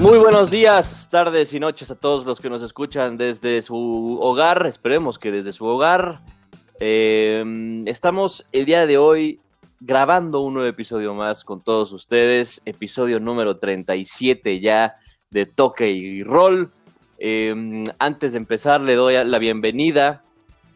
Muy 0.00 0.16
buenos 0.18 0.48
días, 0.48 1.08
tardes 1.10 1.52
y 1.52 1.58
noches 1.58 1.90
a 1.90 1.96
todos 1.96 2.24
los 2.24 2.40
que 2.40 2.48
nos 2.48 2.62
escuchan 2.62 3.16
desde 3.16 3.60
su 3.62 4.16
hogar. 4.20 4.64
Esperemos 4.66 5.18
que 5.18 5.32
desde 5.32 5.52
su 5.52 5.66
hogar. 5.66 6.20
Eh, 6.78 7.82
estamos 7.84 8.46
el 8.52 8.64
día 8.64 8.86
de 8.86 8.96
hoy 8.96 9.40
grabando 9.80 10.42
un 10.42 10.54
nuevo 10.54 10.68
episodio 10.68 11.14
más 11.14 11.42
con 11.42 11.60
todos 11.62 11.90
ustedes. 11.90 12.62
Episodio 12.64 13.18
número 13.18 13.56
37 13.56 14.60
ya 14.60 14.96
de 15.30 15.46
Toque 15.46 15.90
y 15.90 16.22
Roll. 16.22 16.70
Eh, 17.18 17.84
antes 17.98 18.32
de 18.32 18.38
empezar, 18.38 18.80
le 18.80 18.94
doy 18.94 19.16
la 19.24 19.38
bienvenida, 19.40 20.22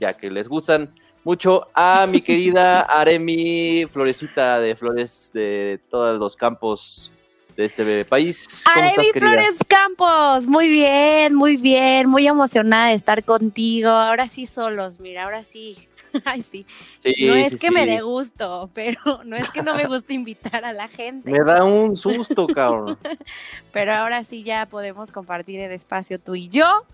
ya 0.00 0.14
que 0.14 0.32
les 0.32 0.48
gustan 0.48 0.92
mucho, 1.22 1.68
a 1.74 2.08
mi 2.08 2.22
querida 2.22 2.80
Aremi 3.00 3.86
Florecita 3.88 4.58
de 4.58 4.74
Flores 4.74 5.30
de 5.32 5.80
todos 5.88 6.18
los 6.18 6.34
campos 6.34 7.12
de 7.56 7.64
este 7.64 8.04
país. 8.04 8.64
¿Cómo 8.64 9.02
Flores 9.12 9.56
Campos, 9.68 10.46
muy 10.46 10.68
bien, 10.68 11.34
muy 11.34 11.56
bien, 11.56 12.08
muy 12.08 12.26
emocionada 12.26 12.88
de 12.88 12.94
estar 12.94 13.24
contigo. 13.24 13.90
Ahora 13.90 14.26
sí 14.26 14.46
solos, 14.46 15.00
mira, 15.00 15.24
ahora 15.24 15.44
sí. 15.44 15.88
Ay, 16.24 16.42
sí. 16.42 16.66
no 17.04 17.34
es 17.34 17.58
que 17.58 17.70
me 17.70 17.86
dé 17.86 18.02
gusto, 18.02 18.70
pero 18.74 19.00
no 19.24 19.36
es 19.36 19.48
que 19.50 19.62
no 19.62 19.74
me 19.74 19.86
guste 19.86 20.14
invitar 20.14 20.64
a 20.64 20.72
la 20.72 20.88
gente. 20.88 21.30
Me 21.30 21.40
da 21.40 21.64
un 21.64 21.96
susto, 21.96 22.46
cabrón. 22.46 22.98
pero 23.72 23.92
ahora 23.92 24.24
sí 24.24 24.42
ya 24.42 24.66
podemos 24.66 25.12
compartir 25.12 25.60
el 25.60 25.72
espacio 25.72 26.18
tú 26.18 26.34
y 26.34 26.48
yo, 26.48 26.84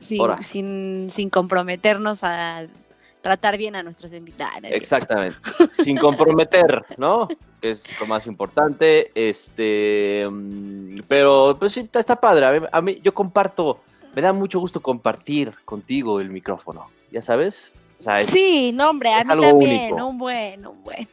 sin, 0.00 0.20
sin, 0.42 1.10
sin 1.10 1.30
comprometernos 1.30 2.24
a 2.24 2.66
tratar 3.22 3.56
bien 3.56 3.76
a 3.76 3.82
nuestros 3.82 4.12
invitados. 4.12 4.64
Exactamente. 4.64 5.38
Sin 5.72 5.96
comprometer, 5.96 6.84
¿no? 6.98 7.28
es 7.62 7.84
lo 8.00 8.06
más 8.06 8.26
importante. 8.26 9.10
Este, 9.14 10.26
mm, 10.30 11.00
pero 11.08 11.56
pues 11.58 11.72
sí, 11.72 11.88
está 11.92 12.16
padre. 12.16 12.68
A 12.70 12.82
mí, 12.82 13.00
yo 13.02 13.14
comparto, 13.14 13.80
me 14.14 14.20
da 14.20 14.32
mucho 14.32 14.60
gusto 14.60 14.82
compartir 14.82 15.54
contigo 15.64 16.20
el 16.20 16.30
micrófono, 16.30 16.90
¿ya 17.10 17.22
sabes? 17.22 17.74
sí, 18.22 18.72
no, 18.74 18.90
hombre, 18.90 19.14
a 19.14 19.22
mí 19.22 19.28
también, 19.28 19.94
un 20.00 20.18
buen, 20.18 20.66
un 20.66 20.82
buen. 20.82 21.08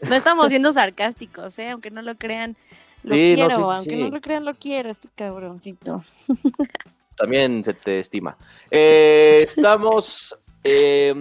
No 0.00 0.14
estamos 0.16 0.48
siendo 0.48 0.72
sarcásticos, 0.72 1.56
¿eh? 1.60 1.70
Aunque 1.70 1.92
no 1.92 2.02
lo 2.02 2.16
crean, 2.16 2.56
lo 3.04 3.14
quiero, 3.14 3.70
aunque 3.70 3.96
no 3.96 4.08
lo 4.08 4.20
crean, 4.20 4.44
lo 4.44 4.54
quiero, 4.54 4.90
este 4.90 5.08
cabroncito. 5.14 6.04
También 7.16 7.62
se 7.64 7.74
te 7.74 8.00
estima. 8.00 8.36
Eh, 8.72 9.42
estamos 9.44 10.36
eh, 10.66 11.14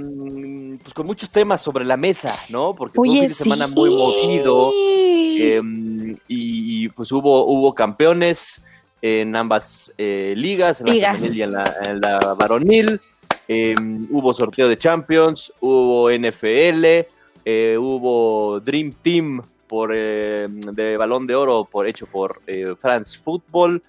pues 0.81 0.93
con 0.93 1.05
muchos 1.05 1.29
temas 1.29 1.61
sobre 1.61 1.85
la 1.85 1.97
mesa, 1.97 2.35
¿no? 2.49 2.73
Porque 2.73 2.95
fue 2.95 3.07
un 3.07 3.13
fin 3.13 3.23
de 3.23 3.33
semana 3.33 3.67
muy 3.67 3.89
movido 3.89 4.71
em, 4.73 6.15
y, 6.27 6.89
pues 6.89 7.11
hubo, 7.11 7.45
hubo 7.45 7.73
campeones 7.73 8.63
en 9.01 9.35
ambas 9.35 9.93
eh, 9.97 10.33
ligas, 10.35 10.81
en 10.81 10.99
la 10.99 11.15
femenil 11.15 11.37
y 11.37 11.41
en 11.41 11.51
la, 11.51 12.35
varonil. 12.37 12.99
Em, 13.47 14.07
hubo 14.09 14.33
sorteo 14.33 14.67
de 14.67 14.77
Champions, 14.77 15.53
hubo 15.59 16.09
NFL, 16.09 17.05
eh, 17.45 17.77
hubo 17.79 18.59
Dream 18.59 18.93
Team 19.01 19.41
por, 19.67 19.95
em, 19.95 20.59
de 20.59 20.97
balón 20.97 21.27
de 21.27 21.35
oro 21.35 21.67
por, 21.71 21.87
hecho 21.87 22.07
por 22.07 22.41
France 22.79 23.17
Football 23.17 23.83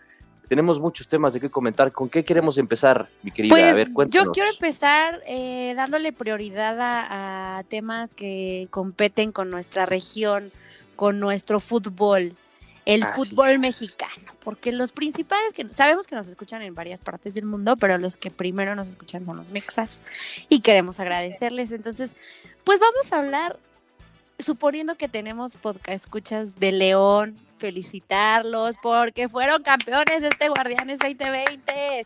tenemos 0.49 0.81
muchos 0.81 1.09
temas 1.09 1.33
de 1.33 1.41
qué 1.41 1.51
comentar. 1.51 1.93
¿Con 1.93 2.09
qué 2.09 2.25
queremos 2.25 2.59
empezar, 2.59 3.09
mi 3.23 3.31
querida? 3.31 3.55
Pues, 3.55 3.73
a 3.73 3.75
ver, 3.75 3.89
Yo 4.09 4.31
quiero 4.33 4.51
empezar 4.51 5.23
eh, 5.27 5.75
dándole 5.77 6.13
prioridad 6.13 6.77
a, 6.81 7.63
temas 7.69 8.15
que 8.15 8.69
competen 8.71 9.33
con 9.33 9.51
nuestra 9.51 9.87
región, 9.87 10.49
con 10.95 11.19
nuestro 11.19 11.59
fútbol, 11.59 12.35
el 12.85 13.05
fútbol 13.05 13.59
mexicano, 13.59 14.33
porque 14.45 14.71
los 14.73 14.93
principales 14.93 15.53
que 15.53 15.69
sabemos 15.71 16.07
que 16.07 16.15
nos 16.15 16.29
escuchan 16.29 16.63
en 16.63 16.75
varias 16.75 17.03
partes 17.03 17.35
del 17.35 17.45
mundo, 17.45 17.77
pero 17.77 17.99
los 17.99 18.17
que 18.17 18.31
primero 18.31 18.77
nos 18.77 18.89
escuchan 18.89 19.25
son 19.25 19.37
los 19.37 19.51
mexas 19.51 20.03
y 20.49 20.61
queremos 20.61 21.01
agradecerles. 21.01 21.73
Entonces, 21.73 22.15
pues 22.63 22.79
vamos 22.79 23.13
a 23.13 23.19
hablar 23.19 23.59
suponiendo 24.39 24.97
que 24.97 25.09
tenemos 25.09 25.57
podcast 25.57 26.05
escuchas 26.05 26.59
de 26.59 26.73
León, 26.73 27.37
felicitarlos 27.57 28.77
porque 28.83 29.29
fueron 29.29 29.63
campeones 29.63 30.23
de 30.23 30.29
este 30.29 30.49
Guardianes 30.49 30.99
2020. 30.99 32.03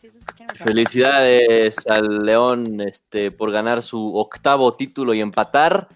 Felicidades 0.55 1.87
al 1.87 2.25
León 2.25 2.81
este, 2.81 3.31
por 3.31 3.51
ganar 3.51 3.83
su 3.83 4.17
octavo 4.17 4.75
título 4.75 5.15
y 5.15 5.21
empatar 5.21 5.89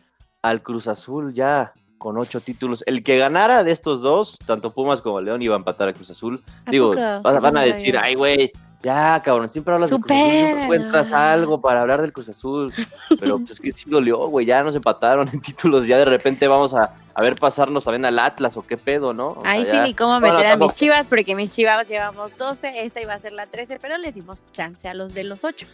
al 0.43 0.63
Cruz 0.63 0.89
Azul 0.89 1.33
ya 1.35 1.73
con 1.99 2.19
ocho 2.19 2.41
títulos. 2.41 2.85
El 2.87 3.03
que 3.03 3.17
ganara 3.17 3.65
de 3.65 3.73
estos 3.73 4.03
dos, 4.03 4.39
tanto 4.45 4.73
Pumas 4.73 5.01
como 5.01 5.21
León, 5.21 5.41
iba 5.41 5.55
a 5.55 5.59
empatar 5.59 5.89
al 5.89 5.95
Cruz 5.95 6.11
Azul. 6.11 6.43
Digo, 6.67 6.95
van 6.95 7.57
a 7.57 7.63
decir, 7.63 7.97
ay, 7.97 8.15
güey, 8.15 8.53
ya, 8.85 9.23
cabrón, 9.25 9.49
siempre 9.49 9.73
hablas 9.73 9.89
de 9.89 9.97
Cruz 9.97 10.11
Azul, 10.11 10.21
siempre 10.21 10.63
encuentras 10.65 11.11
algo 11.11 11.59
para 11.59 11.81
hablar 11.81 12.03
del 12.03 12.13
Cruz 12.13 12.29
Azul. 12.29 12.71
Pero 13.19 13.39
pues 13.39 13.59
que 13.59 13.73
sí 13.73 13.89
dolió, 13.89 14.19
güey, 14.29 14.45
ya 14.45 14.63
nos 14.63 14.77
empataron 14.77 15.27
en 15.33 15.41
títulos, 15.41 15.87
ya 15.87 15.97
de 15.97 16.05
repente 16.05 16.47
vamos 16.47 16.75
a, 16.75 16.93
ver 17.17 17.37
pasarnos 17.37 17.85
también 17.85 18.05
al 18.05 18.19
Atlas 18.19 18.59
o 18.59 18.63
qué 18.63 18.77
pedo, 18.77 19.15
¿no? 19.15 19.39
Ahí 19.45 19.65
sí, 19.65 19.81
ni 19.81 19.95
cómo 19.95 20.21
meter 20.21 20.47
a 20.49 20.57
mis 20.57 20.75
chivas, 20.75 21.07
porque 21.07 21.35
mis 21.35 21.51
chivas 21.51 21.89
llevamos 21.89 22.37
12, 22.37 22.85
esta 22.85 23.01
iba 23.01 23.15
a 23.15 23.19
ser 23.19 23.33
la 23.33 23.47
13, 23.47 23.79
pero 23.81 23.97
les 23.97 24.15
dimos 24.15 24.45
chance 24.53 24.87
a 24.87 24.93
los 24.93 25.15
de 25.15 25.25
los 25.25 25.45
8. 25.45 25.67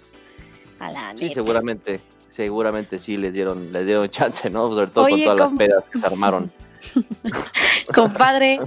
A 0.79 0.93
la 0.93 1.17
sí, 1.17 1.31
seguramente, 1.31 2.01
seguramente 2.29 3.01
sí 3.01 3.17
les 3.17 3.35
dieron, 3.35 3.73
les 3.73 3.87
dieron 3.87 4.09
chance, 4.09 4.49
¿no? 4.49 4.73
Sobre 4.73 4.87
todo 4.87 5.09
con 5.09 5.21
todas 5.21 5.39
las 5.39 5.53
pedas 5.59 5.85
que 5.91 5.99
se 5.99 6.07
armaron. 6.07 6.53
Compadre, 7.95 8.61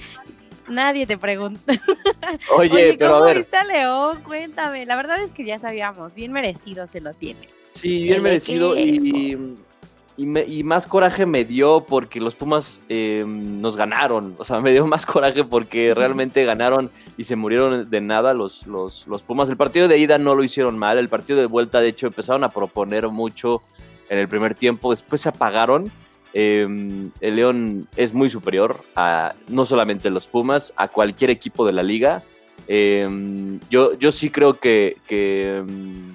Nadie 0.68 1.06
te 1.06 1.18
pregunta. 1.18 1.59
Oye, 2.57 2.96
pero 2.97 3.13
¿cómo 3.13 3.24
a 3.24 3.28
ver. 3.28 3.38
viste 3.38 3.57
a 3.57 3.63
León? 3.63 4.22
Cuéntame. 4.24 4.85
La 4.85 4.96
verdad 4.96 5.22
es 5.22 5.31
que 5.31 5.46
ya 5.46 5.59
sabíamos, 5.59 6.16
bien 6.16 6.31
merecido 6.31 6.88
se 6.88 7.01
lo 7.01 7.13
tiene. 7.13 7.50
Sí, 7.74 8.03
bien 8.03 8.22
merecido 8.22 8.78
y, 8.78 9.57
y, 10.16 10.63
más 10.63 10.85
coraje 10.85 11.25
me 11.25 11.44
dio 11.44 11.85
porque 11.88 12.19
los 12.22 12.35
Pumas 12.35 12.81
em, 12.88 13.59
nos 13.62 13.75
ganaron. 13.75 14.35
O 14.38 14.44
sea, 14.44 14.59
me 14.62 14.72
dio 14.72 14.85
más 14.85 15.06
coraje 15.06 15.44
porque 15.44 15.94
realmente 15.94 16.46
ganaron 16.46 16.91
y 17.18 17.24
se 17.24 17.35
murieron 17.35 17.90
de 17.90 18.01
nada 18.01 18.34
los, 18.34 18.68
los, 18.68 19.07
los 19.07 19.22
Pumas. 19.24 19.50
El 19.50 19.57
partido 19.57 19.88
de 19.88 19.97
ida 19.97 20.18
no 20.18 20.35
lo 20.35 20.44
hicieron 20.44 20.78
mal. 20.78 20.97
El 20.97 21.09
partido 21.09 21.40
de 21.40 21.47
vuelta, 21.47 21.81
de 21.81 21.90
hecho, 21.90 22.07
empezaron 22.07 22.44
a 22.44 22.50
proponer 22.50 23.07
mucho 23.09 23.62
en 24.09 24.19
el 24.19 24.28
primer 24.28 24.53
tiempo. 24.53 24.91
Después 24.91 25.22
se 25.22 25.30
apagaron 25.30 25.91
Em, 26.34 27.12
el 27.22 27.36
León 27.36 27.88
es 27.96 28.14
muy 28.14 28.30
superior 28.30 28.82
a 28.96 29.36
no 29.50 29.66
solamente 29.66 30.10
los 30.10 30.28
Pumas, 30.28 30.74
a 30.78 30.88
cualquier 30.88 31.30
equipo 31.30 31.66
de 31.66 31.74
la 31.74 31.84
liga. 31.84 32.24
Em, 32.68 33.60
yo, 33.70 33.98
yo 33.98 34.12
sí 34.12 34.30
creo 34.30 34.56
que, 34.56 34.98
em, 35.10 36.14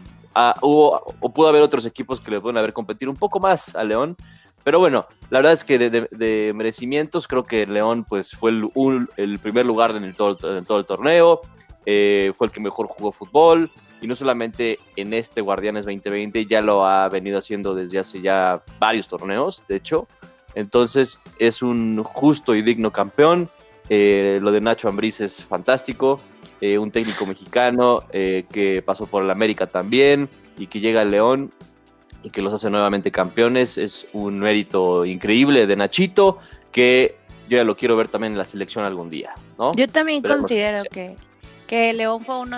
hubo 0.62 1.14
o 1.20 1.32
pudo 1.32 1.48
haber 1.48 1.62
otros 1.62 1.86
equipos 1.86 2.20
que 2.20 2.30
le 2.30 2.40
pueden 2.40 2.58
haber 2.58 2.72
competido 2.72 3.10
un 3.10 3.16
poco 3.16 3.38
más 3.38 3.76
a 3.76 3.84
León. 3.84 4.16
Pero 4.64 4.80
bueno, 4.80 5.06
la 5.30 5.38
verdad 5.38 5.52
es 5.52 5.64
que 5.64 5.78
de, 5.78 6.52
merecimientos 6.54 7.28
creo 7.28 7.44
que 7.44 7.66
León 7.66 8.04
pues 8.04 8.32
fue 8.32 8.50
el, 8.50 9.38
primer 9.38 9.64
lugar 9.64 9.92
en, 9.92 10.12
todo, 10.14 10.58
en 10.58 10.64
todo 10.64 10.78
el 10.78 10.84
torneo, 10.84 11.40
eh, 11.86 12.32
fue 12.34 12.48
el 12.48 12.52
que 12.52 12.60
mejor 12.60 12.86
jugó 12.88 13.12
fútbol, 13.12 13.70
y 14.00 14.06
no 14.06 14.14
solamente 14.14 14.78
en 14.96 15.12
este 15.12 15.40
Guardianes 15.40 15.84
2020, 15.84 16.46
ya 16.46 16.60
lo 16.60 16.86
ha 16.86 17.08
venido 17.08 17.38
haciendo 17.38 17.74
desde 17.74 17.98
hace 17.98 18.20
ya 18.20 18.62
varios 18.78 19.08
torneos, 19.08 19.64
de 19.68 19.76
hecho. 19.76 20.08
Entonces 20.54 21.20
es 21.38 21.62
un 21.62 22.02
justo 22.02 22.54
y 22.54 22.62
digno 22.62 22.92
campeón. 22.92 23.48
Eh, 23.88 24.38
lo 24.40 24.52
de 24.52 24.60
Nacho 24.60 24.88
Ambriz 24.88 25.20
es 25.20 25.42
fantástico. 25.42 26.20
Eh, 26.60 26.78
un 26.78 26.90
técnico 26.90 27.26
mexicano 27.26 28.02
eh, 28.12 28.44
que 28.52 28.82
pasó 28.82 29.06
por 29.06 29.22
el 29.22 29.30
América 29.30 29.66
también 29.66 30.28
y 30.58 30.66
que 30.66 30.80
llega 30.80 31.02
al 31.02 31.10
León 31.10 31.52
y 32.22 32.30
que 32.30 32.42
los 32.42 32.52
hace 32.52 32.70
nuevamente 32.70 33.10
campeones. 33.10 33.78
Es 33.78 34.08
un 34.12 34.40
mérito 34.40 35.04
increíble 35.04 35.66
de 35.66 35.76
Nachito 35.76 36.38
que 36.72 37.16
yo 37.48 37.56
ya 37.56 37.64
lo 37.64 37.76
quiero 37.76 37.96
ver 37.96 38.08
también 38.08 38.32
en 38.32 38.38
la 38.38 38.44
selección 38.44 38.84
algún 38.84 39.08
día. 39.10 39.34
¿no? 39.58 39.72
Yo 39.74 39.88
también 39.88 40.22
considero 40.22 40.82
que 40.90 41.16
que 41.68 41.92
León 41.92 42.24
fue 42.24 42.38
uno 42.38 42.56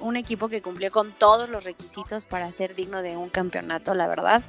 un, 0.00 0.16
equipo 0.16 0.48
que 0.48 0.60
cumplió 0.60 0.90
con 0.90 1.12
todos 1.12 1.48
los 1.48 1.62
requisitos 1.62 2.26
para 2.26 2.50
ser 2.50 2.74
digno 2.74 3.00
de 3.00 3.16
un 3.16 3.30
campeonato, 3.30 3.94
la 3.94 4.08
verdad. 4.08 4.42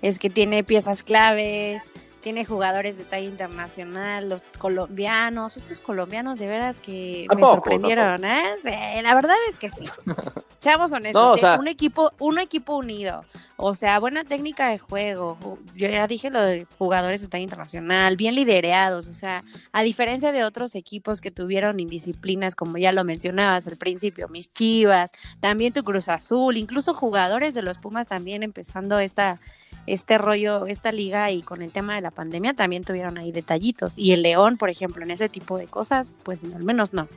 Es 0.00 0.20
que 0.20 0.30
tiene 0.30 0.62
piezas 0.62 1.02
claves, 1.02 1.82
tiene 2.22 2.44
jugadores 2.44 2.96
de 2.96 3.04
talla 3.04 3.26
internacional, 3.26 4.28
los 4.28 4.44
colombianos, 4.58 5.56
estos 5.56 5.80
colombianos 5.80 6.38
de 6.38 6.46
veras 6.46 6.78
que 6.78 7.26
me 7.34 7.40
sorprendieron, 7.40 8.24
¿eh? 8.24 9.02
la 9.02 9.14
verdad 9.14 9.36
es 9.48 9.58
que 9.58 9.68
sí. 9.68 9.84
Seamos 10.58 10.92
honestos, 10.92 11.40
un 11.58 11.66
equipo, 11.66 12.12
un 12.20 12.38
equipo 12.38 12.76
unido, 12.76 13.24
o 13.56 13.74
sea, 13.74 13.98
buena 13.98 14.22
técnica 14.22 14.68
de 14.68 14.78
juego. 14.78 15.36
Yo 15.74 15.88
ya 15.88 16.06
dije 16.06 16.30
lo 16.30 16.40
de 16.40 16.68
jugadores 16.78 17.20
de 17.20 17.26
talla 17.26 17.42
internacional, 17.42 18.16
bien 18.16 18.36
liderados, 18.36 19.08
o 19.08 19.14
sea, 19.14 19.42
a 19.72 19.82
diferencia 19.82 20.30
de 20.30 20.44
otros 20.44 20.76
equipos 20.76 21.20
que 21.20 21.32
tuvieron 21.32 21.80
indisciplinas, 21.80 22.54
como 22.54 22.78
ya 22.78 22.92
lo 22.92 23.02
mencionabas 23.02 23.66
al 23.66 23.76
principio, 23.76 24.28
mis 24.28 24.52
Chivas, 24.52 25.10
también 25.40 25.72
tu 25.72 25.82
Cruz 25.82 26.08
Azul, 26.08 26.56
incluso 26.56 26.94
jugadores 26.94 27.54
de 27.54 27.62
los 27.62 27.78
Pumas 27.78 28.06
también 28.06 28.44
empezando 28.44 29.00
esta 29.00 29.40
este 29.86 30.18
rollo, 30.18 30.66
esta 30.66 30.92
liga 30.92 31.30
y 31.30 31.42
con 31.42 31.62
el 31.62 31.72
tema 31.72 31.94
de 31.94 32.00
la 32.00 32.10
pandemia 32.10 32.54
también 32.54 32.84
tuvieron 32.84 33.18
ahí 33.18 33.32
detallitos. 33.32 33.98
Y 33.98 34.12
el 34.12 34.22
León, 34.22 34.56
por 34.56 34.70
ejemplo, 34.70 35.02
en 35.02 35.10
ese 35.10 35.28
tipo 35.28 35.58
de 35.58 35.66
cosas, 35.66 36.14
pues 36.22 36.42
al 36.44 36.62
menos 36.62 36.92
no. 36.92 37.08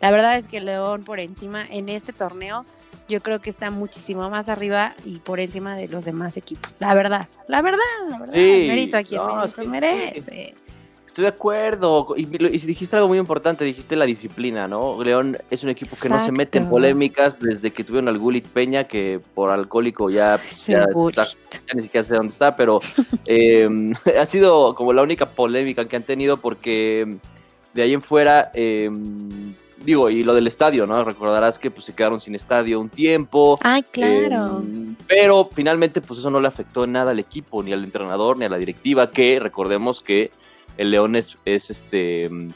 La 0.00 0.10
verdad 0.10 0.36
es 0.36 0.48
que 0.48 0.58
el 0.58 0.66
León 0.66 1.04
por 1.04 1.20
encima 1.20 1.66
en 1.68 1.88
este 1.88 2.12
torneo, 2.12 2.64
yo 3.08 3.22
creo 3.22 3.40
que 3.40 3.50
está 3.50 3.70
muchísimo 3.70 4.28
más 4.30 4.48
arriba 4.48 4.94
y 5.04 5.18
por 5.20 5.40
encima 5.40 5.76
de 5.76 5.88
los 5.88 6.04
demás 6.04 6.36
equipos. 6.36 6.76
La 6.80 6.94
verdad, 6.94 7.28
la 7.48 7.62
verdad, 7.62 7.78
la 8.08 8.18
verdad. 8.18 8.34
mérito 8.34 8.96
a 8.96 9.02
quien 9.02 9.70
merece. 9.70 10.54
Estoy 11.16 11.30
de 11.30 11.34
acuerdo. 11.34 12.14
Y, 12.14 12.26
dijiste 12.26 12.94
algo 12.94 13.08
muy 13.08 13.16
importante, 13.16 13.64
dijiste 13.64 13.96
la 13.96 14.04
disciplina, 14.04 14.66
¿no? 14.66 15.02
León 15.02 15.34
es 15.50 15.64
un 15.64 15.70
equipo 15.70 15.96
que 15.96 16.10
no 16.10 16.20
se 16.20 16.30
mete 16.30 16.58
en 16.58 16.68
polémicas 16.68 17.38
desde 17.40 17.70
que 17.70 17.84
tuvieron 17.84 18.08
al 18.08 18.18
Gulit 18.18 18.46
Peña, 18.46 18.84
que 18.84 19.22
por 19.34 19.48
alcohólico 19.48 20.10
ya, 20.10 20.38
ya, 20.66 20.84
ni 21.74 21.80
siquiera 21.80 22.04
sé 22.04 22.14
dónde 22.16 22.32
está, 22.32 22.54
pero 22.54 22.80
em, 23.24 23.94
ha 24.20 24.26
sido 24.26 24.74
como 24.74 24.92
la 24.92 25.00
única 25.00 25.30
polémica 25.30 25.88
que 25.88 25.96
han 25.96 26.02
tenido 26.02 26.36
porque 26.36 27.16
de 27.72 27.80
ahí 27.80 27.94
en 27.94 28.02
fuera, 28.02 28.50
em, 28.52 29.54
digo, 29.78 30.10
y 30.10 30.22
lo 30.22 30.34
del 30.34 30.46
estadio, 30.46 30.84
¿no? 30.84 31.02
Recordarás 31.02 31.58
que 31.58 31.70
pues 31.70 31.86
se 31.86 31.94
quedaron 31.94 32.20
sin 32.20 32.34
estadio 32.34 32.78
un 32.78 32.90
tiempo. 32.90 33.58
Ay, 33.62 33.84
claro. 33.84 34.58
Em, 34.58 34.94
pero 35.08 35.48
finalmente 35.50 36.02
pues 36.02 36.20
eso 36.20 36.28
no 36.28 36.42
le 36.42 36.48
afectó 36.48 36.86
nada 36.86 37.12
al 37.12 37.18
equipo, 37.18 37.62
ni 37.62 37.72
al 37.72 37.84
entrenador, 37.84 38.36
ni 38.36 38.44
a 38.44 38.50
la 38.50 38.58
directiva, 38.58 39.10
que 39.10 39.38
recordemos 39.40 40.02
que 40.02 40.30
el 40.76 40.90
León 40.90 41.16
es, 41.16 41.36
este 41.44 42.28
mm, 42.28 42.50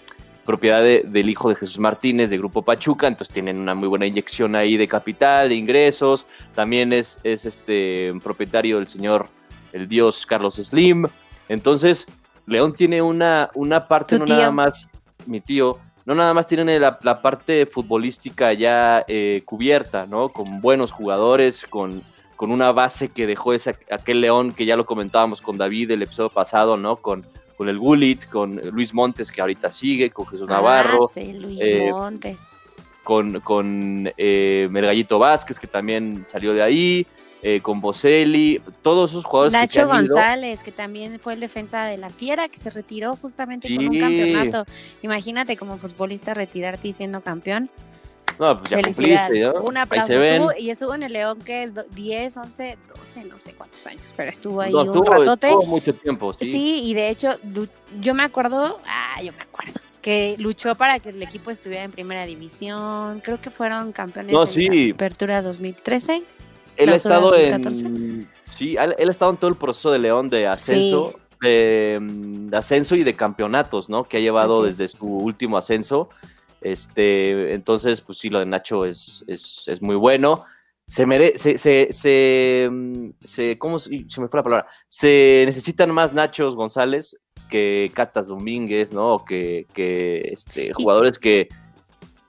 propiedad 0.45 0.83
del 0.83 1.29
hijo 1.29 1.49
de 1.49 1.55
Jesús 1.55 1.79
Martínez 1.79 2.31
de 2.31 2.39
Grupo 2.39 2.63
Pachuca, 2.63 3.07
entonces 3.07 3.33
tienen 3.33 3.59
una 3.59 3.75
muy 3.75 3.89
buena 3.89 4.07
inyección 4.07 4.57
ahí 4.57 4.77
de 4.77 4.89
capital, 4.89 5.49
de 5.49 5.55
ingresos. 5.55 6.27
También 6.55 6.93
es, 6.93 7.21
es 7.23 7.45
este 7.45 8.13
propietario 8.23 8.79
del 8.79 8.89
señor 8.89 9.29
el 9.73 9.89
dios 9.89 10.27
Carlos 10.27 10.57
Slim. 10.57 11.07
Entonces, 11.49 12.07
León 12.47 12.75
tiene 12.75 13.03
una, 13.03 13.51
una 13.55 13.81
parte, 13.81 14.19
no 14.19 14.25
nada 14.25 14.51
más, 14.51 14.89
mi 15.27 15.41
tío, 15.41 15.79
no 16.05 16.15
nada 16.15 16.35
más 16.35 16.47
tiene 16.47 16.79
la, 16.79 17.23
parte 17.23 17.67
futbolística 17.67 18.53
ya 18.53 19.05
eh, 19.07 19.43
cubierta, 19.45 20.07
¿no? 20.07 20.31
Con 20.31 20.61
buenos 20.61 20.91
jugadores, 20.91 21.65
con, 21.69 22.03
con 22.37 22.51
una 22.51 22.73
base 22.73 23.09
que 23.09 23.27
dejó 23.27 23.53
ese, 23.53 23.77
aquel 23.91 24.21
León 24.21 24.53
que 24.53 24.65
ya 24.67 24.77
lo 24.77 24.87
comentábamos 24.87 25.41
con 25.41 25.59
David 25.59 25.93
el 25.93 26.03
episodio 26.03 26.31
pasado, 26.31 26.77
¿no? 26.77 26.97
Con 26.97 27.27
con 27.61 27.69
el 27.69 27.79
Gulit, 27.79 28.25
con 28.31 28.57
Luis 28.73 28.95
Montes, 28.95 29.31
que 29.31 29.43
ahorita 29.43 29.71
sigue, 29.71 30.09
con 30.09 30.27
Jesús 30.27 30.49
ah, 30.49 30.55
Navarro. 30.55 31.07
Sí, 31.13 31.35
Luis 31.35 31.61
eh, 31.61 31.91
Montes. 31.91 32.49
Con, 33.05 33.41
con 33.41 34.11
eh, 34.17 34.67
Mergallito 34.71 35.19
Vázquez, 35.19 35.59
que 35.59 35.67
también 35.67 36.25
salió 36.27 36.55
de 36.55 36.63
ahí. 36.63 37.07
Eh, 37.43 37.61
con 37.61 37.83
Boselli, 37.83 38.63
todos 38.81 39.11
esos 39.11 39.27
jugadores. 39.27 39.53
Nacho 39.53 39.87
González, 39.87 40.63
que 40.63 40.73
también 40.73 41.21
fue 41.21 41.35
el 41.35 41.41
defensa 41.41 41.85
de 41.85 41.99
la 41.99 42.09
Fiera, 42.09 42.49
que 42.49 42.57
se 42.57 42.71
retiró 42.71 43.15
justamente 43.15 43.69
con 43.77 43.89
un 43.89 43.99
campeonato. 43.99 44.65
Imagínate 45.03 45.59
como 45.59 45.77
futbolista 45.77 46.33
retirarte 46.33 46.89
y 46.89 46.93
siendo 46.95 47.21
campeón. 47.21 47.71
No, 48.41 48.57
pues 48.59 48.71
ya 48.71 48.81
cumpliste, 48.81 49.41
¿no? 49.41 49.65
Un 49.65 49.77
aplauso. 49.77 50.15
Estuvo, 50.15 50.53
y 50.59 50.71
estuvo 50.71 50.95
en 50.95 51.03
el 51.03 51.13
León 51.13 51.39
que 51.45 51.71
10, 51.95 52.37
11, 52.39 52.79
12, 52.97 53.25
no 53.25 53.39
sé 53.39 53.53
cuántos 53.53 53.87
años, 53.87 54.15
pero 54.17 54.31
estuvo 54.31 54.63
ahí 54.63 54.73
un 54.73 55.05
ratote. 55.05 55.49
Estuvo 55.49 55.67
mucho 55.67 55.95
tiempo, 55.95 56.33
sí. 56.33 56.47
Sí, 56.47 56.81
y 56.85 56.95
de 56.95 57.11
hecho, 57.11 57.39
yo 58.01 58.15
me 58.15 58.23
acuerdo, 58.23 58.81
ah, 58.87 59.21
yo 59.23 59.33
me 59.33 59.43
acuerdo, 59.43 59.79
que 60.01 60.37
luchó 60.39 60.75
para 60.75 61.01
que 61.01 61.11
el 61.11 61.23
equipo 61.23 61.51
estuviera 61.51 61.85
en 61.85 61.93
primera 61.93 62.25
división. 62.25 63.21
Creo 63.21 63.39
que 63.39 63.51
fueron 63.51 63.93
campeones 63.93 64.33
no, 64.33 64.47
sí. 64.47 64.65
en 64.65 64.89
la 64.89 64.95
apertura 64.95 65.43
2013. 65.43 66.23
Él 66.79 66.89
ha 66.89 66.95
estado 66.95 67.37
en. 67.37 68.27
Sí, 68.45 68.75
él 68.79 69.09
ha 69.09 69.11
estado 69.11 69.33
en 69.33 69.37
todo 69.37 69.51
el 69.51 69.57
proceso 69.57 69.91
de 69.91 69.99
León 69.99 70.31
de 70.31 70.47
ascenso. 70.47 71.15
De, 71.43 72.01
ascenso 72.53 72.97
y 72.97 73.05
de 73.05 73.13
campeonatos, 73.13 73.91
¿no? 73.91 74.05
Que 74.05 74.17
ha 74.17 74.21
llevado 74.21 74.63
desde 74.63 74.89
su 74.89 75.07
último 75.07 75.59
ascenso 75.59 76.09
este, 76.61 77.55
entonces, 77.55 78.01
pues 78.01 78.19
sí, 78.19 78.29
lo 78.29 78.39
de 78.39 78.47
Nacho 78.47 78.85
es, 78.85 79.25
es, 79.27 79.81
muy 79.81 79.97
bueno. 79.97 80.45
Se 80.87 81.07
merece, 81.07 81.57
se, 81.57 81.93
se, 81.93 82.69
mm, 82.71 83.11
se, 83.23 83.59
¿cómo 83.59 83.79
se, 83.79 83.91
me 83.91 84.29
fue 84.29 84.39
la 84.39 84.43
palabra? 84.43 84.67
Se 84.89 85.45
necesitan 85.47 85.91
más 85.93 86.13
Nachos 86.13 86.55
González 86.55 87.17
que 87.49 87.91
Catas 87.95 88.27
Domínguez, 88.27 88.93
¿no? 88.93 89.25
Que, 89.25 89.67
que 89.73 90.21
este, 90.33 90.73
jugadores 90.73 91.19
que, 91.19 91.49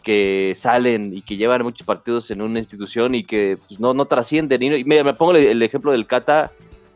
que 0.03 0.53
salen 0.55 1.13
y 1.13 1.21
que 1.21 1.37
llevan 1.37 1.63
muchos 1.63 1.85
partidos 1.85 2.31
en 2.31 2.41
una 2.41 2.59
institución 2.59 3.15
y 3.15 3.23
que 3.23 3.57
pues, 3.67 3.79
no, 3.79 3.93
no 3.93 4.05
trascienden. 4.05 4.61
Y, 4.61 4.83
me, 4.83 5.03
me 5.03 5.13
pongo 5.13 5.33
el 5.35 5.61
ejemplo 5.61 5.91
del 5.91 6.07
Cata, 6.07 6.51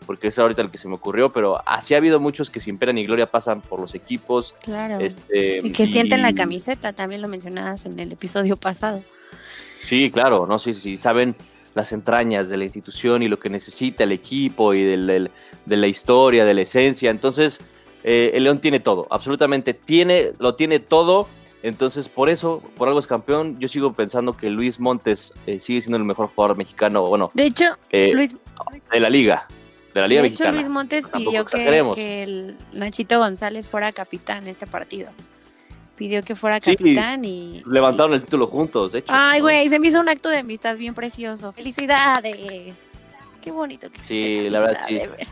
porque 0.05 0.27
es 0.27 0.39
ahorita 0.39 0.61
el 0.61 0.71
que 0.71 0.77
se 0.77 0.87
me 0.87 0.95
ocurrió, 0.95 1.29
pero 1.29 1.61
así 1.65 1.93
ha 1.93 1.97
habido 1.97 2.19
muchos 2.19 2.49
que 2.49 2.59
sin 2.59 2.77
pena 2.77 2.93
ni 2.93 3.05
gloria 3.05 3.29
pasan 3.29 3.61
por 3.61 3.79
los 3.79 3.95
equipos. 3.95 4.55
Claro. 4.63 4.99
Este, 4.99 5.59
y 5.63 5.71
que 5.71 5.85
sienten 5.85 6.21
la 6.21 6.33
camiseta, 6.33 6.93
también 6.93 7.21
lo 7.21 7.27
mencionabas 7.27 7.85
en 7.85 7.99
el 7.99 8.11
episodio 8.11 8.57
pasado. 8.57 9.03
Sí, 9.81 10.09
claro, 10.11 10.47
no 10.47 10.57
sé 10.57 10.73
si 10.73 10.97
saben 10.97 11.35
las 11.75 11.91
entrañas 11.91 12.49
de 12.49 12.57
la 12.57 12.63
institución 12.63 13.21
y 13.21 13.27
lo 13.27 13.37
que 13.37 13.49
necesita 13.49 14.03
el 14.03 14.13
equipo 14.13 14.73
y 14.73 14.83
del, 14.83 15.29
de 15.65 15.77
la 15.77 15.87
historia, 15.87 16.45
de 16.45 16.53
la 16.53 16.61
esencia. 16.61 17.11
Entonces, 17.11 17.59
eh, 18.03 18.31
el 18.33 18.45
León 18.45 18.59
tiene 18.59 18.79
todo, 18.79 19.07
absolutamente 19.11 19.73
tiene, 19.73 20.31
lo 20.39 20.55
tiene 20.55 20.79
todo. 20.79 21.27
Entonces, 21.61 22.09
por 22.09 22.29
eso, 22.29 22.61
por 22.77 22.87
algo 22.87 22.99
es 22.99 23.07
campeón. 23.07 23.59
Yo 23.59 23.67
sigo 23.67 23.93
pensando 23.93 24.37
que 24.37 24.51
Luis 24.51 24.79
Montes 24.79 25.33
eh, 25.47 25.59
sigue 25.59 25.81
siendo 25.81 25.97
el 25.97 26.03
mejor 26.03 26.27
jugador 26.27 26.57
mexicano, 26.57 27.07
bueno, 27.07 27.31
de 27.33 27.45
hecho, 27.47 27.65
eh, 27.89 28.11
Luis... 28.13 28.35
de 28.91 28.99
la 28.99 29.09
liga 29.09 29.47
de 29.95 30.01
la 30.01 30.07
Liga 30.09 30.21
de 30.23 30.27
hecho, 30.27 30.51
Luis 30.51 30.67
Montes 30.67 31.07
pidió 31.07 31.45
que, 31.45 32.23
el 32.23 32.57
Nachito 32.73 33.17
González 33.17 33.69
fuera 33.69 33.93
capitán 33.93 34.43
en 34.43 34.49
este 34.49 34.67
partido. 34.67 35.09
Pidió 35.95 36.21
que 36.21 36.35
fuera 36.35 36.59
capitán 36.59 37.23
y. 37.23 37.63
Levantaron 37.65 38.13
el 38.13 38.21
título 38.21 38.47
juntos, 38.47 38.91
de 38.91 38.99
hecho. 38.99 39.13
Ay, 39.15 39.39
güey, 39.39 39.69
se 39.69 39.79
me 39.79 39.87
hizo 39.87 40.01
un 40.01 40.09
acto 40.09 40.27
de 40.27 40.39
amistad 40.39 40.75
bien 40.75 40.93
precioso. 40.93 41.53
¡Felicidades! 41.53 42.83
Qué 43.41 43.51
bonito 43.51 43.89
que 43.89 44.03
Sí, 44.03 44.49
la 44.49 44.59
verdad, 44.59 44.85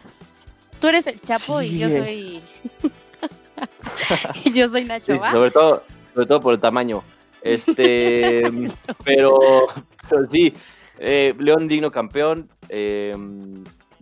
sí. 0.08 0.70
Tú 0.80 0.88
eres 0.88 1.08
el 1.08 1.20
Chapo 1.20 1.62
y 1.62 1.80
yo 1.80 1.90
soy. 1.90 2.40
y 4.46 4.54
yo 4.54 4.70
soy 4.70 4.86
Nacho, 4.86 5.20
¿va? 5.20 5.32
Sobre 5.32 5.52
todo, 5.52 5.84
sobre 6.14 6.26
todo 6.26 6.40
por 6.40 6.54
el 6.54 6.62
tamaño. 6.62 7.04
Este. 7.42 8.44
pero, 9.04 9.68
pero 10.10 10.26
sí. 10.32 10.54
Eh, 11.00 11.36
León 11.38 11.68
digno 11.68 11.92
campeón. 11.92 12.48
Eh, 12.70 13.14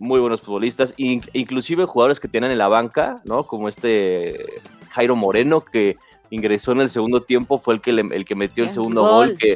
muy 0.02 0.18
buenos 0.18 0.40
futbolistas, 0.40 0.94
inclusive 0.96 1.84
jugadores 1.84 2.18
que 2.18 2.26
tienen 2.26 2.50
en 2.50 2.58
la 2.58 2.66
banca, 2.66 3.20
¿no? 3.24 3.46
Como 3.46 3.68
este 3.68 4.60
Jairo 4.90 5.14
Moreno, 5.14 5.60
que 5.60 5.96
ingresó 6.30 6.72
en 6.72 6.80
el 6.80 6.90
segundo 6.90 7.22
tiempo, 7.22 7.60
fue 7.60 7.74
el 7.74 7.80
que, 7.80 7.90
el 7.90 8.24
que 8.24 8.34
metió 8.34 8.64
el, 8.64 8.70
segundo 8.70 9.02
gol, 9.02 9.36
que, 9.38 9.54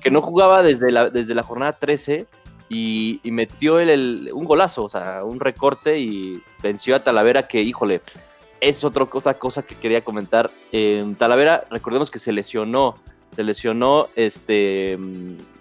que, 0.00 0.10
no 0.10 0.22
jugaba 0.22 0.62
desde 0.62 0.92
la, 0.92 1.10
desde 1.10 1.34
la 1.34 1.42
jornada 1.42 1.72
13 1.72 2.26
y, 2.68 3.20
metió 3.24 3.80
el, 3.80 4.30
un 4.32 4.44
golazo, 4.44 4.84
o 4.84 4.88
sea, 4.88 5.24
un 5.24 5.40
recorte 5.40 5.98
y 5.98 6.40
venció 6.62 6.94
a 6.94 7.02
Talavera 7.02 7.48
que, 7.48 7.60
híjole, 7.60 8.00
es 8.60 8.84
otra 8.84 9.06
cosa 9.06 9.62
que 9.64 9.74
quería 9.74 10.04
comentar. 10.04 10.52
Talavera, 11.18 11.64
recordemos 11.68 12.12
que 12.12 12.20
se 12.20 12.32
lesionó, 12.32 12.94
se 13.34 13.42
lesionó 13.42 14.06
este, 14.14 14.96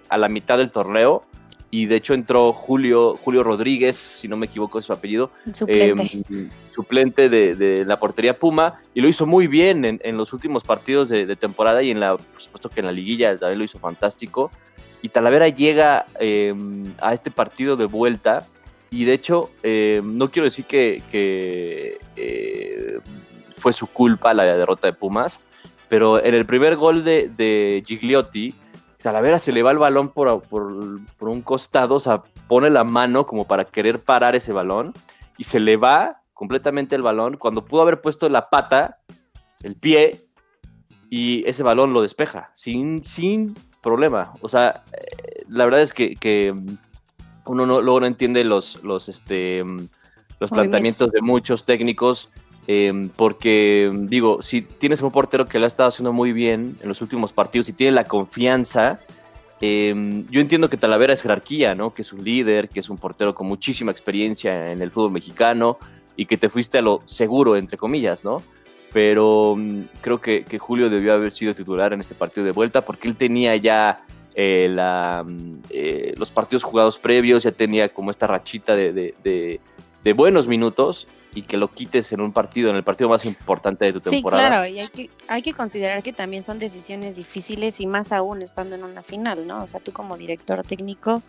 a 0.08 0.20
la 0.20 0.30
mitad 0.30 0.60
del 0.60 0.70
torneo 0.70 1.24
y 1.72 1.86
de 1.86 1.96
hecho 1.96 2.14
entró 2.14 2.52
Julio, 2.52 3.16
Julio 3.16 3.44
Rodríguez, 3.44 3.96
si 3.96 4.28
no 4.28 4.38
me 4.38 4.48
equivoco 4.48 4.80
es 4.80 4.86
su 4.86 4.94
apellido, 4.94 5.32
suplente, 5.54 6.24
em, 6.30 6.50
suplente 6.74 7.30
de, 7.30 7.86
la 7.86 8.00
portería 8.00 8.34
Puma, 8.34 8.82
y 8.94 9.02
lo 9.02 9.08
hizo 9.08 9.26
muy 9.26 9.48
bien 9.48 9.86
en, 9.86 10.18
los 10.18 10.34
últimos 10.34 10.64
partidos 10.64 11.10
de, 11.10 11.36
temporada 11.36 11.84
y 11.84 11.92
en 11.92 12.00
la, 12.00 12.18
por 12.18 12.42
supuesto 12.42 12.70
que 12.70 12.80
en 12.80 12.88
la 12.88 12.92
liguilla 12.92 13.38
también 13.38 13.60
lo 13.60 13.66
hizo 13.66 13.80
fantástico. 13.80 14.52
Y 15.02 15.10
Talavera 15.10 15.48
llega 15.48 16.06
em, 16.20 16.94
a 17.00 17.14
este 17.14 17.32
partido 17.32 17.78
de 17.78 17.86
vuelta, 17.86 18.46
y 18.90 19.06
de 19.06 19.14
hecho, 19.14 19.52
em, 19.62 20.18
no 20.18 20.32
quiero 20.32 20.46
decir 20.46 20.66
que, 20.66 21.04
que 21.12 22.00
eh, 22.16 23.00
fue 23.56 23.74
su 23.74 23.88
culpa 23.88 24.34
la 24.34 24.44
derrota 24.44 24.88
de 24.88 24.94
Pumas, 24.94 25.42
pero 25.88 26.24
en 26.24 26.34
el 26.34 26.46
primer 26.46 26.76
gol 26.76 27.04
de, 27.04 27.30
de 27.30 27.84
Gigliotti, 27.86 28.56
Talavera 29.02 29.40
se 29.40 29.52
le 29.52 29.64
va 29.64 29.72
el 29.72 29.78
balón 29.78 30.10
por, 30.10 30.42
por, 30.44 31.30
un 31.30 31.42
costado, 31.42 31.96
o 31.96 32.00
sea, 32.00 32.24
pone 32.48 32.70
la 32.70 32.84
mano 32.84 33.26
como 33.26 33.46
para 33.46 33.66
querer 33.66 34.04
parar 34.04 34.36
ese 34.36 34.52
balón 34.52 34.94
y 35.38 35.46
se 35.46 35.60
le 35.60 35.78
va 35.78 36.22
completamente 36.34 36.96
el 36.96 37.02
balón 37.02 37.38
cuando 37.38 37.64
pudo 37.64 37.82
haber 37.82 38.02
puesto 38.02 38.28
la 38.28 38.50
pata, 38.50 39.00
el 39.64 39.76
pie, 39.76 40.20
y 41.10 41.48
ese 41.48 41.64
balón 41.64 41.94
lo 41.94 42.02
despeja 42.02 42.52
sin, 42.56 43.04
sin 43.04 43.56
problema. 43.82 44.34
O 44.42 44.50
sea, 44.50 44.84
eh, 44.92 45.44
la 45.48 45.66
verdad 45.66 45.82
es 45.82 45.94
que, 45.94 46.54
uno 47.46 47.66
no, 47.66 47.82
luego 47.82 48.02
no 48.02 48.06
entiende 48.06 48.44
los, 48.44 48.84
los, 48.84 49.10
este, 49.10 49.64
los 50.40 50.50
planteamientos 50.50 51.12
de 51.12 51.22
muchos 51.22 51.66
técnicos. 51.66 52.32
Em, 52.72 53.10
porque, 53.10 53.90
digo, 53.92 54.44
si 54.44 54.62
tienes 54.62 55.02
un 55.02 55.10
portero 55.10 55.48
que 55.48 55.58
lo 55.58 55.66
ha 55.66 55.68
estado 55.68 55.90
haciendo 55.90 56.14
muy 56.14 56.34
bien 56.34 56.76
en 56.84 56.88
los 56.88 57.02
últimos 57.02 57.34
partidos 57.34 57.68
y 57.68 57.74
tiene 57.74 57.94
la 57.94 58.04
confianza, 58.04 59.00
em, 59.60 60.28
yo 60.30 60.40
entiendo 60.40 60.70
que 60.70 60.78
Talavera 60.78 61.14
es 61.14 61.24
jerarquía, 61.24 61.74
¿no? 61.74 61.96
Que 61.96 62.04
es 62.04 62.14
un 62.14 62.24
líder, 62.24 62.70
que 62.70 62.80
es 62.80 62.92
un 62.92 63.00
portero 63.00 63.34
con 63.34 63.48
muchísima 63.48 63.90
experiencia 63.92 64.72
en 64.72 64.84
el 64.84 64.92
fútbol 64.92 65.10
mexicano 65.14 65.80
y 66.16 66.28
que 66.28 66.38
te 66.38 66.48
fuiste 66.48 66.78
a 66.78 66.84
lo 66.84 67.02
seguro, 67.06 67.58
entre 67.58 67.76
comillas, 67.76 68.24
¿no? 68.24 68.40
Pero 68.94 69.56
mm, 69.58 69.82
creo 70.02 70.22
que, 70.22 70.46
Julio 70.60 70.92
debió 70.92 71.16
haber 71.16 71.32
sido 71.32 71.56
titular 71.56 71.94
en 71.94 72.02
este 72.02 72.14
partido 72.14 72.46
de 72.46 72.52
vuelta 72.52 72.86
porque 72.86 73.08
él 73.08 73.16
tenía 73.16 73.56
ya 73.56 74.06
eh, 74.36 74.70
mm, 74.70 75.54
eh, 75.72 76.14
los 76.18 76.30
partidos 76.30 76.62
jugados 76.62 77.00
previos, 77.00 77.42
ya 77.42 77.52
tenía 77.52 77.90
como 77.90 78.12
esta 78.12 78.28
rachita 78.28 78.76
de 78.76 79.60
buenos 80.16 80.46
minutos 80.46 81.08
y 81.34 81.44
que 81.44 81.58
lo 81.58 81.68
quites 81.68 82.12
en 82.12 82.22
un 82.22 82.32
partido, 82.32 82.70
en 82.70 82.76
el 82.76 82.84
partido 82.84 83.10
más 83.10 83.26
importante 83.26 83.86
de 83.86 83.94
tu 83.94 84.00
temporada. 84.00 84.44
Sí, 84.44 84.50
claro, 84.50 84.68
y 84.68 84.80
hay 84.80 84.88
que, 84.88 85.10
hay 85.28 85.42
que 85.42 85.54
considerar 85.54 86.02
que 86.02 86.14
también 86.14 86.44
son 86.44 86.60
decisiones 86.60 87.16
difíciles 87.16 87.80
y 87.80 87.88
más 87.88 88.12
aún 88.12 88.42
estando 88.42 88.76
en 88.76 88.84
una 88.84 89.04
final, 89.04 89.46
¿no? 89.46 89.64
O 89.64 89.68
sea, 89.68 89.80
tú 89.80 89.92
como 89.92 90.18
director 90.18 90.66
técnico, 90.66 91.22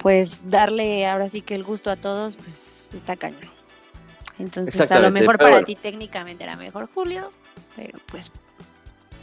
pues 0.00 0.48
darle 0.48 1.06
ahora 1.06 1.28
sí 1.28 1.42
que 1.42 1.54
el 1.54 1.64
gusto 1.64 1.90
a 1.90 1.96
todos, 1.96 2.36
pues 2.36 2.90
está 2.94 3.16
cañón. 3.16 3.40
Entonces, 4.38 4.90
a 4.90 4.98
lo 4.98 5.10
mejor 5.10 5.38
para 5.38 5.62
ti 5.62 5.76
técnicamente 5.76 6.44
era 6.44 6.56
mejor 6.56 6.88
Julio, 6.92 7.30
pero 7.76 7.98
pues 8.06 8.30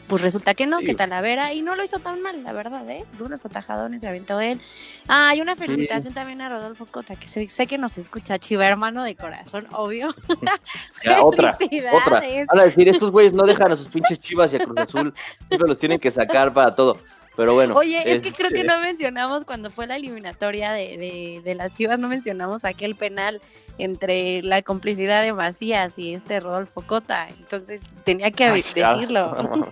pues 0.10 0.24
resulta 0.24 0.56
que 0.56 0.66
no, 0.66 0.80
que 0.80 0.96
Talavera, 0.96 1.54
y 1.54 1.62
no 1.62 1.75
lo 1.75 1.84
hizo 1.84 2.00
tan 2.00 2.22
mal, 2.22 2.44
la 2.44 2.51
verdad, 2.51 2.89
¿eh? 2.89 3.06
De 3.18 3.24
unos 3.24 3.46
atajadones 3.46 4.01
se 4.01 4.08
aventó 4.08 4.42
él. 4.42 4.60
Ah, 5.08 5.34
y 5.36 5.42
una 5.42 5.56
felicitación 5.56 6.13
también 6.13 6.42
a 6.42 6.50
Rodolfo 6.50 6.88
Cota, 6.88 7.16
que 7.16 7.28
sé, 7.28 7.68
que 7.68 7.78
nos 7.78 7.98
escucha, 7.98 8.39
chiva 8.39 8.68
hermano 8.68 9.04
de 9.04 9.16
corazón, 9.16 9.68
obvio. 9.72 10.13
otra, 11.22 11.58
otra. 11.94 12.24
Van 12.48 12.60
a 12.60 12.63
decir, 12.63 12.89
estos 12.89 13.12
güeyes 13.12 13.34
no 13.34 13.46
dejan 13.46 13.72
a 13.72 13.75
sus 13.75 13.88
pinches 13.88 14.20
chivas 14.20 14.51
y 14.51 14.58
a 14.58 14.60
Cruz 14.60 14.78
Azul, 14.80 15.13
siempre 15.48 15.68
los 15.68 15.78
tienen 15.78 16.00
que 16.00 16.12
sacar 16.12 16.51
para 16.51 16.74
todo. 16.74 16.98
Pero 17.39 17.53
bueno. 17.53 17.74
Oye, 17.75 18.01
es 18.05 18.22
que 18.22 18.34
creo 18.34 18.50
que 18.50 18.60
este 18.60 18.67
no 18.67 18.81
mencionamos 18.81 19.46
cuando 19.46 19.72
fue 19.72 19.88
la 19.88 19.96
eliminatoria 19.96 20.74
de, 20.74 21.39
de, 21.41 21.55
las 21.55 21.74
Chivas, 21.74 21.98
no 21.98 22.10
mencionamos 22.10 22.65
aquel 22.65 22.96
penal 22.96 23.39
entre 23.77 24.43
la 24.43 24.62
complicidad 24.62 25.24
de 25.24 25.31
Macías 25.31 25.98
y 25.98 26.15
este 26.15 26.41
Rodolfo 26.41 26.81
Cota. 26.81 27.29
Entonces 27.29 27.84
tenía 28.03 28.29
que 28.31 28.51
decirlo. 28.51 29.72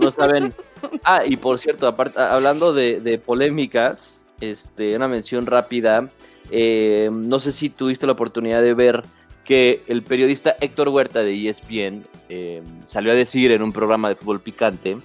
no, 0.00 0.10
saben. 0.10 0.54
Ah, 1.04 1.22
y 1.26 1.36
por 1.36 1.58
cierto, 1.58 1.86
aparte, 1.86 2.18
hablando 2.18 2.72
de, 2.72 3.20
polémicas, 3.26 4.24
este, 4.40 4.96
una 4.96 5.06
mención 5.06 5.44
rápida. 5.44 6.08
Eh, 6.50 7.10
no 7.12 7.40
sé 7.40 7.52
si 7.52 7.68
tuviste 7.68 8.06
la 8.06 8.12
oportunidad 8.12 8.62
de 8.62 8.72
ver 8.72 9.02
que 9.44 9.82
el 9.86 10.02
periodista 10.02 10.56
Héctor 10.60 10.88
Huerta 10.88 11.20
de 11.20 11.46
ESPN 11.46 12.06
eh, 12.30 12.62
salió 12.86 13.12
a 13.12 13.14
decir 13.14 13.52
en 13.52 13.60
un 13.60 13.72
programa 13.72 14.08
de 14.08 14.14
fútbol 14.14 14.40
picante 14.40 14.96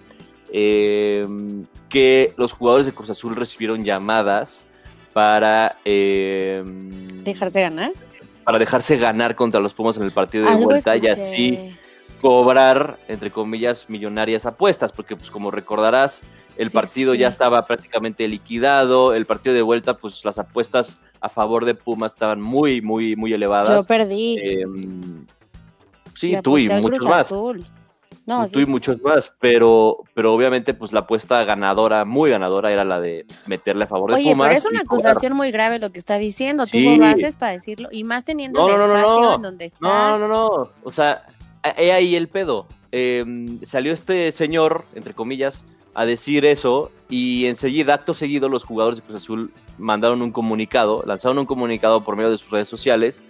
eh, 0.53 1.25
que 1.89 2.31
los 2.37 2.53
jugadores 2.53 2.85
de 2.85 2.93
Cruz 2.93 3.09
Azul 3.09 3.35
recibieron 3.35 3.83
llamadas 3.83 4.65
para... 5.11 5.77
Eh, 5.83 6.63
¿Dejarse 7.23 7.61
ganar? 7.61 7.91
Para 8.43 8.59
dejarse 8.59 8.97
ganar 8.97 9.35
contra 9.35 9.59
los 9.59 9.73
Pumas 9.73 9.97
en 9.97 10.03
el 10.03 10.11
partido 10.11 10.49
de 10.49 10.63
vuelta 10.63 10.95
y 10.95 11.07
así 11.07 11.75
cobrar, 12.21 12.99
entre 13.07 13.31
comillas, 13.31 13.89
millonarias 13.89 14.45
apuestas, 14.45 14.91
porque 14.91 15.15
pues 15.15 15.31
como 15.31 15.49
recordarás, 15.49 16.21
el 16.55 16.69
partido 16.69 17.15
ya 17.15 17.29
estaba 17.29 17.65
prácticamente 17.65 18.27
liquidado, 18.27 19.13
el 19.13 19.25
partido 19.25 19.55
de 19.55 19.61
vuelta, 19.61 19.97
pues 19.97 20.23
las 20.23 20.37
apuestas 20.37 20.99
a 21.19 21.29
favor 21.29 21.65
de 21.65 21.73
Pumas 21.73 22.13
estaban 22.13 22.39
muy, 22.41 22.81
muy, 22.81 23.15
muy 23.15 23.33
elevadas. 23.33 23.69
Yo 23.69 23.83
perdí. 23.87 24.37
Em, 24.41 25.25
sí, 26.15 26.37
tú 26.43 26.57
y 26.57 26.69
muchos 26.69 27.05
más. 27.05 27.21
Azul. 27.21 27.65
No, 28.25 28.47
tú 28.47 28.59
y 28.59 28.65
muchos 28.65 29.01
más, 29.01 29.33
pero, 29.39 29.97
pero 30.13 30.33
obviamente 30.33 30.73
pues 30.73 30.91
la 30.91 31.01
apuesta 31.01 31.43
ganadora, 31.43 32.05
muy 32.05 32.31
ganadora, 32.31 32.71
era 32.71 32.83
la 32.83 32.99
de 32.99 33.25
meterle 33.45 33.85
a 33.85 33.87
favor 33.87 34.11
de 34.11 34.17
Pumas. 34.17 34.25
Oye, 34.25 34.35
pero 34.37 34.57
es 34.57 34.65
una 34.65 34.81
acusación 34.81 35.33
muy 35.33 35.51
grave 35.51 35.79
lo 35.79 35.91
que 35.91 35.99
está 35.99 36.17
diciendo, 36.17 36.65
tuvo 36.65 36.97
bases 36.97 37.35
para 37.37 37.53
decirlo, 37.53 37.89
y 37.91 38.03
más 38.03 38.25
teniendo 38.25 38.67
el 38.67 38.75
espacio 38.75 39.35
en 39.35 39.41
donde 39.41 39.65
está. 39.65 39.77
No, 39.81 40.19
no, 40.19 40.27
no, 40.27 40.69
o 40.83 40.91
sea, 40.91 41.23
he 41.77 41.91
ahí 41.91 42.15
el 42.15 42.27
pedo. 42.27 42.67
Em, 42.91 43.59
salió 43.65 43.91
este 43.91 44.31
señor, 44.31 44.85
entre 44.93 45.13
comillas, 45.13 45.65
a 45.95 46.05
decir 46.05 46.45
eso 46.45 46.91
y 47.09 47.45
enseguida, 47.45 47.95
acto 47.95 48.13
seguido, 48.13 48.49
los 48.49 48.63
jugadores 48.63 48.97
de 48.99 49.03
Cruz 49.03 49.15
Azul 49.17 49.51
mandaron 49.77 50.21
un 50.21 50.31
comunicado, 50.31 51.03
lanzaron 51.05 51.39
un 51.39 51.45
comunicado 51.45 52.03
por 52.03 52.15
medio 52.15 52.31
de 52.31 52.37
sus 52.37 52.51
redes 52.51 52.67
sociales, 52.67 53.21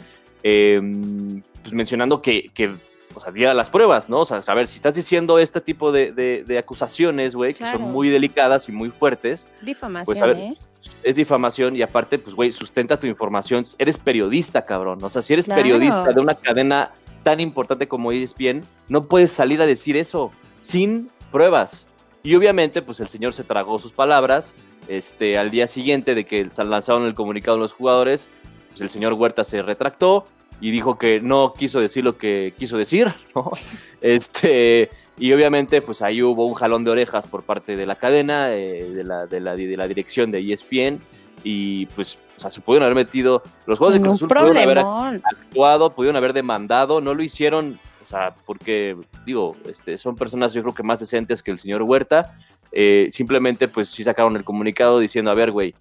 em, 0.43 1.41
pues 1.61 1.73
mencionando 1.73 2.21
que, 2.21 2.49
que 2.53 2.75
o 3.13 3.19
sea, 3.19 3.31
diera 3.31 3.53
las 3.53 3.69
pruebas, 3.69 4.09
¿no? 4.09 4.19
O 4.19 4.25
sea, 4.25 4.41
a 4.45 4.53
ver, 4.53 4.67
si 4.67 4.75
estás 4.75 4.95
diciendo 4.95 5.39
este 5.39 5.61
tipo 5.61 5.91
de, 5.91 6.55
acusaciones, 6.59 7.35
güey, 7.35 7.53
que 7.53 7.65
son 7.65 7.81
muy 7.81 8.09
delicadas 8.09 8.69
y 8.69 8.71
muy 8.71 8.89
fuertes. 8.89 9.47
Difamación, 9.61 10.05
pues, 10.05 10.21
a 10.21 10.25
ver, 10.25 10.37
¿eh? 10.37 10.57
Es 11.01 11.15
difamación 11.15 11.75
y 11.75 11.81
aparte, 11.81 12.19
pues, 12.19 12.35
güey, 12.35 12.51
sustenta 12.51 12.99
tu 12.99 13.07
información. 13.07 13.63
Eres 13.77 13.97
periodista, 13.97 14.65
cabrón. 14.65 15.03
O 15.03 15.09
sea, 15.09 15.21
si 15.21 15.33
eres 15.33 15.47
periodista 15.47 16.11
de 16.11 16.19
una 16.19 16.35
cadena 16.35 16.91
tan 17.23 17.39
importante 17.39 17.87
como 17.87 18.11
ESPN, 18.11 18.61
no 18.89 19.05
puedes 19.05 19.31
salir 19.31 19.61
a 19.61 19.65
decir 19.65 19.95
eso 19.95 20.31
sin 20.59 21.09
pruebas. 21.31 21.87
Y 22.21 22.35
obviamente, 22.35 22.81
pues 22.81 22.99
el 22.99 23.07
señor 23.07 23.33
se 23.33 23.43
tragó 23.43 23.79
sus 23.79 23.93
palabras. 23.93 24.53
Este, 24.87 25.37
al 25.37 25.51
día 25.51 25.67
siguiente 25.67 26.15
de 26.15 26.25
que 26.25 26.49
lanzaron 26.57 27.05
el 27.05 27.15
comunicado 27.15 27.55
a 27.55 27.59
los 27.59 27.71
jugadores, 27.71 28.27
pues 28.69 28.81
el 28.81 28.89
señor 28.89 29.13
Huerta 29.13 29.43
se 29.43 29.61
retractó 29.61 30.25
y 30.61 30.71
dijo 30.71 30.97
que 30.97 31.19
no 31.19 31.53
quiso 31.53 31.79
decir 31.79 32.03
lo 32.03 32.17
que 32.17 32.53
quiso 32.57 32.77
decir, 32.77 33.07
¿no? 33.35 33.51
Este, 34.01 34.89
y 35.17 35.31
obviamente, 35.31 35.81
pues 35.81 36.01
ahí 36.01 36.21
hubo 36.21 36.45
un 36.45 36.55
jalón 36.55 36.83
de 36.83 36.91
orejas 36.91 37.25
por 37.25 37.43
parte 37.43 37.77
de 37.77 37.85
la 37.85 37.95
cadena, 37.95 38.53
eh, 38.53 38.83
de, 38.83 39.03
la, 39.05 39.25
de, 39.27 39.39
la, 39.39 39.55
de 39.55 39.77
la 39.77 39.87
dirección 39.87 40.29
de 40.29 40.51
ESPN, 40.51 40.99
y 41.43 41.85
pues, 41.87 42.17
o 42.35 42.39
sea, 42.39 42.49
se 42.49 42.61
pudieron 42.61 42.83
haber 42.85 42.95
metido, 42.95 43.41
los 43.65 43.77
juegos 43.77 43.93
de 43.93 44.01
Cruz 44.01 44.15
Azul 44.15 44.27
pudieron 44.27 44.57
haber 44.57 44.79
actuado, 44.79 45.89
pudieron 45.91 46.17
haber 46.17 46.33
demandado, 46.33 46.99
no 46.99 47.13
lo 47.13 47.23
hicieron, 47.23 47.79
o 48.01 48.05
sea, 48.05 48.35
porque, 48.45 48.97
digo, 49.25 49.55
este, 49.65 49.97
son 49.97 50.15
personas 50.15 50.53
yo 50.53 50.61
creo 50.61 50.73
que 50.73 50.83
más 50.83 50.99
decentes 50.99 51.41
que 51.41 51.51
el 51.51 51.59
señor 51.59 51.83
Huerta, 51.83 52.35
eh, 52.71 53.07
simplemente 53.11 53.67
pues 53.67 53.89
sí 53.89 54.03
sacaron 54.03 54.35
el 54.35 54.43
comunicado 54.43 54.99
diciendo, 54.99 55.31
a 55.31 55.35
ver, 55.35 55.51
güey, 55.51 55.75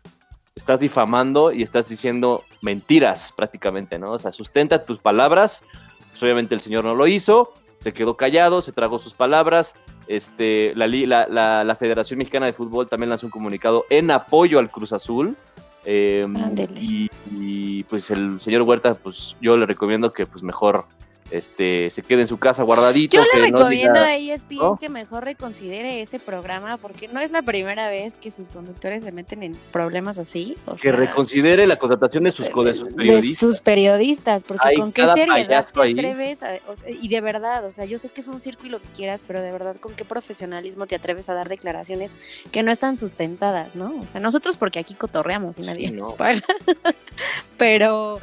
estás 0.55 0.81
difamando 0.81 1.51
y 1.53 1.63
estás 1.63 1.89
diciendo 1.89 2.45
mentiras 2.63 3.33
prácticamente, 3.37 3.99
¿no? 3.99 4.13
O 4.13 4.19
sea, 4.19 4.33
sustenta 4.33 4.85
tus 4.85 4.99
palabras. 4.99 5.63
Pues 6.11 6.23
obviamente 6.23 6.55
el 6.55 6.61
señor 6.61 6.85
no 6.85 6.95
lo 6.95 7.07
hizo, 7.07 7.53
se 7.79 7.93
quedó 7.93 8.17
callado, 8.17 8.63
se 8.63 8.73
tragó 8.73 8.99
sus 8.99 9.15
palabras. 9.15 9.75
Este, 10.07 10.75
la, 10.75 10.87
la, 10.87 11.65
la, 11.65 11.77
Federación 11.77 12.19
Mexicana 12.19 12.47
de 12.47 12.53
Fútbol 12.53 12.89
también 12.89 13.11
lanzó 13.11 13.27
un 13.27 13.31
comunicado 13.31 13.87
en 13.89 14.11
apoyo 14.11 14.59
al 14.59 14.71
Cruz 14.71 14.93
Azul. 14.93 15.37
Em, 15.85 16.37
y, 16.77 17.11
y, 17.33 17.83
pues 17.85 18.11
el 18.11 18.41
señor 18.41 18.63
Huerta, 18.63 18.95
pues 18.95 19.37
yo 19.41 19.57
le 19.57 19.67
recomiendo 19.67 20.13
que 20.13 20.27
pues 20.27 20.43
mejor 20.43 20.87
este, 21.33 21.91
se 21.91 22.03
quede 22.03 22.23
en 22.23 22.27
su 22.27 22.39
casa 22.39 22.63
guardadito. 22.63 23.17
Yo 23.17 23.25
le 23.35 23.47
recomiendo 23.47 23.99
a 23.99 24.17
ESPN 24.17 24.77
que 24.79 24.89
mejor 24.89 25.25
reconsidere 25.25 26.01
ese 26.01 26.19
programa 26.19 26.77
porque 26.77 27.09
no 27.09 27.21
es 27.21 27.31
la 27.31 27.43
primera 27.43 27.89
vez 27.89 28.17
que 28.17 28.31
sus 28.31 28.51
conductores 28.51 29.03
se 29.03 29.13
meten 29.13 29.43
en 29.43 29.57
problemas 29.73 30.19
así. 30.19 30.57
que 30.81 30.93
reconsidere 30.93 31.67
la 31.67 31.79
contratación 31.79 32.25
de 32.25 32.33
sus, 32.33 32.49
periodistas. 32.49 33.25
De 33.25 33.35
sus 33.35 33.61
periodistas, 33.61 34.45
porque 34.45 34.75
con 34.77 34.93
qué 34.93 35.07
seriedad 35.09 35.67
te 35.73 35.93
atreves 35.93 36.41
y 37.01 37.09
de 37.09 37.21
verdad, 37.21 37.65
o 37.65 37.73
sea, 37.73 37.85
yo 37.85 37.99
sé 37.99 38.11
que 38.11 38.21
es 38.21 38.29
un 38.29 38.41
circo 38.41 38.67
y 38.67 38.69
lo 38.69 38.81
que 38.81 38.89
quieras, 38.89 39.25
pero 39.27 39.41
de 39.41 39.51
verdad 39.51 39.77
con 39.77 39.95
qué 39.95 40.05
profesionalismo 40.05 40.87
te 40.87 40.97
atreves 40.97 41.29
a 41.29 41.35
dar 41.35 41.49
declaraciones 41.49 42.15
que 42.51 42.63
no 42.63 42.71
están 42.71 42.97
sustentadas, 42.97 43.77
¿no? 43.77 43.95
O 44.03 44.09
sea, 44.09 44.21
nosotros 44.21 44.57
porque 44.57 44.79
aquí 44.79 44.95
cotorreamos 44.95 45.59
y 45.59 45.63
nadie 45.63 45.91
nos 45.91 46.15
paga. 46.15 46.43
pero 47.57 48.21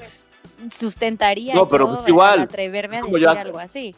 sustentaría 0.71 1.53
no, 1.55 1.67
pero 1.67 1.87
pues 1.87 2.09
igual, 2.09 2.41
atreverme 2.41 2.97
a 2.97 3.01
decir 3.01 3.27
algo 3.27 3.59
así. 3.59 3.95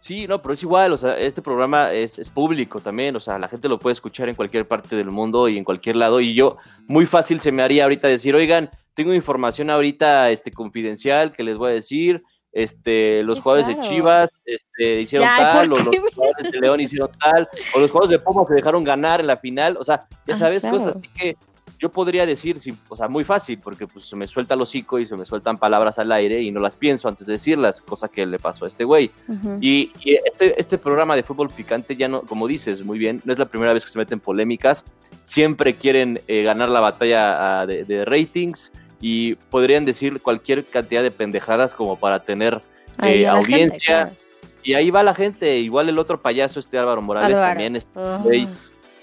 Sí, 0.00 0.26
no, 0.26 0.40
pero 0.40 0.54
es 0.54 0.62
igual, 0.62 0.92
o 0.92 0.96
sea, 0.96 1.18
este 1.18 1.42
programa 1.42 1.92
es, 1.92 2.18
es, 2.18 2.30
público 2.30 2.80
también, 2.80 3.14
o 3.16 3.20
sea, 3.20 3.38
la 3.38 3.48
gente 3.48 3.68
lo 3.68 3.78
puede 3.78 3.92
escuchar 3.92 4.28
en 4.28 4.36
cualquier 4.36 4.66
parte 4.66 4.96
del 4.96 5.10
mundo 5.10 5.48
y 5.48 5.58
en 5.58 5.64
cualquier 5.64 5.96
lado, 5.96 6.20
y 6.20 6.34
yo 6.34 6.56
muy 6.86 7.04
fácil 7.04 7.40
se 7.40 7.52
me 7.52 7.62
haría 7.62 7.82
ahorita 7.82 8.08
decir, 8.08 8.34
oigan, 8.34 8.70
tengo 8.94 9.12
información 9.12 9.70
ahorita 9.70 10.30
este, 10.30 10.50
confidencial 10.50 11.34
que 11.34 11.42
les 11.42 11.58
voy 11.58 11.72
a 11.72 11.74
decir, 11.74 12.22
este, 12.52 13.22
los 13.22 13.40
jugadores 13.40 13.66
de 13.66 13.78
Chivas 13.80 14.40
este, 14.44 15.02
hicieron 15.02 15.28
tal, 15.28 15.72
o 15.72 15.76
los 15.76 15.96
jugadores 16.14 16.52
de 16.52 16.60
León 16.60 16.80
hicieron 16.80 17.10
tal, 17.20 17.48
o 17.74 17.78
los 17.80 17.90
jugadores 17.90 18.18
de 18.18 18.24
Pumas 18.24 18.48
se 18.48 18.54
dejaron 18.54 18.84
ganar 18.84 19.20
en 19.20 19.26
la 19.26 19.36
final, 19.36 19.76
o 19.78 19.84
sea, 19.84 20.06
ya 20.26 20.36
sabes, 20.36 20.62
cosas 20.62 20.96
así 20.96 21.08
que 21.08 21.36
yo 21.78 21.90
podría 21.90 22.26
decir, 22.26 22.56
o 22.88 22.96
sea, 22.96 23.08
muy 23.08 23.24
fácil, 23.24 23.58
porque 23.62 23.86
pues 23.86 24.04
se 24.04 24.16
me 24.16 24.26
suelta 24.26 24.54
el 24.54 24.60
hocico 24.60 24.98
y 24.98 25.06
se 25.06 25.16
me 25.16 25.24
sueltan 25.24 25.58
palabras 25.58 25.98
al 25.98 26.10
aire 26.12 26.42
y 26.42 26.50
no 26.50 26.60
las 26.60 26.76
pienso 26.76 27.08
antes 27.08 27.26
de 27.26 27.34
decirlas, 27.34 27.80
cosa 27.80 28.08
que 28.08 28.26
le 28.26 28.38
pasó 28.38 28.64
a 28.64 28.68
este 28.68 28.84
güey. 28.84 29.10
Y, 29.60 29.90
este, 30.04 30.58
este 30.60 30.78
programa 30.78 31.16
de 31.16 31.22
fútbol 31.22 31.50
picante 31.50 31.96
ya 31.96 32.08
no, 32.08 32.22
como 32.22 32.48
dices 32.48 32.84
muy 32.84 32.98
bien, 32.98 33.22
no 33.24 33.32
es 33.32 33.38
la 33.38 33.46
primera 33.46 33.72
vez 33.72 33.84
que 33.84 33.90
se 33.90 33.98
meten 33.98 34.20
polémicas, 34.20 34.84
siempre 35.24 35.74
quieren 35.74 36.20
eh, 36.26 36.42
ganar 36.42 36.68
la 36.68 36.80
batalla 36.80 37.60
ah, 37.60 37.66
de, 37.66 38.04
ratings 38.04 38.72
y 39.00 39.34
podrían 39.34 39.84
decir 39.84 40.20
cualquier 40.20 40.64
cantidad 40.64 41.02
de 41.02 41.10
pendejadas 41.10 41.74
como 41.74 41.96
para 41.96 42.24
tener 42.24 42.60
eh, 43.02 43.26
audiencia. 43.26 44.12
Y 44.64 44.74
ahí 44.74 44.90
va 44.90 45.02
la 45.02 45.14
gente, 45.14 45.58
igual 45.58 45.88
el 45.88 45.98
otro 45.98 46.20
payaso, 46.20 46.60
este 46.60 46.78
Álvaro 46.78 47.00
Morales, 47.00 47.38
también 47.38 47.76
es 47.76 47.86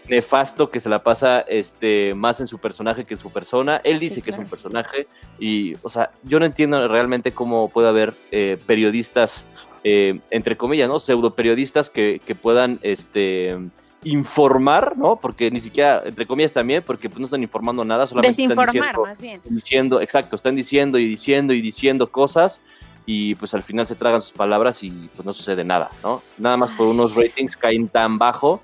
nefasto 0.09 0.69
que 0.69 0.79
se 0.79 0.89
la 0.89 1.03
pasa 1.03 1.41
este, 1.41 2.13
más 2.13 2.39
en 2.39 2.47
su 2.47 2.59
personaje 2.59 3.05
que 3.05 3.15
en 3.15 3.19
su 3.19 3.31
persona. 3.31 3.81
Él 3.83 3.99
dice 3.99 4.21
que 4.21 4.31
es 4.31 4.37
un 4.37 4.45
personaje 4.45 5.07
y, 5.39 5.73
o 5.81 5.89
sea, 5.89 6.11
yo 6.23 6.39
no 6.39 6.45
entiendo 6.45 6.87
realmente 6.87 7.31
cómo 7.31 7.69
puede 7.69 7.87
haber 7.87 8.13
eh, 8.31 8.57
periodistas, 8.65 9.45
eh, 9.83 10.19
entre 10.29 10.57
comillas, 10.57 10.89
¿no? 10.89 10.99
Pseudo 10.99 11.35
periodistas 11.35 11.89
que, 11.89 12.21
que, 12.25 12.35
puedan, 12.35 12.79
este 12.81 13.57
informar, 14.03 14.95
¿no? 14.97 15.15
Porque 15.15 15.49
ni 15.49 15.59
siquiera, 15.59 16.03
entre 16.05 16.27
comillas 16.27 16.51
también, 16.51 16.83
porque 16.83 17.09
pues, 17.09 17.19
no 17.19 17.25
están 17.25 17.41
informando 17.41 17.83
nada, 17.83 18.05
solamente 18.05 18.29
Desinformar, 18.29 18.67
están 18.67 18.73
diciendo, 18.73 19.01
más 19.01 19.21
bien. 19.21 19.41
Diciendo, 19.45 20.01
exacto, 20.01 20.35
están 20.35 20.55
diciendo 20.55 20.99
y 20.99 21.07
diciendo 21.07 21.53
y 21.53 21.61
diciendo 21.61 22.11
cosas 22.11 22.61
y 23.07 23.35
pues 23.35 23.53
al 23.53 23.63
final 23.63 23.85
se 23.85 23.95
tragan 23.95 24.21
sus 24.21 24.31
palabras 24.31 24.81
y 24.83 25.09
pues 25.15 25.25
no 25.25 25.33
sucede 25.33 25.63
nada, 25.63 25.89
¿no? 26.03 26.21
Nada 26.37 26.57
más 26.57 26.71
por 26.71 26.87
unos 26.87 27.15
ratings 27.15 27.55
caen 27.57 27.87
tan 27.87 28.17
bajo 28.17 28.61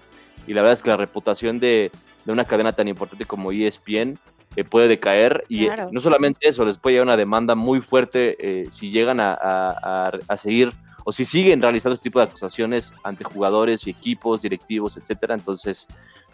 y 0.48 0.54
la 0.54 0.62
verdad 0.62 0.74
es 0.74 0.84
que 0.84 0.90
la 0.90 0.98
reputación 0.98 1.60
de, 1.60 1.92
una 2.26 2.46
cadena 2.46 2.74
tan 2.74 2.88
importante 2.88 3.26
como 3.26 3.52
ESPN 3.52 4.18
eh, 4.56 4.64
puede 4.64 4.88
decaer 4.88 5.44
y 5.48 5.66
eh, 5.66 5.72
no 5.92 6.00
solamente 6.00 6.48
eso, 6.48 6.66
les 6.66 6.78
puede 6.78 6.96
llegar 6.96 7.08
una 7.08 7.18
demanda 7.18 7.56
muy 7.56 7.82
fuerte 7.82 8.36
eh, 8.40 8.68
si 8.70 8.92
llegan 8.92 9.18
a, 9.20 10.12
seguir 10.36 10.74
o 11.04 11.12
si 11.12 11.26
siguen 11.26 11.62
realizando 11.62 11.94
este 11.94 12.04
tipo 12.04 12.20
de 12.20 12.26
acusaciones 12.26 12.94
ante 13.04 13.24
jugadores 13.24 13.88
y 13.88 13.90
equipos, 13.90 14.44
directivos, 14.44 14.98
etcétera. 14.98 15.34
Entonces, 15.34 15.88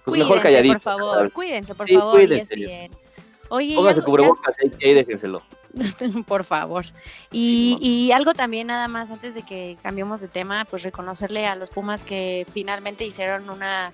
pues 0.03 0.19
mejor 0.19 0.41
calladito. 0.41 0.73
Por 0.73 0.81
favor, 0.81 1.31
cuídense, 1.31 1.73
por 1.73 1.89
favor, 1.89 2.19
ESPN. 2.19 2.91
Oye, 3.49 3.75
Pónganse 3.75 4.01
cubrebocas 4.01 4.55
y 4.79 4.93
déjenselo. 4.93 5.41
por 6.27 6.43
favor. 6.43 6.85
Y, 7.31 7.77
y, 7.81 8.11
algo 8.11 8.33
también, 8.33 8.67
nada 8.67 8.87
más, 8.87 9.11
antes 9.11 9.33
de 9.33 9.43
que 9.43 9.77
cambiemos 9.81 10.21
de 10.21 10.27
tema, 10.27 10.65
pues 10.65 10.83
reconocerle 10.83 11.47
a 11.47 11.55
los 11.55 11.69
Pumas 11.69 12.03
que 12.03 12.45
finalmente 12.53 13.05
hicieron 13.05 13.49
una, 13.49 13.91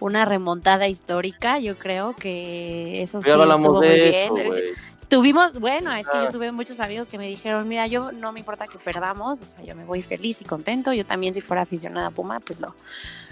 una 0.00 0.24
remontada 0.24 0.88
histórica. 0.88 1.58
Yo 1.58 1.76
creo 1.78 2.14
que 2.14 3.02
eso 3.02 3.22
sí 3.22 3.30
estuvo 3.30 3.72
muy 3.72 3.88
bien. 3.88 4.32
Tuvimos, 5.08 5.60
bueno, 5.60 5.92
es 5.92 6.08
que 6.08 6.16
yo 6.16 6.28
tuve 6.30 6.52
muchos 6.52 6.80
amigos 6.80 7.10
que 7.10 7.18
me 7.18 7.28
dijeron, 7.28 7.68
mira, 7.68 7.86
yo 7.86 8.12
no 8.12 8.32
me 8.32 8.40
importa 8.40 8.66
que 8.66 8.78
perdamos, 8.78 9.42
o 9.42 9.44
sea, 9.44 9.62
yo 9.62 9.74
me 9.74 9.84
voy 9.84 10.00
feliz 10.00 10.40
y 10.40 10.44
contento. 10.46 10.94
Yo 10.94 11.04
también, 11.04 11.34
si 11.34 11.42
fuera 11.42 11.62
aficionada 11.62 12.06
a 12.06 12.10
Puma, 12.10 12.40
pues 12.40 12.60
lo, 12.60 12.74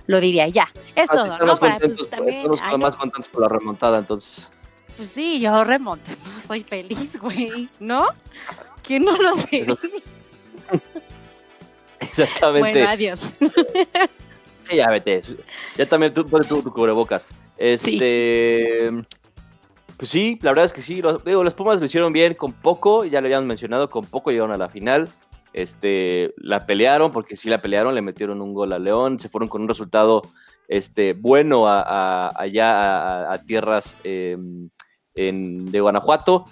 lo 0.07 0.21
diría 0.21 0.47
ya. 0.49 0.69
Es 0.95 1.09
ah, 1.11 1.15
todo, 1.15 1.39
¿no? 1.39 1.57
Para, 1.57 1.79
pues, 1.79 2.11
también, 2.11 2.53
estamos 2.53 2.81
más 2.81 2.97
contentos 2.97 3.31
por 3.31 3.41
la 3.41 3.49
remontada, 3.49 3.99
entonces. 3.99 4.47
Pues 5.01 5.13
sí, 5.13 5.41
yo 5.41 5.65
remonto, 5.65 6.11
no 6.11 6.41
soy 6.41 6.63
feliz, 6.63 7.19
güey, 7.19 7.71
¿no? 7.79 8.09
¿Quién 8.83 9.07
no 9.07 9.17
lo 9.17 9.35
sé? 9.35 9.67
Exactamente. 12.01 12.71
Bueno, 12.71 12.87
adiós. 12.87 13.35
Sí, 14.69 14.77
ya 14.77 14.91
vete. 14.91 15.23
Ya 15.79 15.87
también 15.87 16.13
tú 16.13 16.27
pones 16.27 16.47
tu, 16.47 16.63
cubrebocas. 16.63 17.29
Este. 17.57 18.91
Pues 19.97 20.11
sí, 20.11 20.39
la 20.43 20.51
verdad 20.51 20.67
es 20.67 20.75
que 20.75 20.83
sí. 20.83 21.01
Los, 21.01 21.25
digo, 21.25 21.45
los 21.45 21.55
Pumas 21.55 21.81
lo 21.81 21.87
hicieron 21.87 22.13
bien 22.13 22.35
con 22.35 22.53
poco, 22.53 23.07
ya 23.07 23.23
lo 23.23 23.27
habíamos 23.27 23.47
mencionado, 23.47 23.89
con 23.89 24.05
poco 24.05 24.31
llegaron 24.31 24.53
a 24.53 24.59
la 24.59 24.69
final. 24.69 25.09
Este, 25.55 26.35
la 26.37 26.67
pelearon, 26.67 27.11
porque 27.11 27.37
sí 27.37 27.49
la 27.49 27.63
pelearon, 27.63 27.95
le 27.95 28.03
metieron 28.03 28.43
un 28.43 28.53
gol 28.53 28.75
a 28.75 28.79
León, 28.79 29.19
se 29.19 29.31
fueron 29.31 29.49
con 29.49 29.63
un 29.63 29.69
resultado 29.69 30.21
este, 30.69 31.15
bueno 31.15 31.67
allá 31.67 33.33
a, 33.33 33.39
tierras 33.47 33.97
em, 35.15 35.67
de 35.67 35.81
Guanajuato 35.81 36.47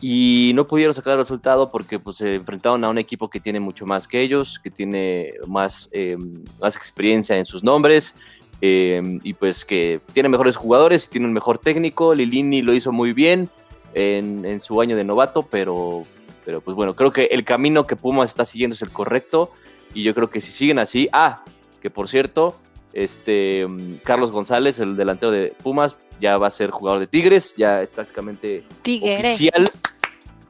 y 0.00 0.50
no 0.56 0.66
pudieron 0.66 0.94
sacar 0.94 1.12
el 1.12 1.20
resultado 1.20 1.70
porque 1.70 2.00
pues, 2.00 2.16
se 2.16 2.34
enfrentaron 2.34 2.82
a 2.82 2.88
un 2.88 2.98
equipo 2.98 3.30
que 3.30 3.38
tiene 3.38 3.60
mucho 3.60 3.86
más 3.86 4.08
que 4.08 4.20
ellos, 4.20 4.58
que 4.58 4.70
tiene 4.70 5.34
más, 5.46 5.88
eh, 5.92 6.16
más 6.60 6.74
experiencia 6.74 7.36
en 7.36 7.46
sus 7.46 7.62
nombres 7.62 8.16
em, 8.60 9.20
y 9.22 9.34
pues 9.34 9.64
que 9.64 10.00
tiene 10.12 10.28
mejores 10.28 10.56
jugadores, 10.56 11.08
tiene 11.08 11.28
un 11.28 11.32
mejor 11.32 11.58
técnico. 11.58 12.14
Lilini 12.14 12.62
lo 12.62 12.74
hizo 12.74 12.90
muy 12.90 13.12
bien 13.12 13.48
en, 13.94 14.60
su 14.60 14.80
año 14.80 14.96
de 14.96 15.04
novato, 15.04 15.44
pero, 15.44 16.04
pero 16.44 16.60
pues 16.60 16.74
bueno, 16.74 16.96
creo 16.96 17.12
que 17.12 17.26
el 17.26 17.44
camino 17.44 17.86
que 17.86 17.94
Pumas 17.94 18.30
está 18.30 18.44
siguiendo 18.44 18.74
es 18.74 18.82
el 18.82 18.90
correcto 18.90 19.52
y 19.94 20.02
yo 20.02 20.14
creo 20.14 20.30
que 20.30 20.40
si 20.40 20.50
siguen 20.50 20.80
así, 20.80 21.08
ah, 21.12 21.44
que 21.80 21.90
por 21.90 22.08
cierto, 22.08 22.56
este 22.92 23.66
Carlos 24.04 24.30
González, 24.30 24.78
el 24.78 24.96
delantero 24.96 25.32
de 25.32 25.54
Pumas, 25.62 25.96
ya 26.20 26.38
va 26.38 26.46
a 26.46 26.50
ser 26.50 26.70
jugador 26.70 27.00
de 27.00 27.06
Tigres, 27.06 27.54
ya 27.56 27.82
es 27.82 27.90
prácticamente 27.90 28.64
oficial. 28.80 29.70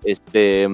Este, 0.04 0.68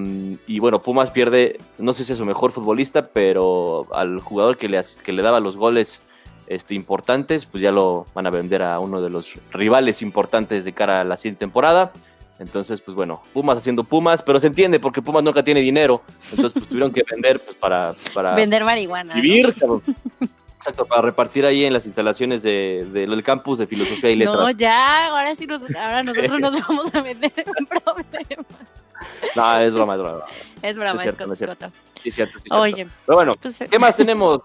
y 0.47 0.59
bueno, 0.59 0.81
Pumas 0.81 1.11
pierde, 1.11 1.59
no 1.77 1.93
sé 1.93 2.05
si 2.05 2.13
es 2.13 2.19
su 2.19 2.25
mejor 2.25 2.51
futbolista, 2.51 3.09
pero 3.09 3.87
al 3.93 4.21
jugador 4.21 4.57
que 4.57 4.69
le, 4.69 4.81
que 5.05 5.13
le 5.13 5.23
daba 5.23 5.39
los 5.41 5.57
goles 5.57 6.03
este, 6.47 6.75
importantes, 6.75 7.45
pues 7.45 7.63
ya 7.63 7.71
lo 7.71 8.07
van 8.15 8.27
a 8.27 8.31
vender 8.31 8.63
a 8.63 8.81
uno 8.81 9.03
de 9.03 9.11
los 9.11 9.35
rivales 9.53 10.01
importantes 10.01 10.65
de 10.65 10.73
cara 10.73 11.03
a 11.03 11.05
la 11.05 11.17
siguiente 11.17 11.41
temporada. 11.41 11.93
Entonces, 12.39 12.81
pues 12.81 12.95
bueno, 12.95 13.21
Pumas 13.33 13.59
haciendo 13.59 13.85
Pumas, 13.85 14.23
pero 14.23 14.39
se 14.41 14.47
entiende 14.47 14.79
porque 14.81 15.03
Pumas 15.03 15.23
nunca 15.25 15.43
tiene 15.43 15.61
dinero. 15.61 16.03
Entonces, 16.31 16.53
pues 16.53 16.69
tuvieron 16.69 16.93
que 16.93 17.03
vender 17.11 17.41
pues, 17.41 17.57
para, 17.57 17.95
para 18.15 18.35
vender 18.35 18.65
marihuana. 18.65 19.15
Vivir, 19.15 19.55
Exacto, 20.59 20.87
para 20.87 21.03
repartir 21.03 21.47
ahí 21.47 21.65
en 21.65 21.73
las 21.73 21.87
instalaciones 21.87 22.43
del 22.43 22.93
de, 22.93 23.23
campus 23.23 23.59
de 23.59 23.69
filosofía 23.69 24.11
y 24.11 24.17
letras. 24.17 24.37
No, 24.37 24.51
ya, 24.51 25.07
ahora 25.07 25.33
sí 25.37 25.47
nos, 25.47 25.63
ahora 25.71 26.03
nosotros 26.03 26.41
nos 26.41 26.61
vamos 26.69 26.93
a 26.97 27.01
meter 27.01 27.33
en 27.37 27.67
problemas. 27.67 28.47
No, 29.37 29.59
es 29.61 29.73
broma, 29.73 29.95
es 29.95 30.01
broma. 30.01 30.25
Es 30.61 30.77
broma, 30.77 30.95
es, 30.95 31.03
cierto, 31.03 31.33
es, 31.33 31.39
cierto. 31.39 31.73
Sí, 32.03 32.11
cierto, 32.11 32.41
sí, 32.41 32.49
Oye. 32.51 32.89
Pero 33.07 33.17
bueno, 33.17 33.37
pues, 33.41 33.57
¿qué 33.57 33.79
más 33.79 33.97
tenemos? 33.97 34.41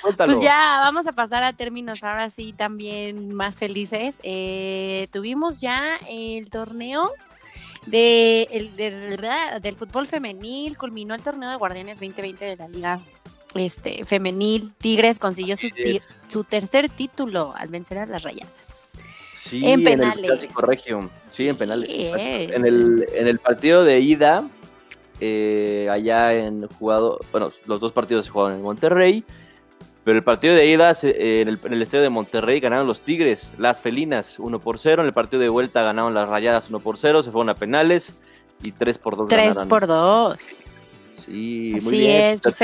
Cuéntalo. 0.00 0.32
Pues 0.32 0.42
ya, 0.42 0.80
vamos 0.80 1.06
a 1.06 1.12
pasar 1.12 1.42
a 1.42 1.52
términos 1.52 2.02
ahora 2.02 2.30
sí 2.30 2.54
también 2.54 3.34
más 3.34 3.56
felices. 3.58 4.18
Eh, 4.22 5.08
tuvimos 5.12 5.60
ya 5.60 5.98
el 6.08 6.48
torneo 6.48 7.12
de, 7.84 8.48
el, 8.52 8.74
del 9.60 9.76
fútbol 9.76 10.06
femenil, 10.06 10.78
culminó 10.78 11.14
el 11.14 11.20
torneo 11.20 11.50
de 11.50 11.56
Guardianes 11.56 11.98
2020 12.00 12.42
de 12.46 12.56
la 12.56 12.68
Liga 12.68 13.00
este, 13.54 14.04
femenil, 14.04 14.72
Tigres 14.78 15.18
consiguió 15.18 15.56
su, 15.56 15.68
su, 16.28 16.44
tercer 16.44 16.88
título 16.88 17.54
al 17.56 17.68
vencer 17.68 17.98
a 17.98 18.06
las 18.06 18.22
Rayadas. 18.22 18.92
Sí, 19.36 19.62
en 19.64 19.82
penales. 19.82 20.44
En 20.44 21.10
Sí, 21.30 21.48
en 21.48 21.56
penales. 21.56 21.88
En, 21.90 22.66
el, 22.66 23.06
en 23.14 23.26
el 23.26 23.38
partido 23.38 23.84
de 23.84 24.00
ida, 24.00 24.48
eh, 25.20 25.88
allá 25.90 26.34
en 26.34 26.68
jugado, 26.68 27.18
bueno, 27.32 27.50
los 27.64 27.80
dos 27.80 27.92
partidos 27.92 28.26
se 28.26 28.32
jugaron 28.32 28.58
en 28.58 28.62
Monterrey, 28.62 29.24
pero 30.04 30.18
el 30.18 30.24
partido 30.24 30.54
de 30.54 30.66
ida 30.66 30.92
en, 31.02 31.48
el, 31.48 31.58
en, 31.62 31.72
el, 31.72 31.82
estadio 31.82 32.02
de 32.02 32.10
Monterrey 32.10 32.60
ganaron 32.60 32.86
los 32.86 33.02
Tigres, 33.02 33.54
las 33.58 33.80
felinas 33.80 34.38
1 34.38 34.58
por 34.58 34.78
0, 34.78 35.02
en 35.02 35.06
el 35.06 35.14
partido 35.14 35.40
de 35.40 35.48
vuelta 35.48 35.82
ganaron 35.82 36.14
las 36.14 36.28
Rayadas 36.28 36.68
1 36.68 36.80
por 36.80 36.98
0, 36.98 37.22
se 37.22 37.30
fueron 37.30 37.48
a 37.50 37.54
penales 37.54 38.18
y 38.62 38.72
3 38.72 38.98
por 38.98 39.16
2 39.16 39.28
3 39.28 39.64
por 39.68 39.86
2. 39.86 40.56
Sí, 41.28 41.70
muy 41.72 41.76
Así 41.76 42.06
es, 42.06 42.40
pues 42.40 42.56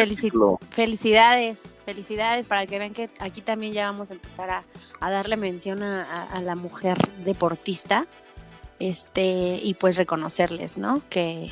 felicidades, 0.71 1.63
felicidades 1.85 2.47
para 2.47 2.67
que 2.67 2.79
vean 2.79 2.95
que 2.95 3.11
aquí 3.21 3.43
también 3.43 3.73
ya 3.73 3.91
vamos 3.91 4.11
a 4.11 4.15
empezar 4.15 4.51
a, 4.51 4.65
darle 5.11 5.37
mención 5.37 5.83
a, 5.83 6.41
la 6.41 6.57
mujer 6.57 6.97
deportista 7.25 8.07
este 8.79 9.61
y 9.63 9.75
pues 9.75 9.97
reconocerles, 9.97 10.79
¿no? 10.79 11.03
Que 11.11 11.51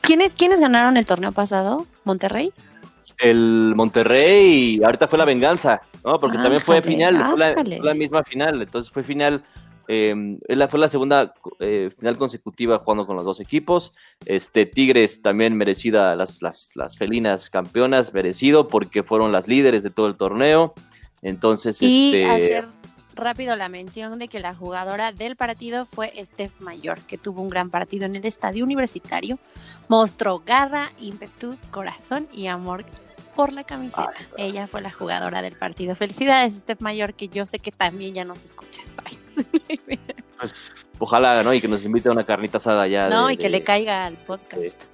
¿quiénes, 0.00 0.34
¿quiénes 0.34 0.60
ganaron 0.60 0.96
el 0.96 1.06
torneo 1.06 1.32
pasado? 1.32 1.86
¿Monterrey? 2.04 2.52
El 3.18 3.72
Monterrey, 3.74 4.80
ahorita 4.84 5.08
fue 5.08 5.18
la 5.18 5.24
venganza, 5.24 5.80
¿no? 6.04 6.20
Porque 6.20 6.38
también 6.38 6.60
fue 6.60 6.82
final, 6.82 7.24
fue 7.30 7.64
la 7.80 7.94
misma 7.94 8.22
final, 8.22 8.62
entonces 8.62 8.92
fue 8.92 9.02
final 9.02 9.42
eh, 9.88 10.14
fue 10.68 10.78
la 10.78 10.88
segunda 10.88 11.32
eh, 11.60 11.88
final 11.98 12.18
consecutiva 12.18 12.78
jugando 12.78 13.06
con 13.06 13.16
los 13.16 13.24
dos 13.24 13.40
equipos. 13.40 13.94
Este, 14.26 14.66
Tigres 14.66 15.22
también 15.22 15.56
merecida, 15.56 16.14
las, 16.14 16.42
las, 16.42 16.96
felinas 16.98 17.48
campeonas, 17.48 18.12
merecido 18.12 18.68
porque 18.68 19.02
fueron 19.02 19.32
las 19.32 19.48
líderes 19.48 19.82
de 19.82 19.90
todo 19.90 20.06
el 20.06 20.16
torneo. 20.16 20.74
Entonces, 21.22 21.80
y 21.80 22.14
este... 22.14 22.28
hacer 22.28 22.64
rápido 23.14 23.56
la 23.56 23.68
mención 23.68 24.18
de 24.18 24.28
que 24.28 24.40
la 24.40 24.54
jugadora 24.54 25.12
del 25.12 25.36
partido 25.36 25.86
fue 25.86 26.12
Steph 26.22 26.60
Mayor, 26.60 27.00
que 27.00 27.18
tuvo 27.18 27.42
un 27.42 27.48
gran 27.48 27.70
partido 27.70 28.04
en 28.04 28.14
el 28.14 28.24
estadio 28.26 28.64
universitario. 28.64 29.38
Mostró 29.88 30.42
garra, 30.44 30.92
ímpetu, 31.00 31.56
corazón 31.70 32.28
y 32.32 32.46
amor 32.46 32.84
por 33.38 33.52
la 33.52 33.62
camiseta. 33.62 34.10
Ella 34.36 34.66
fue 34.66 34.80
la 34.80 34.90
jugadora 34.90 35.42
del 35.42 35.54
partido. 35.54 35.94
Felicidades, 35.94 36.54
Steph 36.54 36.80
Mayor, 36.80 37.14
que 37.14 37.28
yo 37.28 37.46
sé 37.46 37.60
que 37.60 37.70
también 37.70 38.12
ya 38.12 38.24
nos 38.24 38.44
escuchas. 38.44 38.92
Pues, 40.40 40.72
ojalá, 41.00 41.42
¿no? 41.42 41.52
Y 41.52 41.60
que 41.60 41.66
nos 41.66 41.84
invite 41.84 42.08
a 42.08 42.12
una 42.12 42.24
carnita 42.24 42.58
asada 42.58 42.86
ya. 42.86 43.08
No, 43.08 43.28
y 43.28 43.36
que 43.36 43.48
le 43.48 43.62
caiga 43.62 44.06
al 44.06 44.14
podcast. 44.14 44.84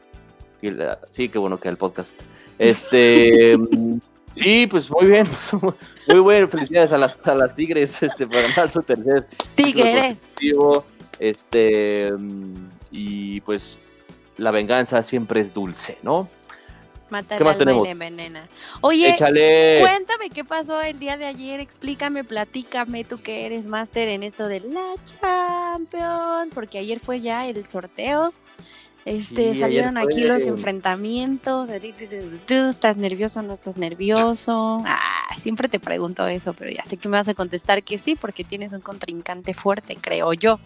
sí, 1.11 1.29
qué 1.29 1.39
bueno 1.39 1.59
que 1.59 1.69
al 1.69 1.79
podcast. 1.79 2.21
Este. 2.59 3.57
Sí, 4.35 4.67
pues 4.67 4.91
muy 4.91 5.07
bien, 5.07 5.27
pues, 5.29 5.53
muy 6.09 6.19
bueno. 6.19 6.49
Felicidades 6.49 6.93
a 6.93 6.99
las, 6.99 7.25
a 7.25 7.37
las 7.37 7.55
Tigres 7.55 8.03
este, 8.03 8.27
por 8.27 8.43
ganar 8.43 8.69
su 8.69 8.83
tercer 8.83 9.29
Tigres. 9.55 10.23
Este, 11.21 12.13
y 12.91 13.41
pues 13.43 13.79
la 14.37 14.51
venganza 14.51 15.03
siempre 15.03 15.41
es 15.41 15.55
dulce, 15.55 15.99
¿no? 16.03 16.29
Matar 17.11 17.39
¿Qué 17.39 17.45
más 17.45 17.59
tenemos? 17.59 17.87
envenena. 17.87 18.49
Oye, 18.81 19.15
cuéntame 19.19 20.31
qué 20.33 20.45
pasó 20.45 20.81
el 20.81 20.99
día 20.99 21.17
de 21.17 21.27
ayer, 21.27 21.61
explícame, 21.61 22.25
platícame, 22.25 23.05
tú 23.05 23.21
que 23.21 23.47
eres 23.47 23.67
máster 23.67 24.09
en 24.09 24.23
esto 24.23 24.49
de 24.49 24.61
la 24.61 24.95
Champions, 25.05 26.53
porque 26.55 26.79
ayer 26.79 26.99
fue 27.01 27.21
ya 27.21 27.47
el 27.47 27.65
sorteo. 27.67 28.33
Este, 29.05 29.55
salieron 29.55 29.99
aquí 29.99 30.23
los 30.23 30.43
enfrentamientos. 30.43 31.69
¿Tú 32.47 32.55
estás 32.55 32.97
nervioso 32.97 33.41
o 33.41 33.43
no 33.43 33.53
estás 33.53 33.77
nervioso? 33.77 34.83
Ah, 34.87 35.29
siempre 35.37 35.69
te 35.69 35.79
pregunto 35.79 36.27
eso, 36.27 36.55
pero 36.55 36.71
ya 36.71 36.85
sé 36.85 36.97
que 36.97 37.09
me 37.09 37.19
vas 37.19 37.29
a 37.29 37.35
contestar 37.35 37.83
que 37.83 37.99
sí, 37.99 38.17
porque 38.17 38.45
tienes 38.45 38.73
un 38.73 38.81
contrincante 38.81 39.53
fuerte, 39.53 39.97
creo 40.01 40.33
yo. 40.33 40.59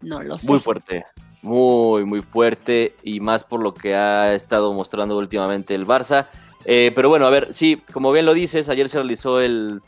No 0.00 0.22
lo 0.22 0.38
sé. 0.38 0.46
Muy 0.46 0.60
fuerte, 0.60 1.04
muy, 1.46 2.04
muy 2.04 2.22
fuerte 2.22 2.94
y 3.02 3.20
más 3.20 3.44
por 3.44 3.62
lo 3.62 3.72
que 3.72 3.94
ha 3.94 4.34
estado 4.34 4.72
mostrando 4.72 5.16
últimamente 5.16 5.74
el 5.74 5.86
Barça. 5.86 6.26
Eh, 6.64 6.92
pero 6.94 7.08
bueno, 7.08 7.26
a 7.26 7.30
ver, 7.30 7.54
sí, 7.54 7.80
como 7.92 8.12
bien 8.12 8.26
lo 8.26 8.34
dices, 8.34 8.68
ayer 8.68 8.88
se 8.88 8.98
realizó 8.98 9.40
el, 9.40 9.80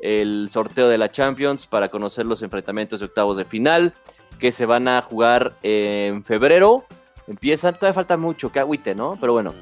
el 0.00 0.48
sorteo 0.50 0.88
de 0.88 0.98
la 0.98 1.10
Champions 1.10 1.66
para 1.66 1.88
conocer 1.88 2.26
los 2.26 2.42
enfrentamientos 2.42 3.00
de 3.00 3.06
octavos 3.06 3.36
de 3.36 3.44
final 3.44 3.94
que 4.38 4.52
se 4.52 4.66
van 4.66 4.86
a 4.86 5.00
jugar 5.02 5.54
en 5.62 6.22
febrero 6.22 6.84
empiezan, 7.26 7.74
todavía 7.74 7.94
falta 7.94 8.16
mucho, 8.16 8.50
que 8.50 8.60
agüite, 8.60 8.94
¿no? 8.94 9.16
Pero 9.20 9.32
bueno, 9.32 9.54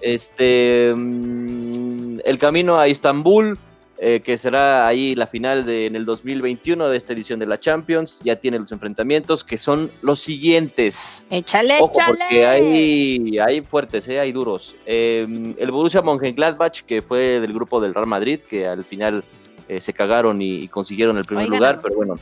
este, 0.00 0.92
mm, 0.94 2.20
el 2.24 2.38
camino 2.38 2.78
a 2.78 2.88
Istambul, 2.88 3.58
eh, 4.00 4.20
que 4.20 4.38
será 4.38 4.86
ahí 4.86 5.14
la 5.14 5.26
final 5.26 5.66
de, 5.66 5.86
en 5.86 5.96
el 5.96 6.04
2021 6.04 6.88
de 6.88 6.96
esta 6.96 7.12
edición 7.12 7.40
de 7.40 7.46
la 7.46 7.58
Champions, 7.58 8.20
ya 8.22 8.36
tiene 8.36 8.58
los 8.58 8.70
enfrentamientos 8.70 9.42
que 9.42 9.58
son 9.58 9.90
los 10.02 10.20
siguientes. 10.20 11.24
Échale, 11.30 11.78
échale. 11.78 12.06
Porque 12.06 12.46
hay, 12.46 13.38
hay 13.38 13.60
fuertes, 13.62 14.06
¿eh? 14.08 14.20
hay 14.20 14.30
duros. 14.30 14.76
Em, 14.86 15.54
el 15.58 15.70
Borussia 15.70 16.00
Mönchengladbach, 16.00 16.82
que 16.82 17.02
fue 17.02 17.40
del 17.40 17.52
grupo 17.52 17.80
del 17.80 17.92
Real 17.92 18.06
Madrid, 18.06 18.40
que 18.40 18.68
al 18.68 18.84
final 18.84 19.24
eh, 19.68 19.80
se 19.80 19.92
cagaron 19.92 20.40
y, 20.40 20.68
consiguieron 20.68 21.18
el 21.18 21.24
primer 21.24 21.48
lugar, 21.48 21.80
pero 21.82 21.96
bueno, 21.96 22.14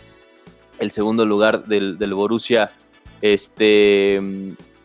el 0.78 0.90
segundo 0.90 1.26
lugar 1.26 1.64
del, 1.64 1.98
del 1.98 2.14
Borussia 2.14 2.70
este 3.20 4.16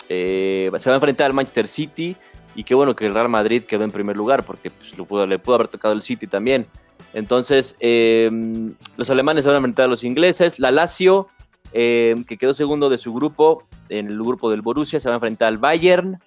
eh, 0.09 0.71
se 0.77 0.89
va 0.89 0.95
a 0.95 0.97
enfrentar 0.97 1.27
al 1.27 1.33
Manchester 1.33 1.67
City 1.67 2.15
y 2.55 2.63
qué 2.63 2.75
bueno 2.75 2.95
que 2.95 3.05
el 3.05 3.13
Real 3.13 3.29
Madrid 3.29 3.63
quedó 3.63 3.83
en 3.83 3.91
primer 3.91 4.17
lugar 4.17 4.43
porque 4.43 4.69
pues, 4.69 4.97
le 4.97 5.39
pudo 5.39 5.55
haber 5.55 5.67
tocado 5.67 5.93
el 5.93 6.01
City 6.01 6.27
también. 6.27 6.67
Entonces, 7.13 7.75
em, 7.79 8.73
los 8.97 9.09
alemanes 9.09 9.45
van 9.45 9.55
a 9.55 9.57
enfrentar 9.57 9.85
a 9.85 9.87
los 9.87 10.03
ingleses. 10.03 10.59
La 10.59 10.71
Lazio, 10.71 11.27
em, 11.73 12.23
que 12.23 12.37
quedó 12.37 12.53
segundo 12.53 12.89
de 12.89 12.97
su 12.97 13.13
grupo, 13.13 13.67
en 13.89 14.07
el 14.07 14.17
grupo 14.17 14.49
del 14.49 14.61
Borussia, 14.61 14.99
se 14.99 15.09
va 15.09 15.15
a 15.15 15.17
enfrentar 15.17 15.47
al 15.47 15.57
Bayern. 15.57 16.19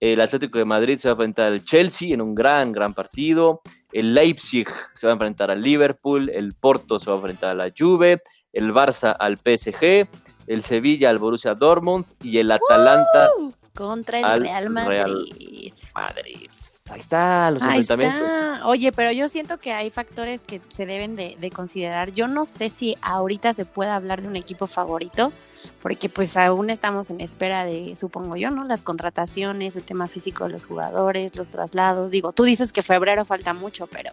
El 0.00 0.20
Atlético 0.20 0.58
de 0.58 0.64
Madrid 0.64 0.98
se 0.98 1.08
va 1.08 1.12
a 1.12 1.14
enfrentar 1.14 1.52
al 1.52 1.64
Chelsea 1.64 2.14
en 2.14 2.20
un 2.20 2.34
gran, 2.34 2.72
gran 2.72 2.94
partido. 2.94 3.60
El 3.92 4.14
Leipzig 4.14 4.68
se 4.94 5.06
va 5.06 5.12
a 5.12 5.14
enfrentar 5.14 5.50
al 5.50 5.62
Liverpool. 5.62 6.30
El 6.30 6.54
Porto 6.54 6.98
se 6.98 7.10
va 7.10 7.16
a 7.16 7.20
enfrentar 7.20 7.50
a 7.50 7.54
la 7.54 7.72
Juve. 7.76 8.22
El 8.52 8.72
Barça 8.72 9.14
al 9.18 9.36
PSG 9.36 10.08
el 10.46 10.62
Sevilla 10.62 11.10
al 11.10 11.18
Borussia 11.18 11.54
Dortmund 11.54 12.06
y 12.22 12.38
el 12.38 12.50
Atalanta 12.50 13.30
contra 13.74 14.34
el 14.34 14.42
Real 14.42 14.70
Madrid. 14.70 15.72
Madrid. 15.94 16.50
Ahí 16.90 17.00
está, 17.00 17.50
los 17.50 17.62
Ahí 17.62 17.80
Está. 17.80 18.62
Oye, 18.64 18.92
pero 18.92 19.12
yo 19.12 19.28
siento 19.28 19.58
que 19.58 19.72
hay 19.72 19.88
factores 19.88 20.40
que 20.40 20.60
se 20.68 20.84
deben 20.84 21.16
de, 21.16 21.50
considerar. 21.54 22.12
Yo 22.12 22.28
no 22.28 22.44
sé 22.44 22.68
si 22.68 22.96
ahorita 23.00 23.54
se 23.54 23.64
puede 23.64 23.90
hablar 23.90 24.20
de 24.20 24.28
un 24.28 24.36
equipo 24.36 24.66
favorito, 24.66 25.32
porque 25.80 26.08
pues 26.08 26.36
aún 26.36 26.70
estamos 26.70 27.08
en 27.10 27.20
espera 27.20 27.64
de, 27.64 27.94
supongo 27.94 28.36
yo, 28.36 28.50
¿no? 28.50 28.64
Las 28.64 28.82
contrataciones, 28.82 29.76
el 29.76 29.84
tema 29.84 30.08
físico 30.08 30.44
de 30.44 30.50
los 30.50 30.66
jugadores, 30.66 31.36
los 31.36 31.48
traslados. 31.48 32.10
Digo, 32.10 32.32
tú 32.32 32.44
dices 32.44 32.72
que 32.72 32.82
febrero 32.82 33.24
falta 33.24 33.54
mucho, 33.54 33.86
pero 33.86 34.10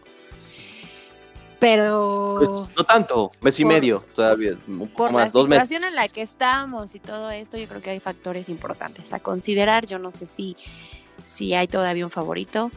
pero... 1.59 2.35
Pues, 2.37 2.49
no 2.75 2.83
tanto, 2.83 3.31
mes 3.41 3.59
y 3.59 3.65
medio 3.65 4.03
todavía, 4.15 4.57
un 4.67 4.79
poco 4.79 4.93
por 4.93 5.11
más, 5.11 5.33
la 5.33 5.41
situación 5.41 5.83
en 5.83 5.95
la 5.95 6.07
que 6.07 6.21
estamos 6.21 6.95
y 6.95 6.99
todo 6.99 7.29
esto, 7.29 7.57
yo 7.57 7.67
creo 7.67 7.81
que 7.81 7.89
hay 7.91 7.99
factores 7.99 8.49
importantes 8.49 9.11
a 9.13 9.19
considerar. 9.19 9.85
Yo 9.85 9.99
no 9.99 10.11
sé 10.11 10.25
si, 10.25 10.55
si 11.23 11.53
hay 11.53 11.67
todavía 11.67 12.05
un 12.05 12.11
favorito. 12.11 12.71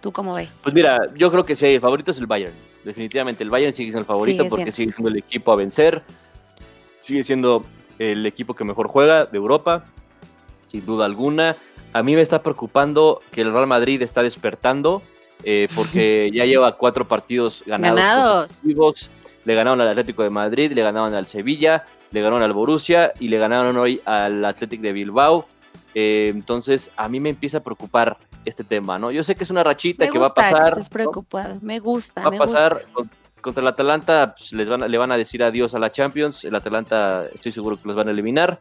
¿Tú 0.00 0.12
cómo 0.12 0.34
ves? 0.34 0.56
Pues 0.62 0.74
mira, 0.74 1.12
yo 1.14 1.30
creo 1.30 1.44
que 1.44 1.54
sí, 1.54 1.66
el 1.66 1.80
favorito 1.80 2.10
es 2.10 2.18
el 2.18 2.26
Bayern. 2.26 2.54
Definitivamente 2.84 3.44
el 3.44 3.50
Bayern 3.50 3.72
sigue 3.72 3.92
siendo 3.92 4.00
el 4.00 4.06
favorito 4.06 4.48
porque 4.48 4.72
sigue 4.72 4.92
siendo 4.92 5.10
el 5.10 5.16
equipo 5.16 5.52
a 5.52 5.56
vencer. 5.56 6.02
Sigue 7.00 7.22
siendo 7.24 7.64
el 7.98 8.24
equipo 8.26 8.54
que 8.54 8.64
mejor 8.64 8.88
juega 8.88 9.26
de 9.26 9.36
Europa, 9.36 9.84
sin 10.66 10.84
duda 10.86 11.06
alguna. 11.06 11.56
A 11.92 12.02
mí 12.02 12.14
me 12.14 12.20
está 12.20 12.42
preocupando 12.42 13.20
que 13.30 13.42
el 13.42 13.52
Real 13.52 13.66
Madrid 13.66 14.00
está 14.02 14.22
despertando 14.22 15.02
eh, 15.44 15.68
porque 15.74 16.30
ya 16.32 16.44
lleva 16.44 16.72
cuatro 16.76 17.06
partidos 17.06 17.62
ganados. 17.66 18.62
ganados. 18.62 19.10
Le 19.44 19.54
ganaron 19.54 19.80
al 19.80 19.88
Atlético 19.88 20.22
de 20.22 20.30
Madrid, 20.30 20.72
le 20.72 20.82
ganaron 20.82 21.14
al 21.14 21.26
Sevilla, 21.26 21.84
le 22.12 22.20
ganaron 22.20 22.42
al 22.42 22.52
Borussia 22.52 23.12
y 23.18 23.28
le 23.28 23.38
ganaron 23.38 23.76
hoy 23.76 24.00
al 24.04 24.44
Atlético 24.44 24.84
de 24.84 24.92
Bilbao. 24.92 25.46
Eh, 25.94 26.30
entonces, 26.32 26.90
a 26.96 27.08
mí 27.08 27.18
me 27.18 27.30
empieza 27.30 27.58
a 27.58 27.60
preocupar 27.62 28.16
este 28.44 28.64
tema, 28.64 28.98
¿no? 28.98 29.10
Yo 29.10 29.24
sé 29.24 29.34
que 29.34 29.44
es 29.44 29.50
una 29.50 29.64
rachita 29.64 30.08
que 30.08 30.18
va 30.18 30.28
a 30.28 30.34
pasar. 30.34 30.74
Que 30.76 30.82
preocupado, 30.90 31.58
me 31.60 31.78
gusta. 31.80 32.22
Va 32.22 32.34
a 32.34 32.38
pasar 32.38 32.86
contra 33.40 33.60
el 33.60 33.68
Atalanta, 33.68 34.34
pues, 34.36 34.52
les 34.52 34.68
van, 34.68 34.88
le 34.88 34.98
van 34.98 35.12
a 35.12 35.16
decir 35.16 35.42
adiós 35.42 35.74
a 35.74 35.78
la 35.78 35.90
Champions. 35.90 36.44
El 36.44 36.54
Atalanta, 36.54 37.26
estoy 37.34 37.52
seguro 37.52 37.76
que 37.76 37.88
los 37.88 37.96
van 37.96 38.08
a 38.08 38.12
eliminar. 38.12 38.60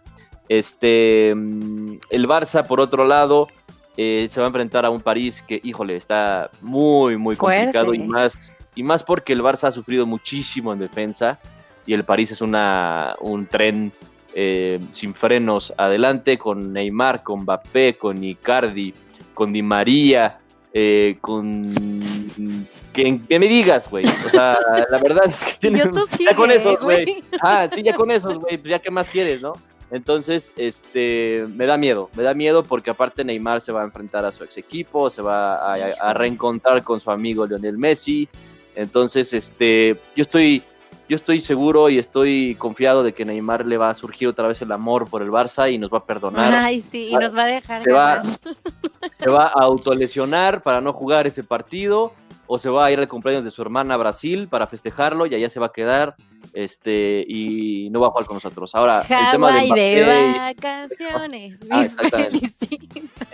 Este, 0.49 1.33
mm, 1.33 1.97
el 2.09 2.27
Barça, 2.27 2.65
por 2.65 2.81
otro 2.81 3.05
lado, 3.05 3.47
eh, 3.97 4.27
se 4.29 4.39
va 4.39 4.47
a 4.47 4.49
enfrentar 4.49 4.85
a 4.85 4.89
un 4.89 5.01
París 5.01 5.43
que, 5.45 5.59
híjole, 5.63 5.97
está 5.97 6.49
muy, 6.61 7.17
muy 7.17 7.35
complicado 7.35 7.93
y 7.93 7.99
más, 7.99 8.53
y 8.75 8.83
más 8.83 9.03
porque 9.03 9.33
el 9.33 9.41
Barça 9.41 9.67
ha 9.67 9.71
sufrido 9.71 10.05
muchísimo 10.05 10.71
en 10.71 10.79
defensa 10.79 11.39
y 11.85 11.93
el 11.93 12.03
París 12.03 12.31
es 12.31 12.41
una, 12.41 13.15
un 13.19 13.47
tren 13.47 13.91
eh, 14.33 14.79
sin 14.91 15.13
frenos 15.13 15.73
adelante 15.75 16.37
con 16.37 16.71
Neymar, 16.71 17.21
con 17.21 17.41
Mbappé, 17.41 17.97
con 17.97 18.23
Icardi, 18.23 18.93
con 19.33 19.51
Di 19.51 19.61
María, 19.61 20.39
eh, 20.73 21.17
con 21.19 21.63
que, 22.93 23.19
me 23.29 23.47
digas, 23.47 23.89
güey. 23.89 24.05
O 24.05 24.29
sea, 24.29 24.57
la 24.89 24.97
verdad 24.99 25.25
es 25.27 25.43
que 25.43 25.53
tiene 25.59 25.79
ya 26.19 26.35
con 26.35 26.49
esos, 26.49 26.79
güey. 26.79 27.23
Ah, 27.41 27.67
sí, 27.69 27.83
ya 27.83 27.93
con 27.93 28.09
esos, 28.09 28.37
güey. 28.37 28.57
Pues 28.57 28.69
ya 28.69 28.79
qué 28.79 28.89
más 28.89 29.09
quieres, 29.09 29.41
¿no? 29.41 29.53
Entonces, 29.91 30.53
este, 30.55 31.45
me 31.53 31.65
da 31.65 31.77
miedo, 31.77 32.09
me 32.15 32.23
da 32.23 32.33
miedo 32.33 32.63
porque 32.63 32.89
aparte 32.89 33.25
Neymar 33.25 33.59
se 33.59 33.73
va 33.73 33.81
a 33.81 33.83
enfrentar 33.83 34.23
a 34.23 34.31
su 34.31 34.45
ex 34.45 34.57
equipo, 34.57 35.09
se 35.09 35.21
va 35.21 35.73
a, 35.73 36.13
reencontrar 36.13 36.81
con 36.81 37.01
su 37.01 37.11
amigo 37.11 37.45
Lionel 37.45 37.77
Messi. 37.77 38.29
Entonces, 38.73 39.33
este, 39.33 39.97
yo 40.15 40.23
estoy, 40.23 40.63
yo 41.11 41.17
estoy 41.17 41.41
seguro 41.41 41.89
y 41.89 41.97
estoy 41.97 42.55
confiado 42.55 43.03
de 43.03 43.11
que 43.13 43.25
Neymar 43.25 43.65
le 43.65 43.75
va 43.75 43.89
a 43.89 43.93
surgir 43.93 44.29
otra 44.29 44.47
vez 44.47 44.61
el 44.61 44.71
amor 44.71 45.09
por 45.09 45.21
el 45.21 45.29
Barça 45.29 45.69
y 45.69 45.77
nos 45.77 45.91
va 45.91 45.97
a 45.97 46.05
perdonar. 46.05 46.53
Ay, 46.53 46.79
sí, 46.79 47.09
y 47.09 47.15
nos 47.15 47.35
va 47.35 47.43
a 47.43 47.47
dejar. 47.47 47.81
Se, 47.81 47.91
va, 47.91 48.23
se 49.11 49.29
va 49.29 49.47
a 49.47 49.61
autolesionar 49.61 50.63
para 50.63 50.79
no 50.79 50.93
jugar 50.93 51.27
ese 51.27 51.43
partido 51.43 52.13
o 52.47 52.57
se 52.57 52.69
va 52.69 52.85
a 52.85 52.91
ir 52.93 52.99
al 52.99 53.09
cumpleaños 53.09 53.43
de 53.43 53.51
su 53.51 53.61
hermana 53.61 53.95
a 53.95 53.97
Brasil 53.97 54.47
para 54.47 54.67
festejarlo 54.67 55.25
y 55.25 55.35
allá 55.35 55.49
se 55.49 55.59
va 55.59 55.65
a 55.65 55.73
quedar 55.73 56.15
este 56.53 57.25
y 57.27 57.89
no 57.89 57.99
va 57.99 58.07
a 58.07 58.11
jugar 58.11 58.25
con 58.25 58.37
nosotros. 58.37 58.73
Ahora, 58.73 59.01
el 59.01 59.31
tema 59.31 59.51
de, 59.51 59.67
de 59.69 60.53
vacaciones. 60.55 61.59
Ah, 61.69 61.83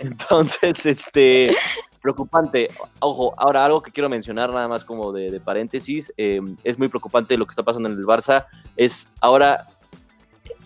Entonces, 0.00 0.84
este 0.84 1.54
preocupante. 2.00 2.68
Ojo, 3.00 3.34
ahora 3.36 3.64
algo 3.64 3.82
que 3.82 3.90
quiero 3.90 4.08
mencionar 4.08 4.50
nada 4.50 4.68
más 4.68 4.84
como 4.84 5.12
de, 5.12 5.40
paréntesis, 5.40 6.12
em, 6.16 6.56
es 6.64 6.78
muy 6.78 6.88
preocupante 6.88 7.36
lo 7.36 7.46
que 7.46 7.50
está 7.50 7.62
pasando 7.62 7.88
en 7.88 7.96
el 7.96 8.04
Barça. 8.04 8.46
Es 8.76 9.08
ahora 9.20 9.66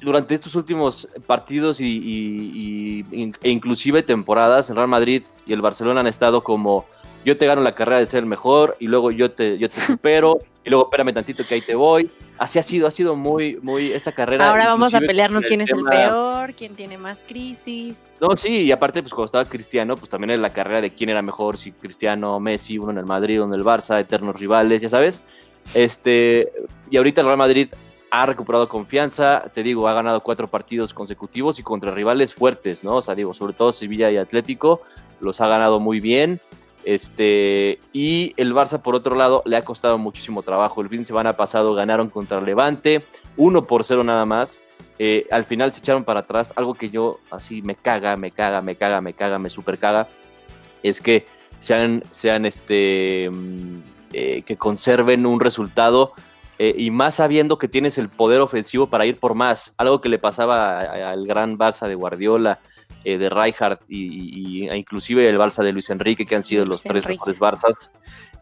durante 0.00 0.34
estos 0.34 0.54
últimos 0.54 1.08
partidos 1.26 1.80
y, 1.80 3.04
e 3.42 3.50
inclusive 3.50 4.02
temporadas, 4.02 4.68
el 4.68 4.76
Real 4.76 4.88
Madrid 4.88 5.22
y 5.46 5.52
el 5.52 5.62
Barcelona 5.62 6.00
han 6.00 6.06
estado 6.06 6.42
como 6.42 6.86
yo 7.24 7.36
te 7.36 7.46
gano 7.46 7.62
la 7.62 7.74
carrera 7.74 7.98
de 7.98 8.06
ser 8.06 8.20
el 8.20 8.26
mejor 8.26 8.76
y 8.80 8.88
luego 8.88 9.12
yo 9.12 9.30
te, 9.30 9.58
yo 9.58 9.70
te 9.70 9.80
supero 9.80 10.38
y 10.64 10.70
luego 10.70 10.86
espérame 10.86 11.14
tantito 11.14 11.46
que 11.46 11.54
ahí 11.54 11.60
te 11.60 11.74
voy. 11.74 12.10
Así 12.42 12.58
ha 12.58 12.62
sido, 12.64 12.88
ha 12.88 12.90
sido 12.90 13.14
muy, 13.14 13.60
muy 13.62 13.92
esta 13.92 14.10
carrera. 14.10 14.50
Ahora 14.50 14.66
vamos 14.66 14.94
a 14.94 14.98
pelearnos 14.98 15.46
quién 15.46 15.60
es 15.60 15.70
el 15.70 15.84
peor, 15.84 16.54
quién 16.54 16.74
tiene 16.74 16.98
más 16.98 17.22
crisis. 17.22 18.08
No, 18.20 18.36
sí, 18.36 18.62
y 18.62 18.72
aparte, 18.72 19.00
pues 19.00 19.14
cuando 19.14 19.26
estaba 19.26 19.44
Cristiano, 19.44 19.96
pues 19.96 20.10
también 20.10 20.30
era 20.30 20.42
la 20.42 20.52
carrera 20.52 20.80
de 20.80 20.92
quién 20.92 21.10
era 21.10 21.22
mejor, 21.22 21.56
si 21.56 21.70
Cristiano, 21.70 22.40
Messi, 22.40 22.78
uno 22.78 22.90
en 22.90 22.98
el 22.98 23.06
Madrid, 23.06 23.40
uno 23.40 23.54
en 23.54 23.60
el 23.60 23.64
Barça, 23.64 24.00
eternos 24.00 24.34
rivales, 24.40 24.82
ya 24.82 24.88
sabes. 24.88 25.22
Este, 25.72 26.50
y 26.90 26.96
ahorita 26.96 27.20
el 27.20 27.28
Real 27.28 27.38
Madrid 27.38 27.68
ha 28.10 28.26
recuperado 28.26 28.68
confianza, 28.68 29.44
te 29.54 29.62
digo, 29.62 29.86
ha 29.86 29.94
ganado 29.94 30.20
cuatro 30.20 30.48
partidos 30.48 30.92
consecutivos 30.92 31.60
y 31.60 31.62
contra 31.62 31.92
rivales 31.92 32.34
fuertes, 32.34 32.82
¿no? 32.82 32.96
O 32.96 33.00
sea, 33.00 33.14
digo, 33.14 33.32
sobre 33.34 33.52
todo 33.52 33.70
Sevilla 33.70 34.10
y 34.10 34.16
Atlético, 34.16 34.82
los 35.20 35.40
ha 35.40 35.46
ganado 35.46 35.78
muy 35.78 36.00
bien. 36.00 36.40
Este, 36.84 37.78
y 37.92 38.34
el 38.36 38.54
Barça, 38.54 38.80
por 38.80 38.94
otro 38.94 39.14
lado, 39.14 39.42
le 39.46 39.56
ha 39.56 39.62
costado 39.62 39.98
muchísimo 39.98 40.42
trabajo. 40.42 40.80
El 40.80 40.88
fin 40.88 41.00
de 41.00 41.06
semana 41.06 41.36
pasado 41.36 41.74
ganaron 41.74 42.08
contra 42.08 42.40
Levante, 42.40 43.02
1 43.36 43.64
por 43.66 43.84
0 43.84 44.04
nada 44.04 44.26
más. 44.26 44.60
Eh, 44.98 45.26
al 45.30 45.44
final 45.44 45.72
se 45.72 45.80
echaron 45.80 46.04
para 46.04 46.20
atrás, 46.20 46.52
algo 46.56 46.74
que 46.74 46.88
yo 46.88 47.18
así 47.30 47.62
me 47.62 47.74
caga, 47.74 48.16
me 48.16 48.30
caga, 48.30 48.60
me 48.60 48.76
caga, 48.76 49.00
me 49.00 49.14
caga, 49.14 49.38
me 49.38 49.50
super 49.50 49.78
caga, 49.78 50.06
es 50.82 51.00
que 51.00 51.26
sean, 51.58 52.02
sean 52.10 52.44
este, 52.44 53.28
mm, 53.30 53.78
eh, 54.12 54.42
que 54.42 54.56
conserven 54.56 55.26
un 55.26 55.40
resultado 55.40 56.12
eh, 56.58 56.74
y 56.76 56.90
más 56.90 57.16
sabiendo 57.16 57.58
que 57.58 57.68
tienes 57.68 57.98
el 57.98 58.08
poder 58.08 58.40
ofensivo 58.40 58.88
para 58.88 59.06
ir 59.06 59.16
por 59.16 59.34
más, 59.34 59.74
algo 59.76 60.00
que 60.00 60.08
le 60.08 60.18
pasaba 60.18 60.80
al 60.80 61.26
gran 61.26 61.58
Barça 61.58 61.88
de 61.88 61.94
Guardiola, 61.94 62.60
eh, 63.04 63.18
de 63.18 63.28
Rijkaard 63.28 63.80
y, 63.88 64.68
e 64.68 64.76
inclusive 64.76 65.28
el 65.28 65.38
Barça 65.38 65.62
de 65.62 65.72
Luis 65.72 65.90
Enrique, 65.90 66.26
que 66.26 66.36
han 66.36 66.42
sido 66.42 66.64
los 66.64 66.82
tres 66.82 67.06
mejores 67.06 67.38
Barças, 67.38 67.90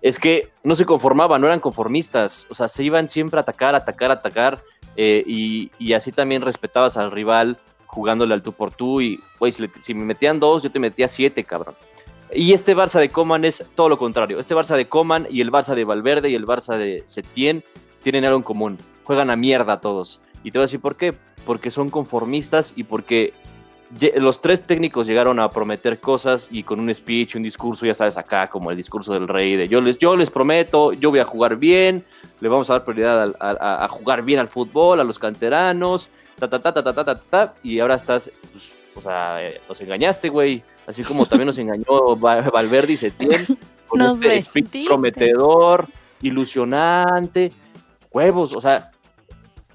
es 0.03 0.19
que 0.19 0.51
no 0.65 0.75
se 0.75 0.87
conformaban, 0.87 1.41
no 1.41 1.47
eran 1.47 1.61
conformistas, 1.61 2.47
o 2.51 2.55
sea, 2.55 2.69
se 2.69 2.83
iban 2.83 3.09
siempre 3.09 3.39
a 3.39 3.43
atacar, 3.43 3.75
atacar, 3.75 4.11
atacar, 4.11 4.63
eh, 4.97 5.23
y, 5.27 5.93
así 5.93 6.13
también 6.13 6.43
respetabas 6.43 6.97
al 6.97 7.11
rival 7.11 7.59
jugándole 7.87 8.35
al 8.35 8.43
tú 8.43 8.53
por 8.53 8.71
tú, 8.73 9.01
y 9.01 9.21
pues 9.39 9.59
si, 9.81 9.95
me 9.95 10.05
metían 10.05 10.39
dos, 10.39 10.63
yo 10.63 10.71
te 10.71 10.79
metía 10.79 11.09
siete, 11.09 11.45
cabrón. 11.45 11.75
Y 12.33 12.53
este 12.53 12.77
Barça 12.77 13.01
de 13.01 13.09
Coman 13.09 13.45
es 13.45 13.65
todo 13.75 13.89
lo 13.89 13.99
contrario. 13.99 14.39
Este 14.39 14.55
Barça 14.55 14.77
de 14.77 14.89
Coman 14.89 15.27
y 15.29 15.41
el 15.41 15.51
Barça 15.51 15.75
de 15.75 15.85
Valverde 15.85 16.31
y 16.31 16.37
el 16.37 16.47
Barça 16.47 16.77
de 16.77 17.03
Setién 17.07 17.65
tienen 18.03 18.25
algo 18.25 18.37
en 18.37 18.45
común. 18.45 18.79
Juegan 19.03 19.31
a 19.31 19.37
mierda 19.37 19.81
todos. 19.81 20.21
Y 20.45 20.53
te 20.53 20.59
voy 20.59 20.63
a 20.63 20.67
decir 20.67 20.81
por 20.81 20.97
qué. 20.97 21.13
Porque 21.45 21.73
son 21.73 21.91
conformistas 21.91 22.73
y 22.77 22.85
porque 22.85 23.33
los 24.17 24.41
tres 24.41 24.63
técnicos 24.63 25.07
llegaron 25.07 25.41
a 25.41 25.51
prometer 25.51 25.99
cosas 25.99 26.49
y 26.51 26.63
con 26.63 26.79
un 26.79 26.95
speech, 26.95 27.35
un 27.35 27.43
discurso, 27.43 27.87
ya 27.87 27.95
sabes, 27.95 28.17
acá 28.17 28.49
como 28.49 28.71
el 28.71 28.77
discurso 28.77 29.13
del 29.13 29.27
rey 29.27 29.57
de 29.57 29.67
yo 29.67 29.81
les, 29.81 29.99
yo 29.99 30.17
les 30.17 30.31
prometo, 30.31 30.93
yo 30.93 31.11
voy 31.11 31.19
a 31.19 31.25
jugar 31.25 31.57
bien, 31.57 32.05
le 32.41 32.49
vamos 32.49 32.71
a 32.71 32.75
dar 32.75 32.85
prioridad 32.85 33.35
a, 33.41 33.89
jugar 33.89 34.23
bien 34.23 34.39
al 34.39 34.49
fútbol, 34.49 35.01
a 35.01 35.05
los 35.05 35.19
canteranos, 35.19 36.09
ta, 36.39 36.49
ta, 36.49 36.61
ta, 36.61 36.73
ta, 36.73 36.83
ta, 36.83 36.95
ta, 36.95 37.05
ta, 37.05 37.21
ta 37.21 37.55
y 37.65 37.81
ahora 37.81 37.97
estás, 37.97 38.31
pues, 38.53 38.73
o 38.95 39.01
sea, 39.01 39.45
eh, 39.45 39.61
nos 39.69 39.81
engañaste, 39.81 40.29
güey, 40.29 40.63
así 40.87 41.03
como 41.03 41.27
también 41.27 41.47
nos 41.47 41.59
engañó 41.59 42.17
Valverde 42.17 42.93
y 42.93 42.97
Setién 42.97 43.45
con 43.89 44.03
este 44.03 44.41
speech 44.41 44.87
prometedor, 44.87 45.87
ilusionante, 46.23 47.53
huevos, 48.13 48.55
o 48.55 48.61
sea, 48.61 48.93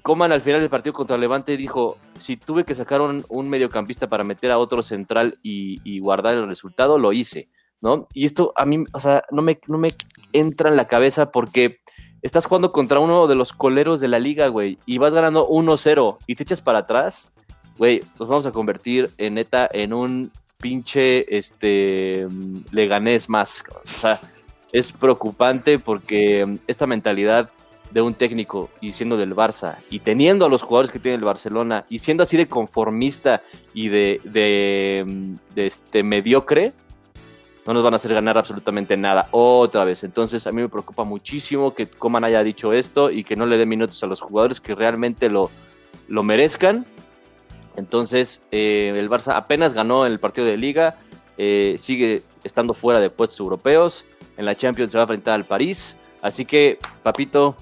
Coman 0.06 0.30
al 0.30 0.40
final 0.40 0.60
del 0.60 0.70
partido 0.70 0.92
contra 0.92 1.18
Levante 1.18 1.56
dijo, 1.56 1.98
si 2.16 2.36
tuve 2.36 2.62
que 2.62 2.76
sacar 2.76 3.00
un, 3.00 3.48
mediocampista 3.48 4.08
para 4.08 4.22
meter 4.22 4.52
a 4.52 4.58
otro 4.58 4.80
central 4.80 5.40
y, 5.42 5.98
guardar 5.98 6.34
el 6.34 6.46
resultado, 6.46 6.96
lo 6.96 7.12
hice, 7.12 7.48
¿no? 7.80 8.06
Y 8.14 8.24
esto 8.24 8.52
a 8.54 8.64
mí, 8.66 8.84
o 8.92 9.00
sea, 9.00 9.24
no 9.32 9.42
me, 9.42 9.58
no 9.66 9.78
me 9.78 9.88
entra 10.32 10.70
en 10.70 10.76
la 10.76 10.86
cabeza 10.86 11.32
porque 11.32 11.80
estás 12.22 12.46
jugando 12.46 12.70
contra 12.70 13.00
uno 13.00 13.26
de 13.26 13.34
los 13.34 13.52
coleros 13.52 13.98
de 13.98 14.06
la 14.06 14.20
liga, 14.20 14.46
güey, 14.46 14.78
y 14.86 14.98
vas 14.98 15.12
ganando 15.12 15.48
1-0 15.48 16.18
y 16.28 16.36
te 16.36 16.44
echas 16.44 16.60
para 16.60 16.78
atrás, 16.78 17.32
güey, 17.76 18.00
nos 18.20 18.28
vamos 18.28 18.46
a 18.46 18.52
convertir 18.52 19.10
en 19.18 19.34
neta 19.34 19.68
en 19.72 19.92
un 19.92 20.30
pinche, 20.60 21.36
este, 21.36 22.28
leganés 22.70 23.28
más, 23.28 23.64
o 23.74 23.88
sea, 23.88 24.20
es 24.70 24.92
preocupante 24.92 25.80
porque 25.80 26.58
esta 26.68 26.86
mentalidad 26.86 27.50
de 27.96 28.02
un 28.02 28.12
técnico 28.12 28.68
y 28.82 28.92
siendo 28.92 29.16
del 29.16 29.34
Barça 29.34 29.76
y 29.88 30.00
teniendo 30.00 30.44
a 30.44 30.50
los 30.50 30.60
jugadores 30.60 30.90
que 30.90 30.98
tiene 30.98 31.16
el 31.16 31.24
Barcelona 31.24 31.86
y 31.88 32.00
siendo 32.00 32.24
así 32.24 32.36
de 32.36 32.46
conformista 32.46 33.42
y 33.72 33.88
de, 33.88 34.20
de, 34.22 35.66
este 35.66 36.02
mediocre, 36.02 36.74
no 37.66 37.72
nos 37.72 37.82
van 37.82 37.94
a 37.94 37.96
hacer 37.96 38.12
ganar 38.12 38.36
absolutamente 38.36 38.98
nada 38.98 39.28
otra 39.30 39.84
vez. 39.84 40.04
Entonces 40.04 40.46
a 40.46 40.52
mí 40.52 40.60
me 40.60 40.68
preocupa 40.68 41.04
muchísimo 41.04 41.74
que 41.74 41.86
Coman 41.86 42.22
haya 42.24 42.42
dicho 42.44 42.74
esto 42.74 43.10
y 43.10 43.24
que 43.24 43.34
no 43.34 43.46
le 43.46 43.56
dé 43.56 43.64
minutos 43.64 44.02
a 44.02 44.06
los 44.06 44.20
jugadores 44.20 44.60
que 44.60 44.74
realmente 44.74 45.30
lo, 45.30 45.50
lo 46.06 46.22
merezcan. 46.22 46.84
Entonces 47.76 48.42
eh, 48.50 48.92
el 48.94 49.08
Barça 49.08 49.36
apenas 49.36 49.72
ganó 49.72 50.04
el 50.04 50.20
partido 50.20 50.46
de 50.46 50.58
liga, 50.58 50.98
eh, 51.38 51.76
sigue 51.78 52.20
estando 52.44 52.74
fuera 52.74 53.00
de 53.00 53.08
puestos 53.08 53.40
europeos, 53.40 54.04
en 54.36 54.44
la 54.44 54.54
Champions 54.54 54.92
se 54.92 54.98
va 54.98 55.04
a 55.04 55.06
enfrentar 55.06 55.32
al 55.32 55.46
París. 55.46 55.96
Así 56.20 56.44
que, 56.44 56.78
papito, 57.02 57.56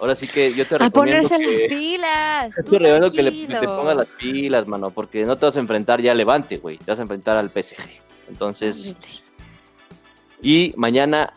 Ahora 0.00 0.14
sí 0.14 0.26
que 0.26 0.52
yo 0.52 0.66
te 0.66 0.78
recomiendo. 0.78 0.86
A 0.86 0.90
ponerse 0.90 1.38
las 1.38 1.62
pilas. 1.68 2.54
Yo 2.56 2.64
te 2.64 2.78
recomiendo 2.78 3.10
que, 3.10 3.22
le, 3.22 3.46
te 3.46 3.66
pongas 3.66 3.96
las 3.96 4.16
pilas, 4.16 4.66
mano, 4.66 4.90
porque 4.90 5.24
no 5.24 5.36
te 5.38 5.46
vas 5.46 5.56
a 5.56 5.60
enfrentar 5.60 6.00
ya 6.00 6.12
a 6.12 6.14
Levante, 6.14 6.58
güey. 6.58 6.78
Te 6.78 6.90
vas 6.90 6.98
a 6.98 7.02
enfrentar 7.02 7.36
al 7.36 7.50
PSG. 7.50 7.76
Entonces. 8.28 8.94
Y 10.42 10.74
mañana 10.76 11.32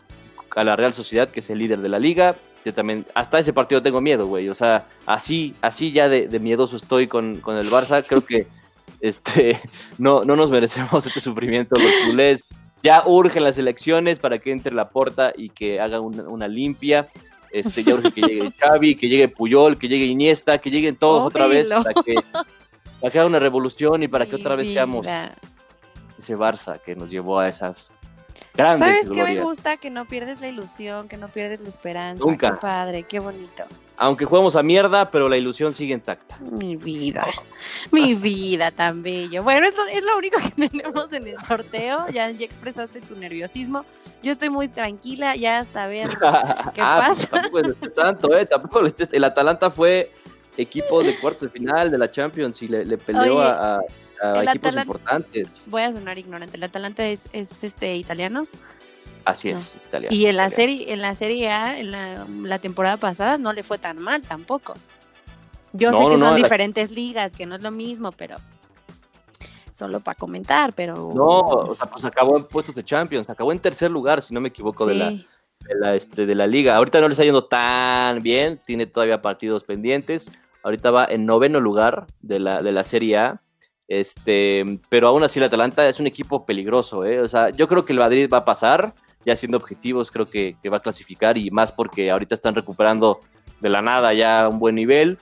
a 0.56 0.64
la 0.64 0.76
Real 0.76 0.92
Sociedad, 0.92 1.30
que 1.30 1.40
es 1.40 1.50
el 1.50 1.58
líder 1.58 1.80
de 1.80 1.88
la 1.88 1.98
liga. 1.98 2.36
Yo 2.64 2.74
también, 2.74 3.06
hasta 3.14 3.38
ese 3.38 3.52
partido 3.52 3.80
tengo 3.80 4.00
miedo, 4.00 4.26
güey. 4.26 4.48
O 4.48 4.54
sea, 4.54 4.86
así, 5.06 5.54
así 5.62 5.92
ya 5.92 6.08
de, 6.08 6.28
miedoso 6.38 6.76
estoy 6.76 7.06
con, 7.06 7.36
con, 7.40 7.56
el 7.56 7.68
Barça. 7.68 8.04
Creo 8.06 8.24
que 8.24 8.46
este, 9.00 9.58
no, 9.98 10.22
no 10.22 10.36
nos 10.36 10.50
merecemos 10.50 11.06
este 11.06 11.20
sufrimiento 11.20 11.76
los 11.76 11.92
culés. 12.06 12.44
Ya 12.82 13.02
urgen 13.06 13.44
las 13.44 13.58
elecciones 13.58 14.18
para 14.18 14.38
que 14.38 14.52
entre 14.52 14.74
la 14.74 14.88
porta 14.88 15.32
y 15.36 15.50
que 15.50 15.80
haga 15.80 16.00
una, 16.00 16.24
una 16.24 16.48
limpia. 16.48 17.08
Este, 17.52 17.82
ya 17.82 18.00
que 18.00 18.20
llegue 18.20 18.52
Xavi, 18.58 18.94
que 18.94 19.08
llegue 19.08 19.28
Puyol, 19.28 19.78
que 19.78 19.88
llegue 19.88 20.04
Iniesta, 20.04 20.58
que 20.58 20.70
lleguen 20.70 20.96
todos 20.96 21.26
otra 21.26 21.46
vez 21.46 21.68
para 21.68 22.02
que, 22.02 22.14
para 23.00 23.10
que 23.10 23.18
haga 23.18 23.26
una 23.26 23.40
revolución 23.40 24.02
y 24.02 24.08
para 24.08 24.26
que 24.26 24.36
otra 24.36 24.54
vez 24.54 24.72
seamos 24.72 25.06
ese 26.18 26.36
Barça 26.36 26.80
que 26.80 26.94
nos 26.94 27.10
llevó 27.10 27.40
a 27.40 27.48
esas 27.48 27.92
grandes 28.54 28.78
¿Sabes 28.78 29.10
qué 29.10 29.24
me 29.24 29.40
gusta? 29.40 29.76
Que 29.76 29.90
no 29.90 30.06
pierdes 30.06 30.40
la 30.40 30.48
ilusión, 30.48 31.08
que 31.08 31.16
no 31.16 31.28
pierdes 31.28 31.60
la 31.60 31.68
esperanza. 31.68 32.24
Nunca. 32.24 32.52
Qué 32.52 32.56
padre, 32.60 33.02
qué 33.04 33.18
bonito 33.18 33.64
aunque 34.00 34.24
juguemos 34.24 34.56
a 34.56 34.62
mierda, 34.62 35.10
pero 35.10 35.28
la 35.28 35.36
ilusión 35.36 35.74
sigue 35.74 35.92
intacta. 35.92 36.38
Mi 36.40 36.74
vida, 36.74 37.22
mi 37.92 38.14
vida 38.14 38.70
tan 38.70 39.02
bello. 39.02 39.42
Bueno, 39.42 39.66
esto 39.66 39.82
es 39.92 40.02
lo 40.02 40.16
único 40.16 40.38
que 40.40 40.68
tenemos 40.68 41.12
en 41.12 41.28
el 41.28 41.38
sorteo. 41.42 42.08
Ya, 42.08 42.30
ya 42.30 42.46
expresaste 42.46 43.02
tu 43.02 43.14
nerviosismo. 43.14 43.84
Yo 44.22 44.32
estoy 44.32 44.48
muy 44.48 44.68
tranquila, 44.68 45.36
ya 45.36 45.58
hasta 45.58 45.86
ver 45.86 46.08
qué 46.74 46.80
ah, 46.80 47.04
pues, 47.06 47.26
pasa. 47.26 47.42
tampoco 47.42 47.90
tanto, 47.90 48.34
¿eh? 48.34 48.46
Tampoco 48.46 48.80
el 49.12 49.24
Atalanta 49.24 49.68
fue 49.68 50.10
equipo 50.56 51.02
de 51.02 51.16
cuartos 51.18 51.42
de 51.42 51.48
final 51.50 51.90
de 51.90 51.98
la 51.98 52.10
Champions 52.10 52.62
y 52.62 52.68
le, 52.68 52.96
peleó 52.96 53.42
a, 53.42 53.82
equipos 54.42 54.76
importantes. 54.76 55.62
Voy 55.66 55.82
a 55.82 55.92
sonar 55.92 56.18
ignorante. 56.18 56.56
¿El 56.56 56.62
Atalanta 56.62 57.04
es, 57.04 57.28
es 57.34 57.62
este 57.64 57.96
italiano? 57.96 58.46
Así 59.24 59.50
es, 59.50 59.76
italiano. 59.84 60.14
Y 60.14 60.26
en 60.26 60.36
la 60.36 60.50
serie, 60.50 60.92
en 60.92 61.00
la 61.00 61.14
serie 61.14 61.50
A, 61.50 61.78
en 61.78 61.90
la, 61.90 62.58
temporada 62.58 62.96
pasada, 62.96 63.38
no 63.38 63.52
le 63.52 63.62
fue 63.62 63.78
tan 63.78 63.98
mal 63.98 64.22
tampoco. 64.22 64.74
Yo 65.72 65.92
sé 65.92 66.06
que 66.08 66.18
son 66.18 66.36
diferentes 66.36 66.90
ligas, 66.90 67.34
que 67.34 67.46
no 67.46 67.54
es 67.54 67.62
lo 67.62 67.70
mismo, 67.70 68.12
pero 68.12 68.36
solo 69.72 70.00
para 70.00 70.16
comentar, 70.16 70.72
pero. 70.72 71.12
No, 71.14 71.26
o 71.26 71.74
sea, 71.74 71.88
pues 71.88 72.04
acabó 72.04 72.36
en 72.36 72.44
puestos 72.44 72.74
de 72.74 72.84
Champions, 72.84 73.30
acabó 73.30 73.52
en 73.52 73.60
tercer 73.60 73.90
lugar, 73.90 74.22
si 74.22 74.34
no 74.34 74.40
me 74.40 74.48
equivoco, 74.48 74.84
de, 74.86 74.94
la, 74.94 75.10
de, 75.10 75.74
la, 75.78 75.94
este, 75.94 76.26
de 76.26 76.34
la 76.34 76.46
liga. 76.46 76.76
Ahorita 76.76 77.00
no 77.00 77.08
le 77.08 77.12
está 77.12 77.24
yendo 77.24 77.44
tan 77.44 78.20
bien, 78.20 78.60
tiene 78.64 78.86
todavía 78.86 79.22
partidos 79.22 79.64
pendientes. 79.64 80.32
Ahorita 80.62 80.90
va 80.90 81.06
en 81.06 81.24
noveno 81.24 81.60
lugar 81.60 82.06
de 82.20 82.38
la, 82.40 82.62
de 82.62 82.72
la 82.72 82.84
Serie 82.84 83.16
A. 83.16 83.42
Este, 83.88 84.64
pero 84.88 85.08
aún 85.08 85.24
así 85.24 85.40
el 85.40 85.46
Atalanta 85.46 85.88
es 85.88 85.98
un 85.98 86.06
equipo 86.06 86.46
peligroso, 86.46 87.04
¿eh? 87.04 87.20
O 87.20 87.26
sea, 87.26 87.50
yo 87.50 87.66
creo 87.66 87.84
que 87.84 87.92
el 87.92 87.98
Madrid 87.98 88.30
va 88.32 88.38
a 88.38 88.44
pasar 88.44 88.94
ya 89.24 89.36
siendo 89.36 89.58
objetivos, 89.58 90.10
creo 90.10 90.26
que, 90.26 90.56
va 90.70 90.78
a 90.78 90.80
clasificar 90.80 91.36
y 91.36 91.50
más 91.50 91.72
porque 91.72 92.10
ahorita 92.10 92.34
están 92.34 92.54
recuperando 92.54 93.20
de 93.60 93.68
la 93.68 93.82
nada 93.82 94.14
ya 94.14 94.48
un 94.48 94.58
buen 94.58 94.74
nivel. 94.74 95.18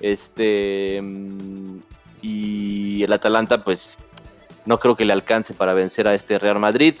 Este, 0.00 1.00
mm, 1.02 1.78
y 2.22 3.02
el 3.02 3.12
Atalanta, 3.12 3.64
pues 3.64 3.98
no 4.66 4.78
creo 4.78 4.96
que 4.96 5.04
le 5.04 5.12
alcance 5.12 5.54
para 5.54 5.74
vencer 5.74 6.06
a 6.06 6.14
este 6.14 6.38
Real 6.38 6.58
Madrid. 6.58 6.96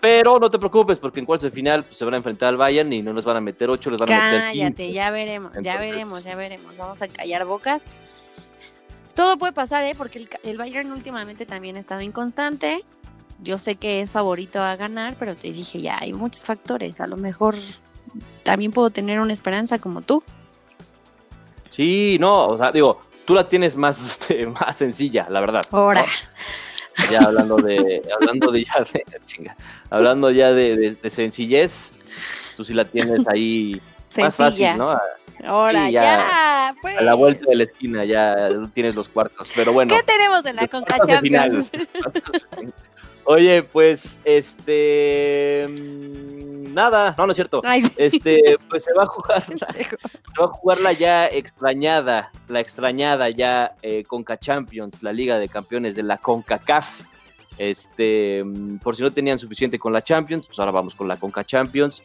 Pero 0.00 0.38
no 0.38 0.48
te 0.48 0.58
preocupes, 0.58 0.98
porque 0.98 1.20
en 1.20 1.26
cuartos 1.26 1.44
de 1.44 1.50
final 1.50 1.84
pues, 1.84 1.98
se 1.98 2.04
van 2.06 2.14
a 2.14 2.16
enfrentar 2.16 2.48
al 2.48 2.56
Bayern 2.56 2.90
y 2.90 3.02
no 3.02 3.12
nos 3.12 3.24
van 3.24 3.36
a 3.36 3.40
meter 3.40 3.68
ocho, 3.68 3.90
les 3.90 4.00
van 4.00 4.10
a 4.10 4.16
meter 4.16 4.40
Cállate, 4.40 4.92
ya 4.92 5.10
veremos, 5.10 5.52
ya 5.60 5.76
veremos, 5.76 6.24
ya 6.24 6.36
veremos. 6.36 6.74
Vamos 6.78 7.02
a 7.02 7.08
callar 7.08 7.44
bocas. 7.44 7.84
Todo 9.14 9.36
puede 9.36 9.52
pasar, 9.52 9.84
¿eh? 9.84 9.94
Porque 9.94 10.20
el, 10.20 10.30
el 10.44 10.56
Bayern 10.56 10.90
últimamente 10.92 11.44
también 11.44 11.76
ha 11.76 11.80
estado 11.80 12.00
inconstante 12.00 12.82
yo 13.42 13.58
sé 13.58 13.76
que 13.76 14.00
es 14.00 14.10
favorito 14.10 14.60
a 14.60 14.76
ganar, 14.76 15.16
pero 15.18 15.34
te 15.34 15.52
dije, 15.52 15.80
ya 15.80 15.98
hay 16.00 16.12
muchos 16.12 16.44
factores. 16.44 17.00
A 17.00 17.06
lo 17.06 17.16
mejor 17.16 17.54
también 18.42 18.72
puedo 18.72 18.90
tener 18.90 19.20
una 19.20 19.32
esperanza 19.32 19.78
como 19.78 20.02
tú. 20.02 20.22
Sí, 21.70 22.18
no, 22.20 22.48
o 22.48 22.58
sea, 22.58 22.72
digo, 22.72 23.00
tú 23.24 23.34
la 23.34 23.48
tienes 23.48 23.76
más, 23.76 24.04
este, 24.10 24.46
más 24.46 24.76
sencilla, 24.76 25.26
la 25.30 25.40
verdad. 25.40 25.62
Ahora. 25.70 26.04
Ya 27.10 27.20
hablando 27.20 27.56
de, 27.56 28.02
hablando 28.20 28.50
de 28.50 28.64
ya 28.64 28.84
de, 28.92 29.50
hablando 29.90 30.30
ya 30.30 30.52
de, 30.52 30.98
sencillez, 31.08 31.94
tú 32.56 32.64
sí 32.64 32.74
la 32.74 32.84
tienes 32.84 33.26
ahí 33.26 33.80
más 34.18 34.36
fácil, 34.36 34.76
¿no? 34.76 34.98
Ahora, 35.44 35.88
ya, 35.88 36.74
pues. 36.82 36.98
A 36.98 37.02
la 37.02 37.14
vuelta 37.14 37.46
de 37.48 37.56
la 37.56 37.62
esquina 37.62 38.04
ya 38.04 38.50
tienes 38.74 38.94
los 38.94 39.08
cuartos, 39.08 39.50
pero 39.54 39.72
bueno. 39.72 39.94
¿Qué 39.96 40.02
tenemos 40.02 40.44
en 40.44 40.56
la 40.56 40.68
Conca 40.68 40.98
Champions? 41.06 41.70
Oye, 43.32 43.62
pues, 43.62 44.20
este. 44.24 45.66
mm, 45.68 46.74
Nada, 46.74 47.14
no, 47.18 47.26
no 47.26 47.32
es 47.32 47.36
cierto. 47.36 47.60
Ay, 47.64 47.82
sí. 47.82 47.92
Este, 47.96 48.56
pues 48.68 48.84
se 48.84 48.92
va 48.92 49.02
a 49.02 49.06
jugar, 49.06 49.44
la- 49.60 49.72
se 49.74 50.40
va 50.40 50.44
a 50.44 50.48
jugar 50.48 50.80
la 50.80 50.92
ya 50.92 51.26
extrañada, 51.26 52.30
la 52.48 52.60
extrañada 52.60 53.28
ya 53.30 53.74
eh, 53.82 54.04
Conca 54.04 54.38
Champions, 54.38 55.02
la 55.02 55.12
Liga 55.12 55.38
de 55.38 55.48
Campeones 55.48 55.94
de 55.96 56.02
la 56.04 56.18
CONCACAF. 56.18 57.02
Este, 57.58 58.42
mm, 58.44 58.78
por 58.78 58.94
si 58.96 59.02
no 59.02 59.10
tenían 59.10 59.38
suficiente 59.38 59.78
con 59.78 59.92
la 59.92 60.02
Champions, 60.02 60.46
pues 60.46 60.58
ahora 60.60 60.70
vamos 60.72 60.94
con 60.94 61.06
la 61.08 61.16
Conca 61.16 61.44
Champions. 61.44 62.02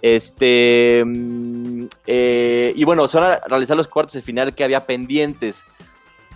Este, 0.00 1.02
mm, 1.06 1.84
eh, 2.06 2.72
y 2.76 2.84
bueno, 2.84 3.08
se 3.08 3.18
van 3.18 3.32
a 3.32 3.40
realizar 3.46 3.76
los 3.76 3.88
cuartos 3.88 4.14
de 4.14 4.20
final 4.20 4.54
que 4.54 4.64
había 4.64 4.84
pendientes. 4.86 5.64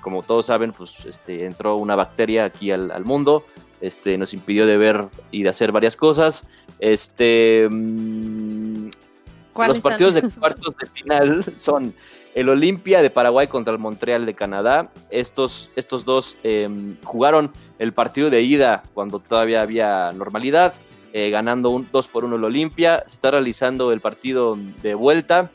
Como 0.01 0.23
todos 0.23 0.47
saben, 0.47 0.73
pues 0.73 1.05
este, 1.05 1.45
entró 1.47 1.77
una 1.77 1.95
bacteria 1.97 2.45
aquí 2.45 2.71
al, 2.71 2.91
al 2.91 3.05
mundo. 3.05 3.45
Este, 3.81 4.17
nos 4.19 4.33
impidió 4.33 4.67
de 4.67 4.77
ver 4.77 5.09
y 5.31 5.43
de 5.43 5.51
hacer 5.51 5.73
varias 5.73 5.97
cosas. 5.97 6.47
Este, 6.79 7.69
mm, 7.71 8.89
¿Cuáles 9.53 9.77
los 9.77 9.83
partidos 9.85 10.15
son? 10.15 10.29
de 10.29 10.35
cuartos 10.39 10.77
de 10.77 10.87
final 10.87 11.45
son 11.57 11.95
el 12.35 12.51
Olimpia 12.51 13.01
de 13.01 13.09
Paraguay 13.09 13.47
contra 13.47 13.73
el 13.73 13.79
Montreal 13.79 14.27
de 14.27 14.35
Canadá. 14.35 14.91
Estos, 15.11 15.71
estos 15.75 16.05
dos 16.05 16.37
eh, 16.45 16.69
jugaron 17.03 17.51
el 17.79 17.93
partido 17.93 18.29
de 18.29 18.43
ida 18.43 18.83
cuando 18.93 19.21
todavía 19.21 19.63
había 19.63 20.11
normalidad, 20.13 20.75
eh, 21.15 21.31
ganando 21.31 21.71
un 21.71 21.89
2 21.91 22.09
por 22.09 22.25
1 22.25 22.37
el 22.37 22.45
Olimpia. 22.45 23.05
Se 23.07 23.15
está 23.15 23.31
realizando 23.31 23.91
el 23.91 24.01
partido 24.01 24.59
de 24.83 24.95
vuelta. 24.95 25.51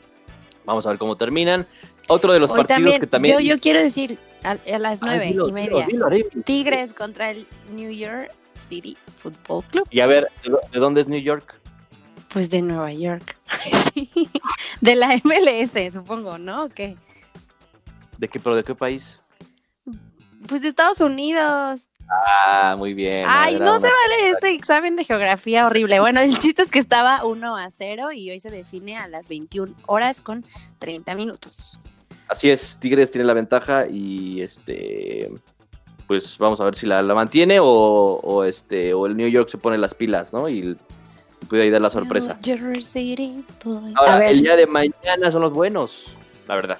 Vamos 0.64 0.84
a 0.84 0.90
ver 0.90 0.98
cómo 0.98 1.16
terminan. 1.16 1.68
Otro 2.08 2.32
de 2.32 2.40
los 2.40 2.50
Hoy 2.50 2.56
partidos 2.58 2.78
también, 2.80 3.00
que 3.00 3.06
también. 3.06 3.34
yo, 3.38 3.40
yo 3.40 3.60
quiero 3.60 3.80
decir, 3.80 4.18
a, 4.42 4.50
a 4.52 4.78
las 4.78 5.02
Ay, 5.02 5.08
nueve 5.08 5.26
dilo, 5.26 5.48
y 5.48 5.52
dilo, 5.52 5.54
media, 5.54 5.86
dilo, 5.86 6.06
Aremi. 6.06 6.42
Tigres 6.44 6.94
contra 6.94 7.30
el 7.30 7.46
New 7.72 7.90
York 7.90 8.30
City 8.68 8.96
Football 9.18 9.64
Club. 9.70 9.86
Y 9.90 10.00
a 10.00 10.06
ver, 10.06 10.28
¿de 10.44 10.50
dó- 10.50 10.60
¿de 10.72 10.78
dónde 10.80 11.00
es 11.02 11.08
New 11.08 11.20
York? 11.20 11.58
Pues 12.32 12.50
de 12.50 12.62
Nueva 12.62 12.92
York. 12.92 13.36
Sí. 13.94 14.10
De 14.80 14.94
la 14.96 15.20
MLS, 15.22 15.92
supongo, 15.92 16.38
¿no? 16.38 16.64
¿O 16.64 16.68
qué? 16.70 16.96
¿De 18.16 18.26
qué, 18.28 18.40
pero 18.40 18.56
de 18.56 18.64
qué 18.64 18.74
país? 18.74 19.20
Pues 20.48 20.62
de 20.62 20.68
Estados 20.68 21.00
Unidos. 21.00 21.86
Ah, 22.36 22.74
muy 22.78 22.94
bien. 22.94 23.26
Ay, 23.28 23.58
no 23.60 23.76
se 23.78 23.86
vale 23.86 24.30
este 24.32 24.50
examen 24.54 24.96
de 24.96 25.04
geografía 25.04 25.66
horrible. 25.66 26.00
Bueno, 26.00 26.20
el 26.20 26.36
chiste 26.38 26.62
es 26.62 26.70
que 26.70 26.78
estaba 26.78 27.24
1 27.24 27.56
a 27.56 27.70
0 27.70 28.12
y 28.12 28.30
hoy 28.30 28.40
se 28.40 28.50
define 28.50 28.96
a 28.96 29.06
las 29.08 29.28
21 29.28 29.74
horas 29.86 30.20
con 30.22 30.44
30 30.78 31.14
minutos. 31.14 31.78
Así 32.28 32.50
es, 32.50 32.78
Tigres 32.78 33.10
tiene 33.10 33.26
la 33.26 33.34
ventaja 33.34 33.86
y 33.88 34.40
este 34.40 35.30
pues 36.06 36.36
vamos 36.38 36.60
a 36.60 36.64
ver 36.64 36.74
si 36.74 36.86
la, 36.86 37.02
la 37.02 37.14
mantiene 37.14 37.58
o, 37.60 37.66
o, 37.66 38.44
este 38.44 38.92
o 38.92 39.06
el 39.06 39.16
New 39.16 39.28
York 39.28 39.48
se 39.48 39.58
pone 39.58 39.78
las 39.78 39.94
pilas, 39.94 40.32
¿no? 40.32 40.48
Y, 40.48 40.76
y 41.40 41.46
puede 41.46 41.62
ahí 41.62 41.70
dar 41.70 41.80
la 41.80 41.90
sorpresa. 41.90 42.38
A 43.96 44.18
ver, 44.18 44.30
el 44.30 44.42
día 44.42 44.56
de 44.56 44.66
mañana 44.66 45.30
son 45.30 45.42
los 45.42 45.52
buenos, 45.52 46.16
la 46.46 46.56
verdad, 46.56 46.78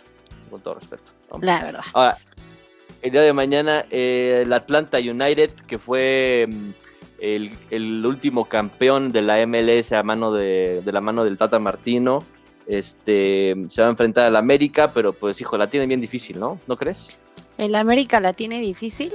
con 0.51 0.61
todo 0.61 0.75
respeto. 0.75 1.05
¿no? 1.31 1.39
la 1.41 1.65
verdad. 1.65 1.85
Ahora, 1.95 2.19
el 3.01 3.11
día 3.11 3.23
de 3.23 3.33
mañana 3.33 3.87
eh, 3.91 4.43
el 4.45 4.53
Atlanta 4.53 4.99
United, 4.99 5.51
que 5.67 5.79
fue 5.79 6.47
mm, 6.49 6.71
el, 7.21 7.59
el 7.71 8.05
último 8.05 8.47
campeón 8.47 9.11
de 9.11 9.23
la 9.23 9.47
MLS 9.47 9.93
a 9.93 10.03
mano 10.03 10.33
de, 10.33 10.83
de 10.85 10.93
la 10.93 11.01
mano 11.01 11.25
del 11.25 11.37
Tata 11.39 11.59
Martino, 11.59 12.23
este 12.67 13.57
se 13.69 13.81
va 13.83 13.89
a 13.89 13.91
enfrentar 13.91 14.27
al 14.27 14.37
América, 14.37 14.93
pero 14.93 15.13
pues 15.13 15.41
hijo, 15.41 15.57
la 15.57 15.69
tiene 15.69 15.87
bien 15.87 16.01
difícil, 16.01 16.39
¿no? 16.39 16.59
¿No 16.67 16.77
crees? 16.77 17.17
¿El 17.59 17.75
América 17.75 18.21
la 18.21 18.33
tiene 18.33 18.61
difícil? 18.61 19.13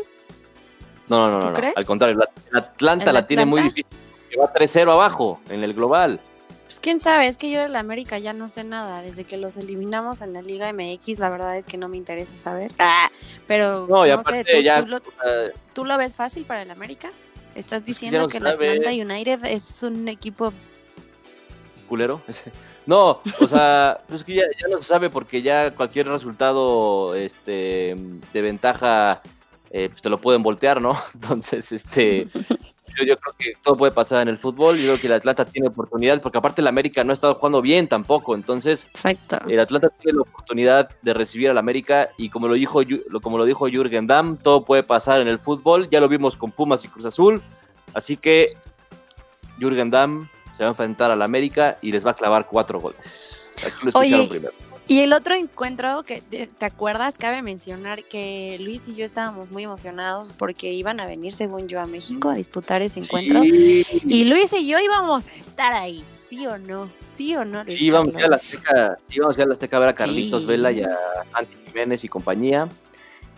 No, 1.07 1.27
no, 1.27 1.31
no, 1.33 1.39
¿Tú 1.39 1.45
no, 1.45 1.51
no, 1.51 1.57
crees? 1.57 1.73
al 1.77 1.85
contrario, 1.85 2.17
la- 2.17 2.59
Atlanta 2.59 3.09
¿El 3.09 3.13
la 3.13 3.27
tiene 3.27 3.45
muy 3.45 3.61
difícil. 3.61 3.85
Que 4.29 4.37
va 4.37 4.51
3-0 4.53 4.91
abajo 4.91 5.39
en 5.49 5.63
el 5.63 5.73
global. 5.73 6.19
Pues 6.65 6.81
quién 6.81 6.99
sabe, 6.99 7.27
es 7.27 7.37
que 7.37 7.49
yo 7.49 7.61
del 7.61 7.77
América 7.77 8.17
ya 8.17 8.33
no 8.33 8.49
sé 8.49 8.65
nada. 8.65 9.01
Desde 9.01 9.23
que 9.23 9.37
los 9.37 9.55
eliminamos 9.55 10.19
en 10.19 10.33
la 10.33 10.41
Liga 10.41 10.71
MX, 10.73 11.19
la 11.19 11.29
verdad 11.29 11.55
es 11.55 11.65
que 11.65 11.77
no 11.77 11.87
me 11.87 11.95
interesa 11.95 12.35
saber. 12.35 12.73
Ah, 12.77 13.09
pero 13.47 13.87
No, 13.87 14.05
no 14.05 14.23
sé, 14.23 14.43
¿tú, 14.43 14.59
ya 14.59 14.81
tú 14.83 14.87
lo, 14.89 14.99
tú 15.73 15.85
ves 15.97 16.15
fácil 16.15 16.43
para 16.43 16.63
el 16.63 16.71
América? 16.71 17.09
¿Estás 17.55 17.85
diciendo 17.85 18.19
no 18.19 18.27
que 18.27 18.39
el. 18.39 18.47
Atlanta 18.47 18.89
United 18.89 19.45
es 19.45 19.81
un 19.81 20.09
equipo 20.09 20.51
culero. 21.87 22.21
No, 22.87 23.21
o 23.41 23.47
sea, 23.47 23.99
pues 24.07 24.23
que 24.23 24.35
ya, 24.35 24.43
ya 24.59 24.69
no 24.69 24.77
se 24.77 24.85
sabe 24.85 25.09
porque 25.09 25.41
ya 25.41 25.75
cualquier 25.75 26.07
resultado 26.07 27.15
este, 27.15 27.95
de 28.31 28.41
ventaja 28.41 29.21
eh, 29.69 29.89
pues 29.89 30.01
te 30.01 30.09
lo 30.09 30.21
pueden 30.21 30.41
voltear, 30.41 30.81
¿no? 30.81 30.97
Entonces, 31.13 31.69
este, 31.73 32.27
yo, 32.33 33.03
yo 33.05 33.17
creo 33.17 33.35
que 33.37 33.53
todo 33.61 33.75
puede 33.75 33.91
pasar 33.91 34.21
en 34.21 34.29
el 34.29 34.37
fútbol. 34.37 34.77
Yo 34.77 34.85
creo 34.85 35.01
que 35.01 35.07
el 35.07 35.13
Atlanta 35.13 35.43
tiene 35.43 35.67
oportunidad 35.67 36.21
porque 36.21 36.37
aparte 36.37 36.61
el 36.61 36.67
América 36.67 37.03
no 37.03 37.11
ha 37.11 37.13
estado 37.13 37.33
jugando 37.33 37.61
bien 37.61 37.89
tampoco. 37.89 38.35
Entonces, 38.35 38.85
exacto? 38.85 39.37
el 39.49 39.59
Atlanta 39.59 39.89
tiene 39.89 40.15
la 40.15 40.21
oportunidad 40.21 40.89
de 41.01 41.13
recibir 41.13 41.49
al 41.49 41.57
América 41.57 42.09
y 42.17 42.29
como 42.29 42.47
lo 42.47 42.53
dijo 42.53 42.81
como 43.21 43.37
lo 43.37 43.43
dijo 43.43 43.67
Jürgen 43.67 44.07
Damm, 44.07 44.37
todo 44.37 44.63
puede 44.63 44.83
pasar 44.83 45.19
en 45.19 45.27
el 45.27 45.39
fútbol. 45.39 45.89
Ya 45.89 45.99
lo 45.99 46.07
vimos 46.07 46.37
con 46.37 46.51
Pumas 46.51 46.85
y 46.85 46.87
Cruz 46.87 47.05
Azul, 47.05 47.41
así 47.93 48.15
que 48.15 48.47
Jürgen 49.59 49.91
Damm 49.91 50.29
se 50.57 50.63
va 50.63 50.69
a 50.69 50.71
enfrentar 50.71 51.11
al 51.11 51.21
América 51.21 51.77
y 51.81 51.91
les 51.91 52.05
va 52.05 52.11
a 52.11 52.15
clavar 52.15 52.47
cuatro 52.47 52.79
goles. 52.81 53.35
Aquí 53.65 53.75
lo 53.83 53.89
escucharon 53.89 54.19
Oye, 54.21 54.27
primero. 54.27 54.53
Y 54.89 55.01
el 55.01 55.11
otro 55.11 55.35
encuentro 55.35 56.03
que 56.03 56.21
te, 56.21 56.47
te 56.47 56.65
acuerdas, 56.65 57.17
cabe 57.17 57.41
mencionar 57.41 58.05
que 58.05 58.57
Luis 58.61 58.87
y 58.87 58.95
yo 58.95 59.03
estábamos 59.03 59.51
muy 59.51 59.65
emocionados 59.65 60.31
porque 60.31 60.71
iban 60.71 61.01
a 61.01 61.05
venir, 61.05 61.33
según 61.33 61.67
yo, 61.67 61.81
a 61.81 61.85
México 61.85 62.29
a 62.29 62.35
disputar 62.35 62.81
ese 62.81 63.01
encuentro. 63.01 63.43
Y 63.43 64.23
Luis 64.23 64.53
y 64.53 64.65
yo 64.65 64.79
íbamos 64.79 65.27
a 65.27 65.33
estar 65.33 65.73
ahí, 65.73 66.05
¿sí 66.17 66.47
o 66.47 66.57
no? 66.57 66.89
¿Sí 67.05 67.35
o 67.35 67.43
no? 67.43 67.65
Luis 67.65 67.79
sí, 67.79 67.89
vamos 67.91 68.15
a 68.15 68.19
ir 68.19 68.25
a 68.25 68.29
la? 68.29 68.35
Azteca, 68.37 68.97
sí, 69.09 69.19
vamos 69.19 69.37
a 69.37 69.45
la 69.45 69.53
Azteca 69.53 69.75
a 69.75 69.79
ver 69.81 69.89
a 69.89 69.93
Carlitos 69.93 70.41
Sí. 70.41 70.47
Vela 70.47 70.71
y 70.71 70.81
a 70.81 70.97
Santi 71.33 71.53
Jiménez 71.67 72.03
y 72.05 72.07
compañía, 72.07 72.69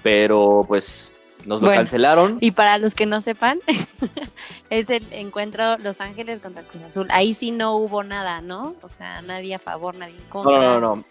pero 0.04 0.64
pues 0.68 1.12
nos 1.46 1.62
lo 1.62 1.68
Bueno, 1.68 1.82
cancelaron. 1.82 2.38
Y 2.42 2.52
para 2.52 2.78
los 2.78 2.96
que 2.96 3.06
no 3.06 3.22
sepan, 3.22 3.60
es 4.70 4.90
el 4.90 5.06
encuentro 5.12 5.78
Los 5.80 6.02
Ángeles 6.02 6.40
contra 6.40 6.64
Cruz 6.64 6.84
Azul. 6.84 7.08
Ahí 7.12 7.34
sí 7.34 7.52
no 7.52 7.76
hubo 7.76 8.04
nada, 8.04 8.42
¿no? 8.42 8.76
O 8.82 8.90
sea, 8.90 9.22
nadie 9.22 9.56
a 9.56 9.60
favor, 9.60 9.96
nadie 9.96 10.16
en 10.18 10.26
contra. 10.30 10.58
no, 10.58 10.80
no, 10.80 10.96
no. 10.96 11.04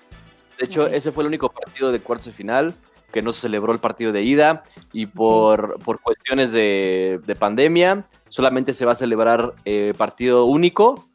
De 0.58 0.64
hecho, 0.64 0.86
ese 0.86 1.12
fue 1.12 1.22
el 1.22 1.28
único 1.28 1.50
partido 1.50 1.92
de 1.92 2.00
cuartos 2.00 2.26
de 2.26 2.32
final 2.32 2.74
que 3.12 3.22
no 3.22 3.32
se 3.32 3.42
celebró 3.42 3.72
el 3.72 3.78
partido 3.78 4.12
de 4.12 4.22
ida 4.22 4.64
y 4.92 5.06
por, 5.06 5.78
por 5.78 6.00
cuestiones 6.00 6.52
de, 6.52 7.20
de 7.24 7.34
pandemia 7.36 8.04
solamente 8.28 8.74
se 8.74 8.84
va 8.84 8.92
a 8.92 8.96
celebrar 8.96 9.54
eh, 9.64 9.92
partido 9.96 10.44
único 10.44 11.08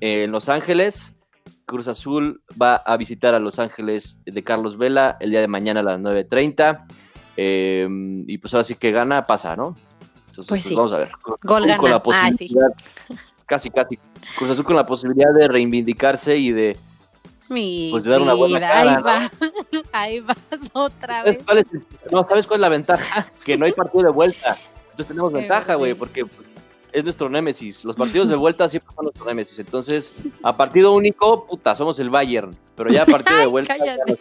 eh, 0.00 0.24
en 0.24 0.32
Los 0.32 0.48
Ángeles. 0.48 1.16
Cruz 1.66 1.88
Azul 1.88 2.42
va 2.60 2.76
a 2.76 2.96
visitar 2.96 3.34
a 3.34 3.38
Los 3.38 3.58
Ángeles 3.58 4.20
de 4.24 4.42
Carlos 4.42 4.76
Vela 4.76 5.16
el 5.20 5.30
día 5.30 5.40
de 5.40 5.48
mañana 5.48 5.80
a 5.80 5.84
las 5.84 6.00
9.30. 6.00 6.84
eh, 7.36 7.88
y 8.26 8.38
pues 8.38 8.52
ahora 8.54 8.64
sí 8.64 8.74
que 8.74 8.90
gana, 8.90 9.26
pasa, 9.26 9.56
¿no? 9.56 9.74
Entonces, 10.28 10.46
Pues 10.48 10.64
sí. 10.64 10.74
vamos 10.74 10.92
a 10.92 10.98
ver. 10.98 11.10
Gol 11.42 11.66
con 11.76 11.90
la 11.90 11.96
Ah, 12.12 12.30
sí. 12.30 12.46
posibilidad, 12.46 12.72
casi, 13.46 13.70
casi. 13.70 13.98
Cruz 14.36 14.50
Azul 14.50 14.64
con 14.64 14.76
la 14.76 14.86
posibilidad 14.86 15.32
de 15.34 15.48
reivindicarse 15.48 16.36
y 16.36 16.52
de 16.52 16.76
Mi 17.48 17.88
Pues 17.90 18.04
de 18.04 18.10
dar 18.10 18.20
una 18.20 18.34
buena 18.34 18.60
cara, 18.60 18.80
ahí 18.80 18.94
¿no? 18.96 19.02
va, 19.02 19.30
ahí 19.92 20.20
vas 20.20 20.36
otra 20.72 21.16
¿Sabes 21.18 21.36
vez. 21.36 21.44
cuál 21.44 21.58
es 21.58 21.64
el- 21.72 21.82
no, 22.12 22.24
¿sabes 22.28 22.46
cuál 22.46 22.58
es 22.58 22.62
la 22.62 22.68
ventaja? 22.68 23.26
Que 23.44 23.58
no 23.58 23.64
hay 23.66 23.72
partido 23.72 24.04
de 24.04 24.10
vuelta. 24.10 24.56
Entonces 24.84 25.06
tenemos 25.08 25.32
ventaja, 25.48 25.74
güey, 25.74 25.92
sí. 25.92 25.98
porque 25.98 26.24
pues, 26.26 26.46
es 26.92 27.02
nuestro 27.04 27.28
némesis. 27.28 27.84
Los 27.84 27.96
partidos 27.96 28.28
de 28.28 28.36
vuelta 28.36 28.68
siempre 28.68 28.94
son 28.94 29.04
nuestro 29.06 29.24
némesis. 29.24 29.58
Entonces, 29.58 30.12
a 30.44 30.56
partido 30.56 30.92
único, 30.92 31.44
puta, 31.46 31.74
somos 31.74 31.98
el 31.98 32.08
Bayern. 32.10 32.56
Pero 32.76 32.90
ya 32.90 33.02
a 33.02 33.06
partido 33.18 33.38
de 33.40 33.46
vuelta, 33.46 33.76
cállate. 33.76 34.18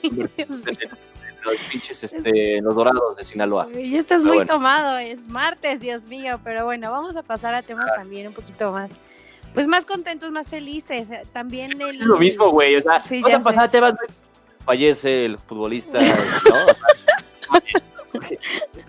Los 1.43 1.57
pinches, 1.71 2.03
este, 2.03 2.61
los 2.61 2.75
dorados 2.75 3.17
de 3.17 3.23
Sinaloa. 3.23 3.67
Y 3.73 3.95
estás 3.95 4.21
Pero 4.21 4.27
muy 4.29 4.37
bueno. 4.39 4.53
tomado, 4.53 4.97
es 4.97 5.25
martes, 5.27 5.79
Dios 5.79 6.05
mío, 6.05 6.39
pero 6.43 6.65
bueno, 6.65 6.91
vamos 6.91 7.15
a 7.15 7.23
pasar 7.23 7.53
a 7.55 7.61
temas 7.61 7.87
también 7.95 8.27
un 8.27 8.33
poquito 8.33 8.71
más, 8.71 8.91
pues 9.53 9.67
más 9.67 9.85
contentos, 9.85 10.31
más 10.31 10.49
felices. 10.49 11.07
También 11.33 11.81
el... 11.81 11.97
Es 11.97 12.05
lo 12.05 12.17
mismo, 12.17 12.51
güey. 12.51 12.75
O 12.75 12.81
sea, 12.81 13.01
Sí, 13.01 13.21
vamos 13.21 13.39
a 13.39 13.43
pasar 13.43 13.63
a 13.65 13.71
temas. 13.71 13.95
Fallece 14.65 15.25
el 15.25 15.37
futbolista, 15.39 15.99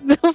¿no? 0.05 0.35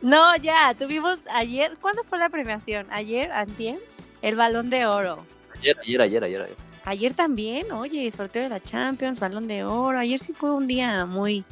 No, 0.00 0.36
ya, 0.36 0.74
tuvimos 0.78 1.18
ayer, 1.30 1.76
¿cuándo 1.80 2.02
fue 2.04 2.18
la 2.18 2.28
premiación? 2.28 2.86
¿Ayer, 2.90 3.30
antier? 3.32 3.78
El 4.22 4.36
Balón 4.36 4.70
de 4.70 4.86
Oro. 4.86 5.24
Ayer, 5.58 5.76
ayer, 5.82 6.02
ayer, 6.02 6.24
ayer. 6.24 6.42
ayer. 6.42 6.65
Ayer 6.86 7.12
también, 7.14 7.72
oye, 7.72 8.08
sorteo 8.12 8.44
de 8.44 8.48
la 8.48 8.60
Champions, 8.60 9.18
Balón 9.20 9.48
de 9.48 9.64
Oro. 9.64 9.98
Ayer 9.98 10.18
sí 10.20 10.32
fue 10.32 10.52
un 10.52 10.68
día 10.68 11.04
muy, 11.04 11.44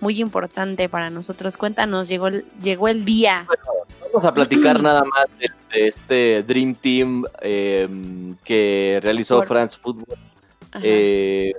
muy 0.00 0.20
importante 0.20 0.88
para 0.88 1.10
nosotros. 1.10 1.56
Cuéntanos, 1.56 2.08
llegó 2.08 2.28
el, 2.28 2.44
llegó 2.62 2.86
el 2.86 3.04
día. 3.04 3.46
Vamos 4.12 4.24
a 4.24 4.32
platicar 4.32 4.80
nada 4.80 5.02
más 5.02 5.26
de, 5.40 5.50
de 5.76 5.88
este 5.88 6.42
Dream 6.44 6.76
Team 6.76 7.24
eh, 7.42 7.88
que 8.44 9.00
realizó 9.02 9.38
Por- 9.38 9.48
France 9.48 9.76
Football 9.76 10.16
eh, 10.82 11.52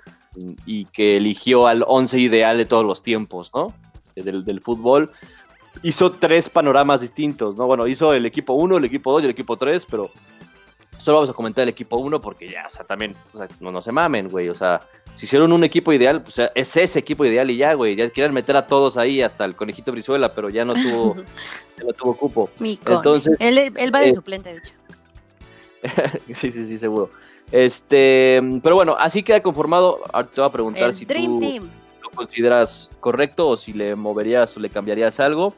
y 0.66 0.86
que 0.86 1.18
eligió 1.18 1.68
al 1.68 1.84
once 1.86 2.18
ideal 2.18 2.58
de 2.58 2.66
todos 2.66 2.86
los 2.86 3.04
tiempos, 3.04 3.52
¿no? 3.54 3.74
Del, 4.16 4.46
del 4.46 4.62
fútbol. 4.62 5.12
hizo 5.84 6.14
tres 6.14 6.50
panoramas 6.50 7.02
distintos, 7.02 7.58
¿no? 7.58 7.68
Bueno, 7.68 7.88
hizo 7.88 8.14
el 8.14 8.26
equipo 8.26 8.54
1, 8.54 8.78
el 8.78 8.86
equipo 8.86 9.12
2 9.12 9.24
y 9.24 9.26
el 9.26 9.32
equipo 9.32 9.58
3, 9.58 9.86
pero 9.92 10.10
solo 11.08 11.20
vamos 11.20 11.30
a 11.30 11.34
comentar 11.34 11.64
el 11.64 11.70
equipo 11.70 11.96
1 11.96 12.20
porque 12.20 12.50
ya, 12.50 12.66
o 12.68 12.70
sea, 12.70 12.84
también, 12.84 13.16
o 13.34 13.38
sea, 13.38 13.48
no, 13.62 13.72
no 13.72 13.82
se 13.82 13.94
mamen, 13.94 14.28
güey, 14.28 14.50
o 14.50 14.54
sea, 14.54 14.82
si 15.16 15.26
hicieron 15.26 15.54
un 15.54 15.64
equipo 15.64 15.94
ideal, 15.94 16.22
pues 16.22 16.38
es 16.54 16.76
ese 16.76 17.00
equipo 17.00 17.24
ideal 17.24 17.50
y 17.50 17.56
ya, 17.56 17.76
güey, 17.76 17.96
ya 17.96 18.10
quieren 18.10 18.34
meter 18.34 18.58
a 18.58 18.68
todos 18.68 18.98
ahí, 18.98 19.22
hasta 19.22 19.46
el 19.46 19.56
conejito 19.56 19.94
Brizuela, 19.94 20.34
pero 20.34 20.50
ya 20.50 20.66
no 20.66 20.74
tuvo, 20.74 21.16
ya 21.78 21.86
no 21.86 21.94
tuvo 21.94 22.18
cupo. 22.18 22.50
Entonces, 22.60 23.38
él, 23.40 23.58
él 23.58 23.96
va 23.96 24.02
de 24.02 24.10
eh, 24.10 24.14
suplente, 24.14 24.52
de 24.52 24.58
hecho. 24.58 24.74
sí, 26.34 26.52
sí, 26.52 26.66
sí, 26.66 26.78
seguro. 26.78 27.10
Este, 27.54 28.42
pero 28.62 28.76
bueno, 28.76 28.98
así 29.00 29.24
queda 29.24 29.42
conformado. 29.42 30.02
Ahora 30.12 30.28
te 30.28 30.42
voy 30.42 30.50
a 30.50 30.52
preguntar 30.52 30.92
si 30.92 31.06
tú 31.06 31.14
lo 32.04 32.10
consideras 32.10 32.92
correcto 33.00 33.48
o 33.48 33.56
si 33.56 33.72
le 33.72 33.96
moverías 33.96 34.58
o 34.58 34.60
le 34.60 34.70
cambiarías 34.70 35.22
algo. 35.22 35.54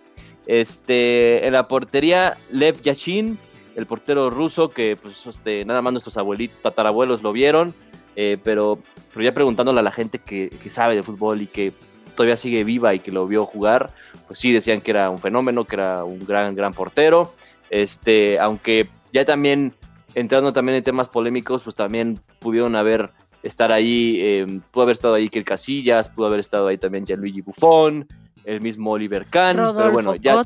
Este, 0.45 1.47
en 1.47 1.54
la 1.54 1.68
portería, 1.68 2.38
Lev 2.52 2.84
Yashin, 2.84 3.39
el 3.76 3.86
portero 3.86 4.30
ruso 4.30 4.70
que 4.70 4.97
pues 5.01 5.26
este, 5.26 5.65
nada 5.65 5.82
más 5.82 5.93
nuestros 5.93 6.17
abuelitos, 6.17 6.61
tatarabuelos 6.61 7.24
lo 7.24 7.32
vieron, 7.32 7.74
eh, 8.15 8.38
pero, 8.43 8.80
pero 9.13 9.24
ya 9.24 9.34
preguntándole 9.34 9.80
a 9.80 9.84
la 9.84 9.91
gente 9.91 10.20
que, 10.20 10.49
que, 10.49 10.70
sabe 10.70 10.95
de 10.95 11.03
fútbol 11.03 11.41
y 11.41 11.47
que 11.47 11.74
todavía 12.15 12.38
sigue 12.38 12.63
viva 12.63 12.93
y 12.93 12.99
que 12.99 13.11
lo 13.11 13.28
vio 13.28 13.45
jugar, 13.45 13.93
pues 14.28 14.39
sí 14.39 14.51
decían 14.51 14.82
que 14.82 14.91
era 14.91 15.09
un 15.09 15.20
fenómeno, 15.20 15.65
que 15.65 15.76
era 15.76 16.03
un 16.03 16.20
gran, 16.20 16.55
gran 16.55 16.74
portero. 16.74 17.34
Este, 17.70 18.39
aunque 18.39 18.89
ya 19.13 19.26
también 19.26 19.74
entrando 20.15 20.51
también 20.53 20.78
en 20.78 20.84
temas 20.84 21.07
polémicos, 21.07 21.63
pues 21.63 21.76
también 21.76 22.20
pudieron 22.39 22.76
haber 22.76 23.11
estar 23.43 23.72
ahí, 23.72 24.17
eh, 24.20 24.61
pudo 24.72 24.84
haber 24.84 24.93
estado 24.93 25.13
ahí 25.13 25.30
Kiel 25.30 25.45
Casillas, 25.45 26.09
pudo 26.09 26.28
haber 26.28 26.39
estado 26.39 26.67
ahí 26.67 26.78
también 26.78 27.05
Gianluigi 27.05 27.41
Buffon, 27.41 28.07
el 28.43 28.61
mismo 28.61 28.91
Oliver 28.91 29.26
Kahn, 29.28 29.55
pero 29.55 29.91
bueno, 29.91 30.15
ya 30.15 30.43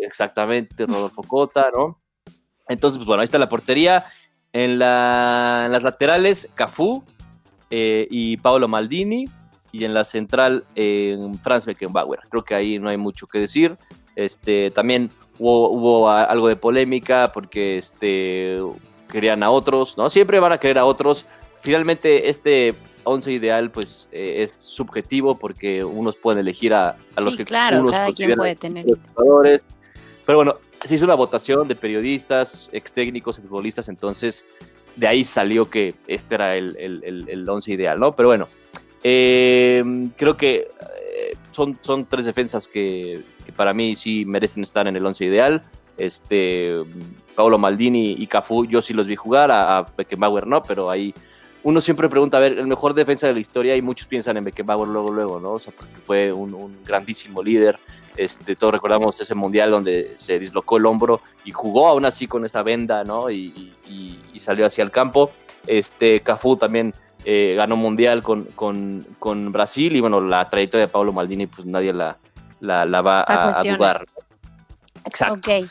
exactamente, 0.00 0.86
Rodolfo 0.86 1.22
Cota, 1.22 1.70
¿no? 1.74 1.98
Entonces, 2.68 2.98
pues 2.98 3.06
bueno, 3.06 3.20
ahí 3.20 3.26
está 3.26 3.38
la 3.38 3.48
portería. 3.48 4.06
En, 4.52 4.78
la, 4.78 5.68
las 5.70 5.82
laterales, 5.82 6.48
Cafú 6.54 7.04
eh, 7.70 8.06
y 8.10 8.36
Paolo 8.38 8.68
Maldini. 8.68 9.28
Y 9.72 9.84
en 9.84 9.92
la 9.92 10.04
central, 10.04 10.64
eh, 10.74 11.18
Franz 11.42 11.66
Beckenbauer. 11.66 12.20
Creo 12.30 12.44
que 12.44 12.54
ahí 12.54 12.78
no 12.78 12.88
hay 12.88 12.96
mucho 12.96 13.26
que 13.26 13.38
decir. 13.38 13.76
Este, 14.14 14.70
también 14.70 15.10
hubo, 15.38 16.08
algo 16.08 16.48
de 16.48 16.56
polémica 16.56 17.30
porque 17.34 17.76
este, 17.76 18.56
querían 19.12 19.42
a 19.42 19.50
otros, 19.50 19.98
¿no? 19.98 20.08
Siempre 20.08 20.40
van 20.40 20.52
a 20.52 20.58
querer 20.58 20.78
a 20.78 20.86
otros. 20.86 21.26
Finalmente, 21.60 22.30
este 22.30 22.74
once 23.04 23.32
ideal, 23.32 23.70
pues, 23.70 24.08
eh, 24.12 24.42
es 24.42 24.52
subjetivo 24.52 25.38
porque 25.38 25.84
unos 25.84 26.16
pueden 26.16 26.40
elegir 26.40 26.74
a, 26.74 26.96
los 27.22 27.36
que 27.36 27.44
claro, 27.44 27.80
unos 27.80 27.92
cada 27.92 28.12
quien 28.12 28.34
puede 28.34 28.56
tener. 28.56 28.86
Pero 29.14 30.38
bueno, 30.38 30.56
se 30.84 30.94
hizo 30.94 31.04
una 31.04 31.14
votación 31.14 31.68
de 31.68 31.74
periodistas, 31.74 32.68
ex 32.72 32.92
técnicos, 32.92 33.38
futbolistas, 33.38 33.88
entonces 33.88 34.44
de 34.96 35.06
ahí 35.06 35.24
salió 35.24 35.66
que 35.66 35.94
este 36.06 36.34
era 36.34 36.56
el, 36.56 36.76
el, 36.76 37.48
once 37.48 37.72
ideal, 37.72 38.00
¿no? 38.00 38.16
Pero 38.16 38.28
bueno, 38.28 38.48
eh, 39.04 39.84
creo 40.16 40.36
que 40.36 40.68
eh, 41.16 41.36
son, 41.50 41.78
son 41.80 42.06
tres 42.06 42.26
defensas 42.26 42.66
que, 42.66 43.22
que 43.44 43.52
para 43.52 43.72
mí 43.72 43.94
sí 43.94 44.24
merecen 44.24 44.62
estar 44.62 44.86
en 44.86 44.96
el 44.96 45.04
once 45.04 45.24
ideal. 45.24 45.62
Este, 45.98 46.74
Paolo 47.34 47.58
Maldini 47.58 48.12
y 48.18 48.26
Cafú, 48.26 48.66
yo 48.66 48.82
sí 48.82 48.92
los 48.92 49.06
vi 49.06 49.14
jugar, 49.14 49.50
a, 49.50 49.86
Beckenbauer 49.96 50.46
no, 50.46 50.62
pero 50.62 50.90
ahí 50.90 51.14
uno 51.62 51.80
siempre 51.80 52.08
pregunta, 52.08 52.36
a 52.36 52.40
ver, 52.40 52.58
el 52.58 52.66
mejor 52.66 52.94
defensa 52.94 53.26
de 53.26 53.34
la 53.34 53.40
historia 53.40 53.76
y 53.76 53.82
muchos 53.82 54.06
piensan 54.06 54.36
en 54.36 54.44
Beckenbauer 54.44 54.88
luego, 54.88 55.12
luego, 55.12 55.40
¿no? 55.40 55.52
O 55.52 55.58
sea, 55.58 55.72
porque 55.76 55.96
fue 55.96 56.32
un, 56.32 56.78
grandísimo 56.84 57.42
líder. 57.42 57.78
Este, 58.16 58.56
todos 58.56 58.72
recordamos 58.72 59.20
ese 59.20 59.34
mundial 59.34 59.70
donde 59.70 60.12
se 60.14 60.38
dislocó 60.38 60.76
el 60.76 60.86
hombro 60.86 61.20
y 61.44 61.50
jugó 61.50 61.88
aún 61.88 62.04
así 62.04 62.26
con 62.26 62.44
esa 62.44 62.62
venda, 62.62 63.04
¿no? 63.04 63.30
Y, 63.30 63.72
salió 64.38 64.66
hacia 64.66 64.84
el 64.84 64.92
campo. 64.92 65.32
Este, 65.66 66.20
Cafú 66.20 66.56
también 66.56 66.94
eh, 67.24 67.54
ganó 67.56 67.76
mundial 67.76 68.22
con, 68.22 68.44
con, 68.44 69.04
con, 69.18 69.50
Brasil 69.50 69.96
y 69.96 70.00
bueno, 70.00 70.20
la 70.20 70.46
trayectoria 70.46 70.86
de 70.86 70.92
Pablo 70.92 71.12
Maldini, 71.12 71.48
pues 71.48 71.66
nadie 71.66 71.92
la, 71.92 72.16
la, 72.60 73.02
va 73.02 73.24
a, 73.26 73.60
dudar. 73.64 74.04
Exacto. 75.04 75.34
Ok. 75.34 75.48
Eh, 75.48 75.68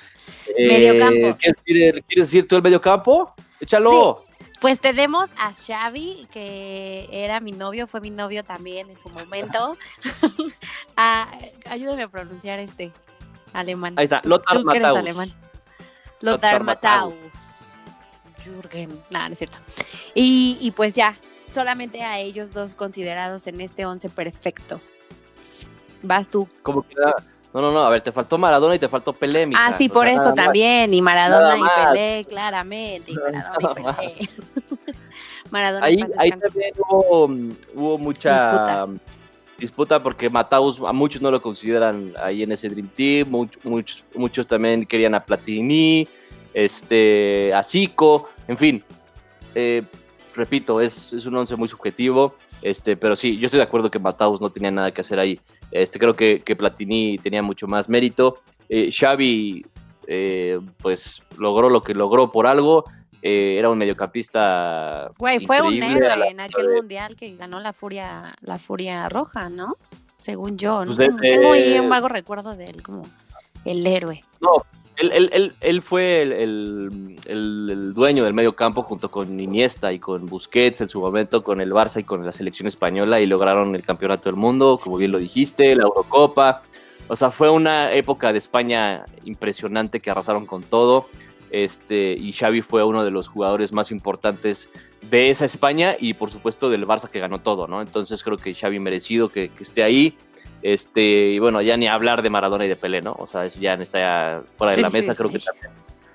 mediocampo. 0.68 1.38
¿quieres, 1.64 2.04
decir, 2.10 2.48
tú 2.48 2.58
el 2.58 2.62
mediocampo? 2.64 3.34
Échalo. 3.62 4.25
Pues 4.62 4.80
tenemos 4.80 5.32
a 5.38 5.52
Xavi, 5.54 6.28
que 6.32 7.08
era 7.12 7.40
mi 7.40 7.52
novio, 7.52 7.88
fue 7.88 8.02
mi 8.02 8.10
novio 8.10 8.44
también 8.44 8.90
en 8.90 9.00
su 9.00 9.10
momento. 9.10 9.78
Ah, 10.98 11.28
ayúdame 11.70 12.04
a 12.04 12.08
pronunciar 12.08 12.58
este 12.60 12.94
alemán. 13.52 13.96
Ahí 13.98 14.06
está, 14.06 14.22
Lothar 14.24 14.64
Matthaus. 14.64 14.98
alemán. 14.98 15.34
Lothar. 16.22 16.64
Jürgen. 18.46 18.90
Nada, 19.10 19.28
no 19.28 19.34
es 19.34 19.40
cierto. 19.40 19.58
Y, 20.14 20.58
y 20.62 20.72
pues 20.72 20.94
ya, 20.94 21.18
solamente 21.52 22.02
a 22.04 22.20
ellos 22.20 22.54
dos 22.54 22.76
considerados 22.76 23.48
en 23.48 23.60
este 23.60 23.86
once 23.86 24.10
perfecto. 24.10 24.80
Vas 26.02 26.30
tú. 26.30 26.48
Como 26.62 26.88
que 26.88 26.96
no, 27.56 27.62
no, 27.62 27.72
no, 27.72 27.86
a 27.86 27.90
ver, 27.90 28.02
te 28.02 28.12
faltó 28.12 28.38
Maradona 28.38 28.76
y 28.76 28.80
te 28.80 28.90
faltó 28.90 29.14
Pelé. 29.14 29.50
Ah, 29.56 29.72
sí, 29.72 29.88
por 29.88 30.08
eso 30.08 30.34
también, 30.34 30.94
y 30.94 31.02
Maradona 31.02 31.56
y 31.58 31.86
Pelé, 31.86 32.26
claramente, 32.26 33.14
y 33.14 33.16
Maradona 33.16 34.04
y 34.04 34.26
Pelé. 34.26 34.30
Maradona 35.52 35.86
ahí, 35.86 36.06
ahí 36.18 36.32
también 36.32 36.74
hubo, 36.78 37.98
mucha 37.98 38.88
disputa. 39.58 40.04
porque 40.04 40.30
Mataus 40.30 40.82
a 40.82 40.92
muchos 40.92 41.22
no 41.22 41.32
lo 41.32 41.42
consideran 41.42 42.12
ahí 42.22 42.44
en 42.44 42.52
ese 42.52 42.68
Dream 42.68 42.90
Team, 42.90 43.30
muchos, 43.64 44.04
muchos, 44.14 44.46
también 44.46 44.86
querían 44.86 45.16
a 45.16 45.24
Platini, 45.24 46.06
este, 46.54 47.54
a 47.54 47.64
Zico, 47.64 48.32
en 48.50 48.58
fin. 48.58 48.84
Eh, 49.54 49.82
repito, 50.36 50.82
es, 50.82 51.14
es 51.14 51.26
un 51.26 51.38
once 51.38 51.56
muy 51.56 51.70
subjetivo. 51.70 52.36
Este, 52.62 52.98
pero 52.98 53.16
sí, 53.16 53.38
yo 53.38 53.46
estoy 53.46 53.60
de 53.60 53.64
acuerdo 53.64 53.92
que 53.92 54.00
Mataus 54.00 54.42
no 54.42 54.50
tenía 54.50 54.72
nada 54.72 54.92
que 54.92 55.02
hacer 55.02 55.20
ahí. 55.20 55.40
Este, 55.72 56.00
creo 56.00 56.14
que, 56.14 56.40
que 56.40 56.56
Platini 56.56 57.18
tenía 57.18 57.42
mucho 57.42 57.68
más 57.68 57.90
mérito. 57.90 58.42
Eh, 58.70 58.92
Xavi, 58.92 59.66
eh, 60.08 60.60
pues 60.82 61.24
logró 61.38 61.70
lo 61.70 61.82
que 61.82 61.94
logró 61.94 62.32
por 62.32 62.48
algo. 62.48 62.86
Eh, 63.22 63.58
era 63.58 63.70
un 63.70 63.78
mediocampista. 63.78 65.10
Güey, 65.18 65.40
fue 65.40 65.62
un 65.62 65.82
héroe 65.82 66.30
en 66.30 66.40
aquel 66.40 66.70
mundial 66.70 67.16
que 67.16 67.36
ganó 67.36 67.60
la 67.60 67.74
Furia, 67.74 68.36
la 68.42 68.58
Furia 68.58 69.10
Roja, 69.10 69.50
¿no? 69.50 69.76
Según 70.18 70.58
yo. 70.58 70.86
¿no? 70.86 70.96
Pues 70.96 71.10
tengo 71.20 71.54
ahí 71.54 71.80
un 71.80 71.90
vago 71.90 72.08
recuerdo 72.08 72.56
de 72.56 72.66
él 72.66 72.84
como 72.84 73.02
el 73.66 73.86
héroe. 73.86 74.24
No, 74.40 74.64
él, 74.98 75.82
fue 75.82 76.22
el, 76.22 77.94
dueño 77.94 78.24
del 78.24 78.34
medio 78.34 78.56
campo 78.56 78.84
junto 78.84 79.12
con 79.12 79.40
Iniesta 79.40 79.92
y 79.92 80.00
con 80.00 80.26
Busquets 80.26 80.82
en 80.82 80.90
su 80.90 81.02
momento, 81.02 81.44
con 81.44 81.62
el 81.62 81.72
Barça 81.72 82.00
y 82.00 82.04
con 82.04 82.26
la 82.26 82.32
selección 82.32 82.68
española 82.68 83.20
y 83.20 83.26
lograron 83.26 83.76
el 83.76 83.84
campeonato 83.84 84.30
del 84.30 84.36
mundo, 84.36 84.78
como 84.82 84.98
bien 84.98 85.12
lo 85.12 85.20
dijiste, 85.20 85.76
la 85.76 85.84
Eurocopa. 85.84 86.64
O 87.08 87.16
sea, 87.16 87.32
fue 87.32 87.50
una 87.50 87.92
época 87.92 88.32
de 88.32 88.40
España 88.40 89.06
impresionante 89.26 90.00
que 90.00 90.10
arrasaron 90.12 90.46
con 90.46 90.64
todo. 90.64 91.08
Este, 91.52 92.14
y 92.14 92.34
Xavi 92.34 92.62
fue 92.62 92.84
uno 92.84 93.04
de 93.04 93.12
los 93.12 93.28
jugadores 93.28 93.72
más 93.72 93.92
importantes 93.92 94.70
de 95.10 95.30
esa 95.30 95.46
España 95.46 95.96
y 96.00 96.16
por 96.16 96.32
supuesto 96.32 96.70
del 96.70 96.88
Barça 96.88 97.10
que 97.10 97.20
ganó 97.20 97.40
todo, 97.40 97.68
¿no? 97.68 97.82
Entonces 97.82 98.24
creo 98.24 98.38
que 98.38 98.54
Xavi 98.54 98.80
merecido 98.80 99.30
que, 99.30 99.50
que 99.50 99.64
esté 99.64 99.84
ahí. 99.84 100.18
Este, 100.66 101.28
y 101.28 101.38
bueno, 101.38 101.62
ya 101.62 101.78
ni 101.78 101.88
hablar 101.88 102.24
de 102.24 102.32
Maradona 102.32 102.66
y 102.66 102.68
de 102.68 102.76
Pelé, 102.76 103.00
¿no? 103.00 103.16
O 103.20 103.28
sea, 103.28 103.46
eso 103.46 103.60
ya 103.60 103.76
está 103.76 104.42
fuera 104.58 104.74
de 104.74 104.82
la 104.82 104.90
mesa, 104.90 105.14
creo 105.14 105.30
que 105.30 105.38
también 105.38 105.70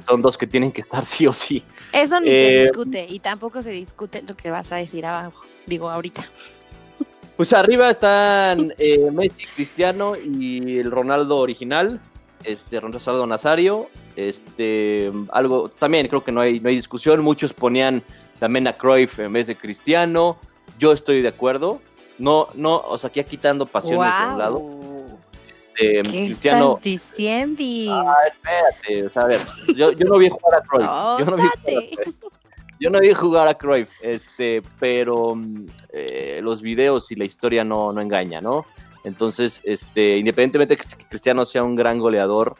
son 0.05 0.21
dos 0.21 0.37
que 0.37 0.49
tienen 0.49 0.73
que 0.73 0.81
estar 0.81 1.05
sí 1.07 1.25
o 1.29 1.33
sí. 1.33 1.63
Eso 1.93 2.19
ni 2.19 2.27
se 2.27 2.59
eh, 2.59 2.63
discute, 2.63 3.07
y 3.09 3.21
tampoco 3.21 3.63
se 3.63 3.71
discute 3.71 4.25
lo 4.27 4.37
que 4.37 4.51
vas 4.51 4.73
a 4.73 4.77
decir 4.77 5.07
abajo, 5.07 5.41
digo 5.67 5.89
ahorita. 5.89 6.25
Pues 7.37 7.55
arriba 7.55 7.89
están 7.89 8.75
eh, 8.77 9.11
Messi, 9.11 9.47
Cristiano 9.55 10.15
y 10.15 10.79
el 10.79 10.91
Ronaldo 10.91 11.39
original, 11.39 11.99
este 12.45 12.81
Ronaldo 12.81 13.27
Nazario, 13.27 13.89
este 14.15 15.11
algo 15.31 15.71
también 15.71 16.07
creo 16.09 16.23
que 16.23 16.33
no 16.33 16.43
hay 16.43 16.61
no 16.61 16.69
hay 16.69 16.75
discusión, 16.75 17.23
muchos 17.23 17.55
ponían 17.55 18.03
también 18.39 18.67
a 18.67 18.77
Cruyff 18.77 19.21
en 19.21 19.33
vez 19.33 19.47
de 19.47 19.57
Cristiano, 19.57 20.39
yo 20.79 20.93
estoy 20.93 21.23
de 21.23 21.29
acuerdo, 21.29 21.81
no, 22.21 22.49
no, 22.55 22.77
o 22.77 22.99
sea, 22.99 23.09
aquí 23.09 23.25
quitando 23.25 23.67
pasiones 23.67 24.13
a 24.13 24.33
un 24.33 24.39
lado. 24.39 24.63
Este, 25.53 26.03
¿Qué 26.03 26.25
Cristiano. 26.25 26.73
Estás 26.73 26.83
diciendo? 26.83 27.63
Ah, 27.93 28.15
espérate, 28.29 29.07
o 29.07 29.11
sea, 29.11 29.23
a 29.23 29.27
ver, 29.27 29.41
yo, 29.75 29.93
yo 29.93 30.07
no 30.07 30.19
vi 30.19 30.29
jugar 30.29 30.61
a 30.61 30.67
Cruyff. 30.67 30.87
yo, 31.19 31.25
no 31.25 31.37
vi 31.37 31.43
jugar 31.43 31.59
a, 31.59 32.21
yo 32.79 32.91
no 32.91 33.01
vi 33.01 33.15
jugar 33.15 33.49
a 33.49 33.55
Cruyff, 33.55 33.91
este, 34.03 34.63
pero 34.79 35.35
eh, 35.93 36.41
los 36.43 36.61
videos 36.61 37.11
y 37.11 37.15
la 37.15 37.25
historia 37.25 37.65
no, 37.65 37.93
no 37.93 38.01
engaña, 38.03 38.41
¿no? 38.41 38.67
Entonces, 39.05 39.63
este, 39.65 40.19
independientemente 40.19 40.77
de 40.77 40.83
que 40.83 41.05
Cristiano 41.07 41.47
sea 41.47 41.63
un 41.63 41.75
gran 41.75 41.99
goleador 41.99 42.57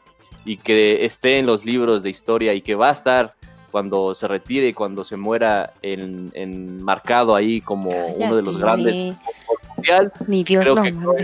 y 0.47 0.57
que 0.57 1.05
esté 1.05 1.39
en 1.39 1.45
los 1.45 1.67
libros 1.67 2.03
de 2.03 2.09
historia 2.09 2.55
y 2.55 2.63
que 2.63 2.75
va 2.75 2.89
a 2.89 2.93
estar 2.93 3.35
cuando 3.71 4.15
se 4.15 4.27
retire 4.27 4.69
y 4.69 4.73
cuando 4.73 5.05
se 5.05 5.17
muera 5.17 5.73
en, 5.83 6.83
marcado 6.83 7.35
ahí 7.35 7.61
como 7.61 7.91
uno 7.91 8.37
de 8.37 8.43
los 8.43 8.57
grandes 8.57 9.15
mundial. 9.81 10.13
Ni 10.27 10.45
Dios 10.45 10.67
lo 10.67 10.77
creo 10.77 11.17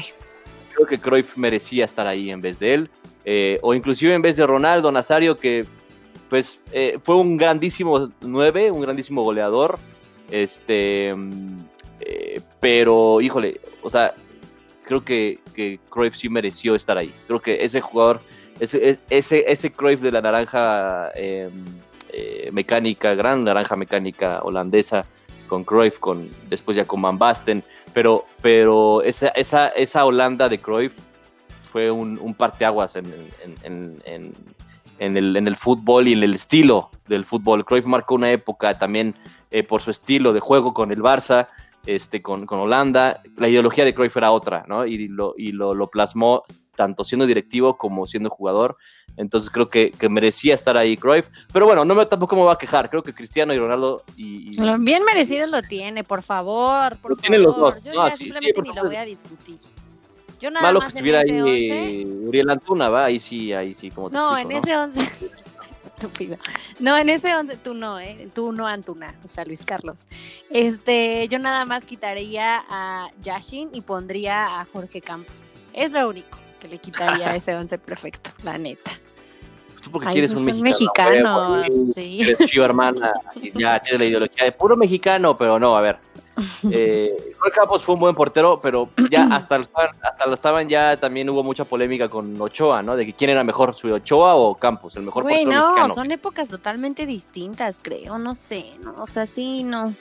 creo 0.77 0.87
que 0.87 0.99
Cruyff 0.99 1.37
merecía 1.37 1.85
estar 1.87 2.07
ahí 2.07 2.31
en 2.31 2.41
vez 2.41 2.59
de 2.59 2.75
él. 2.75 2.91
Eh, 3.25 3.59
o 3.63 3.75
inclusive 3.75 4.15
en 4.15 4.23
vez 4.23 4.37
de 4.37 4.47
Ronaldo 4.47 4.93
Nazario, 4.93 5.37
que 5.37 5.65
pues 6.29 6.61
eh, 6.71 6.99
fue 7.01 7.17
un 7.17 7.37
grandísimo 7.37 8.11
9, 8.21 8.71
un 8.71 8.83
grandísimo 8.83 9.23
goleador. 9.23 9.79
Este, 10.31 11.15
eh, 12.01 12.41
pero, 12.61 13.21
híjole, 13.21 13.61
o 13.83 13.91
sea, 13.91 14.15
creo 14.85 15.05
que, 15.05 15.41
que 15.55 15.81
Cruyff 15.89 16.15
sí 16.15 16.29
mereció 16.29 16.75
estar 16.75 16.99
ahí. 16.99 17.13
Creo 17.27 17.41
que 17.41 17.65
ese 17.65 17.81
jugador, 17.81 18.21
ese, 18.61 18.99
ese, 19.09 19.51
ese 19.51 19.73
Cruyff 19.73 20.01
de 20.01 20.13
la 20.13 20.21
naranja 20.21 21.11
em, 21.15 21.65
mecánica, 22.53 23.15
gran 23.15 23.45
naranja 23.45 23.77
mecánica 23.77 24.41
holandesa, 24.43 25.07
con 25.49 25.65
Cruyff, 25.65 25.99
con, 25.99 26.29
después 26.49 26.77
ya 26.77 26.85
con 26.85 27.01
Van 27.03 27.19
Basten, 27.19 27.63
pero, 27.97 28.27
pero 28.43 29.01
esa, 29.01 29.29
esa, 29.29 29.69
esa 29.69 30.05
Holanda 30.05 30.51
de 30.51 30.61
Cruyff 30.61 30.99
fue 31.73 31.91
un, 31.91 32.19
un 32.19 32.35
parteaguas 32.35 32.95
en, 32.95 33.07
en, 33.63 34.03
en, 34.99 35.17
el, 35.17 35.35
en 35.35 35.49
el 35.49 35.57
fútbol 35.57 36.07
y 36.07 36.13
en 36.13 36.23
el 36.23 36.35
estilo 36.35 36.91
del 37.09 37.25
fútbol. 37.25 37.65
Cruyff 37.65 37.87
marcó 37.87 38.17
una 38.17 38.31
época 38.31 38.77
también 38.77 39.15
eh, 39.51 39.63
por 39.63 39.81
su 39.81 39.91
estilo 39.91 40.35
de 40.35 40.41
juego 40.41 40.75
con 40.75 40.93
el 40.93 41.01
Barça, 41.01 41.49
este, 41.87 42.21
con, 42.21 42.45
con, 42.45 42.59
Holanda. 42.59 43.23
La 43.39 43.49
ideología 43.49 43.87
de 43.87 43.95
Cruyff 43.95 44.19
era 44.19 44.31
otra, 44.31 44.67
¿no? 44.69 44.85
Y 44.85 45.09
lo, 45.09 45.33
y 45.35 45.53
lo 45.53 45.89
plasmó 45.89 46.43
tanto 46.75 47.03
siendo 47.03 47.25
directivo 47.25 47.79
como 47.79 48.07
siendo 48.07 48.29
jugador. 48.29 48.77
Entonces 49.17 49.51
creo 49.51 49.69
que, 49.69 49.91
que, 49.91 50.09
merecía 50.09 50.55
estar 50.55 50.77
ahí 50.77 50.97
Cruyff. 50.97 51.29
Pero 51.53 51.67
bueno, 51.67 51.85
no 51.85 51.95
me, 51.95 52.05
tampoco 52.07 52.37
me 52.37 52.43
va 52.43 52.53
a 52.53 52.59
quejar. 52.59 52.91
Creo 52.91 53.03
que 53.03 53.15
Cristiano 53.15 53.55
y 53.55 53.59
Ronaldo. 53.59 54.05
Y, 54.17 54.51
y... 54.51 54.79
Bien 54.81 55.05
merecido 55.05 55.47
lo 55.47 55.63
tiene, 55.63 56.05
por 56.05 56.23
favor. 56.23 56.97
Por 56.99 57.13
lo 57.13 57.17
favor. 57.17 57.21
tienen 57.21 57.43
los 57.43 57.57
dos. 57.57 57.83
Yo 57.83 57.95
no, 57.95 58.09
ya 58.09 58.17
sí, 58.17 58.25
simplemente 58.25 58.61
sí, 58.63 58.69
ni 58.69 58.75
lo 58.75 58.85
voy 58.85 58.97
a 58.97 59.05
discutir. 59.05 59.59
Yo 60.39 60.51
nada 60.51 60.67
Malo 60.67 60.81
más 60.81 60.93
que 60.93 60.99
estuviera 60.99 61.23
en 61.23 61.29
ese 61.29 61.73
ahí 61.73 62.05
11, 62.05 62.27
Uriel 62.29 62.51
Antuna, 62.51 62.89
¿va? 62.91 63.07
Ahí 63.07 63.19
sí, 63.19 63.53
ahí 63.53 63.75
sí, 63.75 63.91
como 63.91 64.11
te 64.11 64.17
No, 64.17 64.37
explico, 64.37 64.59
en 64.59 64.65
ese 64.65 64.77
11. 64.77 65.01
Estúpido. 65.97 66.37
No, 66.79 66.99
en 66.99 67.09
ese 67.09 67.35
11 67.35 67.57
tú 67.57 67.73
no, 67.73 67.99
¿eh? 67.99 68.29
Tú 68.35 68.53
no, 68.53 68.67
Antuna, 68.67 69.15
o 69.25 69.29
sea, 69.29 69.47
Luis 69.47 69.65
Carlos. 69.65 70.07
Este, 70.51 71.27
yo 71.29 71.39
nada 71.39 71.65
más 71.65 71.87
quitaría 71.87 72.65
a 72.69 73.09
Yashin 73.23 73.71
y 73.73 73.81
pondría 73.81 74.61
a 74.61 74.67
Jorge 74.67 75.01
Campos. 75.01 75.55
Es 75.73 75.91
lo 75.93 76.07
único 76.07 76.39
que 76.61 76.69
le 76.69 76.79
quitaría 76.79 77.31
a 77.31 77.37
ese 77.37 77.55
11 77.55 77.79
perfecto, 77.79 78.31
la 78.43 78.59
neta. 78.59 78.93
Tú 79.87 79.93
porque 79.93 80.09
Ay, 80.09 80.15
quieres 80.15 80.33
un 80.33 80.45
mexicano. 80.45 80.63
mexicano, 80.65 81.49
güey, 81.61 81.79
sí. 81.81 82.21
Eres 82.23 82.39
chiva 82.51 82.65
hermana 82.65 83.13
y 83.41 83.57
ya 83.57 83.79
tienes 83.79 84.01
la 84.01 84.07
ideología 84.07 84.45
de 84.45 84.51
puro 84.51 84.77
mexicano, 84.77 85.37
pero 85.37 85.61
no, 85.61 85.77
a 85.77 85.81
ver. 85.81 85.99
Eh, 86.71 87.17
Campos 87.55 87.85
fue 87.85 87.95
un 87.95 88.01
buen 88.01 88.15
portero, 88.17 88.59
pero 88.61 88.89
ya 89.09 89.23
hasta 89.33 89.57
lo, 89.57 89.63
estaban, 89.63 89.91
hasta 90.03 90.27
lo 90.27 90.35
estaban 90.35 90.69
ya 90.69 90.97
también 90.97 91.31
hubo 91.31 91.45
mucha 91.45 91.65
polémica 91.65 92.09
con 92.09 92.39
Ochoa, 92.41 92.83
¿no? 92.83 92.97
De 92.97 93.07
que 93.07 93.13
quién 93.13 93.31
era 93.31 93.45
mejor, 93.45 93.75
su 93.75 93.87
Ochoa 93.95 94.35
o 94.35 94.57
Campos, 94.57 94.97
el 94.97 95.05
mejor 95.05 95.23
Güey, 95.23 95.45
portero 95.45 95.61
no, 95.63 95.69
mexicano. 95.75 95.95
son 95.95 96.11
épocas 96.11 96.49
totalmente 96.49 97.07
distintas, 97.07 97.79
creo, 97.81 98.19
no 98.19 98.35
sé, 98.35 98.65
no, 98.83 98.97
o 99.01 99.07
sea, 99.07 99.25
sí, 99.25 99.63
no, 99.63 99.95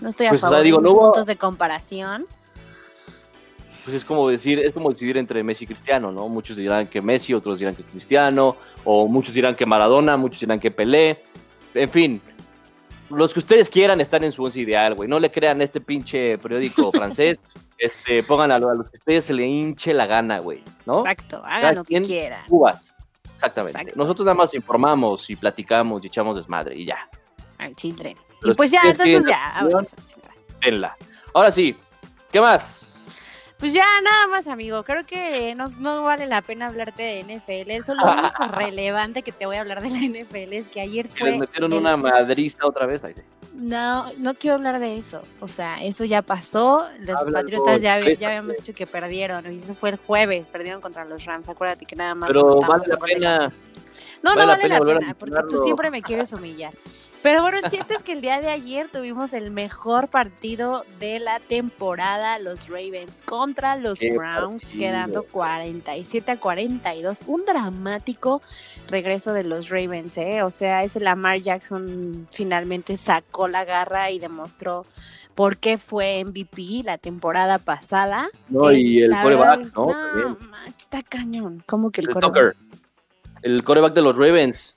no 0.00 0.08
estoy 0.08 0.26
a 0.26 0.30
Pues, 0.30 0.40
o 0.42 0.46
sea, 0.46 0.48
favor 0.50 0.64
digo, 0.64 0.78
de 0.78 0.82
no 0.84 0.88
esos 0.88 0.96
hubo- 0.98 1.06
puntos 1.12 1.26
de 1.26 1.36
comparación. 1.36 2.26
Pues 3.84 3.96
es 3.96 4.04
como 4.04 4.28
decir, 4.28 4.58
es 4.58 4.72
como 4.72 4.90
decidir 4.90 5.16
entre 5.16 5.42
Messi 5.42 5.64
y 5.64 5.66
Cristiano, 5.66 6.12
¿no? 6.12 6.28
Muchos 6.28 6.56
dirán 6.56 6.86
que 6.86 7.00
Messi, 7.00 7.32
otros 7.32 7.58
dirán 7.58 7.74
que 7.74 7.82
Cristiano, 7.82 8.56
o 8.84 9.08
muchos 9.08 9.34
dirán 9.34 9.54
que 9.54 9.64
Maradona, 9.66 10.16
muchos 10.16 10.40
dirán 10.40 10.60
que 10.60 10.70
Pelé. 10.70 11.22
En 11.74 11.90
fin, 11.90 12.20
los 13.10 13.32
que 13.32 13.40
ustedes 13.40 13.70
quieran 13.70 14.00
están 14.00 14.24
en 14.24 14.32
su 14.32 14.44
once 14.44 14.60
ideal, 14.60 14.94
güey. 14.94 15.08
No 15.08 15.18
le 15.18 15.30
crean 15.30 15.60
este 15.60 15.80
pinche 15.80 16.38
periódico 16.38 16.92
francés. 16.92 17.40
Este, 17.78 18.22
pongan 18.22 18.52
a 18.52 18.58
lo, 18.58 18.68
a 18.68 18.74
lo 18.74 18.84
que 18.84 18.98
ustedes 18.98 19.24
se 19.24 19.32
le 19.32 19.46
hinche 19.46 19.94
la 19.94 20.06
gana, 20.06 20.38
güey, 20.38 20.62
¿no? 20.84 21.00
Exacto, 21.00 21.42
hagan 21.44 21.76
lo 21.76 21.84
que 21.84 22.00
quieran. 22.02 22.46
Cubas. 22.46 22.94
Exactamente. 23.34 23.78
Exacto. 23.78 23.98
Nosotros 23.98 24.26
nada 24.26 24.34
más 24.34 24.52
informamos 24.52 25.30
y 25.30 25.36
platicamos 25.36 26.04
y 26.04 26.08
echamos 26.08 26.36
desmadre 26.36 26.76
y 26.76 26.84
ya. 26.84 27.08
Al 27.56 27.74
children. 27.74 28.16
Y 28.42 28.54
pues 28.54 28.70
ya, 28.70 28.82
entonces 28.84 29.26
ya. 29.26 29.60
Ahora 31.32 31.50
sí, 31.50 31.74
¿qué 32.30 32.40
más? 32.40 32.89
Pues 33.60 33.74
ya, 33.74 33.84
nada 34.02 34.26
más, 34.28 34.48
amigo. 34.48 34.82
Creo 34.84 35.04
que 35.04 35.54
no, 35.54 35.68
no 35.78 36.02
vale 36.02 36.26
la 36.26 36.40
pena 36.40 36.66
hablarte 36.68 37.02
de 37.02 37.22
NFL. 37.22 37.70
Eso 37.72 37.94
lo 37.94 38.04
único 38.10 38.44
relevante 38.52 39.22
que 39.22 39.32
te 39.32 39.44
voy 39.44 39.56
a 39.56 39.60
hablar 39.60 39.82
de 39.82 39.90
la 39.90 39.98
NFL 39.98 40.54
es 40.54 40.70
que 40.70 40.80
ayer 40.80 41.06
fue. 41.08 41.30
les 41.32 41.40
metieron 41.40 41.72
el- 41.72 41.78
una 41.78 41.96
madrista 41.98 42.66
otra 42.66 42.86
vez. 42.86 43.04
Ay, 43.04 43.14
No, 43.52 44.10
no 44.16 44.32
quiero 44.34 44.54
hablar 44.56 44.80
de 44.80 44.96
eso. 44.96 45.20
O 45.40 45.46
sea, 45.46 45.82
eso 45.84 46.06
ya 46.06 46.22
pasó. 46.22 46.88
Los 47.00 47.16
Háblalo, 47.18 47.32
Patriotas 47.32 47.82
ya, 47.82 47.94
habíamos 47.96 48.56
dicho 48.56 48.72
que 48.74 48.86
perdieron. 48.86 49.52
Y 49.52 49.56
eso 49.56 49.74
fue 49.74 49.90
el 49.90 49.96
jueves. 49.98 50.48
Perdieron 50.48 50.80
contra 50.80 51.04
los 51.04 51.22
Rams. 51.26 51.50
Acuérdate 51.50 51.84
que 51.84 51.96
nada 51.96 52.14
más. 52.14 52.28
Pero 52.28 52.58
vale 52.60 52.82
la 52.88 52.96
pena. 52.96 53.52
No, 54.22 54.30
vale 54.34 54.40
no 54.40 54.46
la 54.46 54.46
vale 54.46 54.62
pena 54.62 54.78
la 54.78 55.00
pena, 55.00 55.14
porque 55.18 55.36
tú 55.50 55.58
siempre 55.62 55.90
me 55.90 56.00
quieres 56.00 56.32
humillar. 56.32 56.72
Pero 57.22 57.42
bueno, 57.42 57.58
el 57.58 57.70
chiste 57.70 57.92
es 57.92 58.02
que 58.02 58.12
el 58.12 58.22
día 58.22 58.40
de 58.40 58.48
ayer 58.48 58.88
tuvimos 58.88 59.34
el 59.34 59.50
mejor 59.50 60.08
partido 60.08 60.86
de 60.98 61.18
la 61.18 61.38
temporada, 61.38 62.38
los 62.38 62.68
Ravens 62.68 63.22
contra 63.22 63.76
los 63.76 63.98
Qué 63.98 64.16
Browns, 64.16 64.64
partido. 64.64 64.80
quedando 64.80 65.22
47 65.24 66.30
a 66.30 66.40
42. 66.40 67.24
Un 67.26 67.44
dramático 67.44 68.40
regreso 68.88 69.34
de 69.34 69.44
los 69.44 69.68
Ravens, 69.68 70.16
¿eh? 70.16 70.42
O 70.42 70.50
sea, 70.50 70.82
ese 70.82 71.00
Lamar 71.00 71.38
Jackson 71.40 72.26
finalmente 72.30 72.96
sacó 72.96 73.48
la 73.48 73.66
garra 73.66 74.10
y 74.10 74.18
demostró 74.18 74.86
por 75.34 75.58
qué 75.58 75.76
fue 75.76 76.24
MVP 76.24 76.82
la 76.84 76.96
temporada 76.96 77.58
pasada. 77.58 78.30
No, 78.48 78.72
y 78.72 79.02
el 79.02 79.12
coreback, 79.22 79.74
¿no? 79.76 79.86
No, 79.92 80.38
está 80.66 81.02
cañón. 81.02 81.62
¿Cómo 81.66 81.90
que 81.90 82.00
el 82.00 82.08
El 82.08 82.14
coreback? 82.14 82.56
El 83.42 83.62
coreback 83.62 83.92
de 83.92 84.02
los 84.02 84.16
Ravens. 84.16 84.74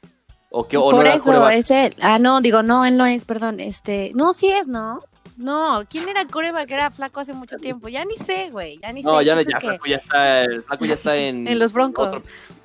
¿O, 0.55 0.67
qué, 0.67 0.77
o 0.77 0.91
no 0.91 0.97
Por 0.97 1.07
eso, 1.07 1.23
coreback? 1.25 1.53
es 1.53 1.71
él. 1.71 1.95
Ah, 1.99 2.19
no, 2.19 2.39
digo, 2.39 2.61
no, 2.61 2.85
él 2.85 2.95
no 2.95 3.07
es, 3.07 3.25
perdón. 3.25 3.59
Este, 3.59 4.11
no, 4.13 4.33
sí 4.33 4.49
es, 4.51 4.67
¿no? 4.67 5.01
No, 5.35 5.81
¿quién 5.89 6.07
era 6.07 6.25
coreback? 6.27 6.69
Era 6.69 6.91
flaco 6.91 7.19
hace 7.21 7.33
mucho 7.33 7.57
tiempo. 7.57 7.89
Ya 7.89 8.05
ni 8.05 8.15
sé, 8.17 8.49
güey, 8.51 8.77
ya 8.79 8.91
ni 8.93 9.01
No, 9.01 9.17
sé. 9.17 9.25
ya, 9.25 9.41
ya, 9.41 9.59
Flaco 9.59 9.85
ya 9.87 9.95
está, 9.97 10.41
el 10.43 10.61
Flaco 10.63 10.85
ya 10.85 10.93
está 10.93 11.15
en... 11.17 11.47
En 11.47 11.57
los 11.57 11.73
Broncos. 11.73 12.07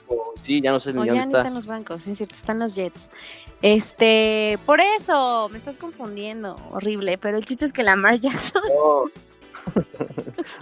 otro 0.06 0.34
sí, 0.42 0.60
ya 0.60 0.70
no 0.70 0.80
sé 0.80 0.92
ni 0.92 0.96
o 0.98 1.00
dónde 1.00 1.14
ya 1.14 1.22
está. 1.22 1.38
están 1.38 1.54
los 1.54 1.64
bancos, 1.66 2.02
sí, 2.02 2.10
es 2.12 2.18
cierto, 2.18 2.34
están 2.34 2.58
los 2.58 2.74
Jets. 2.74 3.08
Este, 3.62 4.58
por 4.66 4.80
eso, 4.80 5.48
me 5.50 5.56
estás 5.58 5.78
confundiendo, 5.78 6.56
horrible. 6.70 7.16
Pero 7.18 7.38
el 7.38 7.44
chiste 7.46 7.64
es 7.64 7.72
que 7.72 7.82
Lamar 7.82 8.14
Jackson, 8.20 8.62
No. 8.68 9.04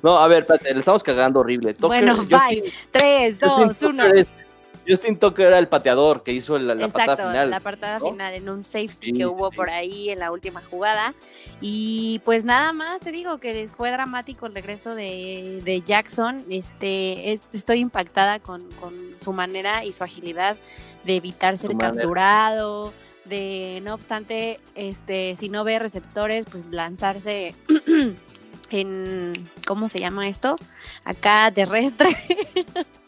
no, 0.02 0.18
a 0.18 0.28
ver, 0.28 0.42
espérate, 0.42 0.72
le 0.74 0.78
estamos 0.80 1.02
cagando 1.02 1.40
horrible. 1.40 1.74
Tucker- 1.74 1.86
Bueno, 1.88 2.16
bye. 2.24 2.72
3, 2.92 3.38
Justin 3.40 3.68
2, 3.68 3.82
1. 3.82 4.04
Es- 4.86 4.92
Justin 4.96 5.18
Tucker 5.18 5.46
era 5.46 5.58
el 5.58 5.68
pateador 5.68 6.22
que 6.22 6.32
hizo 6.32 6.58
la, 6.58 6.74
la 6.74 6.86
Exacto, 6.86 7.12
patada 7.12 7.30
final. 7.32 7.50
la 7.50 7.60
patada 7.60 7.98
¿no? 7.98 8.10
final 8.12 8.34
en 8.34 8.48
un 8.48 8.62
safety 8.64 9.06
Sí, 9.08 9.12
que 9.12 9.26
hubo 9.26 9.50
sí. 9.50 9.56
por 9.56 9.68
ahí 9.70 10.10
en 10.10 10.18
la 10.20 10.30
última 10.32 10.62
jugada. 10.62 11.14
Y 11.60 12.20
pues 12.24 12.44
nada 12.44 12.72
más 12.72 13.00
te 13.00 13.12
digo 13.12 13.38
que 13.38 13.68
fue 13.68 13.90
dramático 13.90 14.46
el 14.46 14.54
regreso 14.54 14.94
de, 14.94 15.60
de 15.64 15.80
Jackson. 15.82 16.44
Este, 16.50 17.32
es- 17.32 17.44
estoy 17.52 17.80
impactada 17.80 18.38
con, 18.38 18.70
con 18.80 18.94
su 19.18 19.32
manera 19.32 19.84
y 19.84 19.92
su 19.92 20.04
agilidad 20.04 20.56
de 21.04 21.16
evitar 21.16 21.58
ser 21.58 21.70
Su 21.72 21.76
manera. 21.76 21.94
capturado. 21.96 22.92
De 23.24 23.80
no 23.82 23.92
obstante, 23.94 24.60
este, 24.76 25.34
si 25.34 25.48
no 25.48 25.64
ve 25.64 25.80
receptores, 25.80 26.46
pues 26.48 26.66
lanzarse 26.70 27.56
en 28.70 29.32
¿cómo 29.66 29.88
se 29.88 29.98
llama 30.00 30.28
esto? 30.28 30.54
Acá 31.04 31.50
terrestre. 31.52 32.08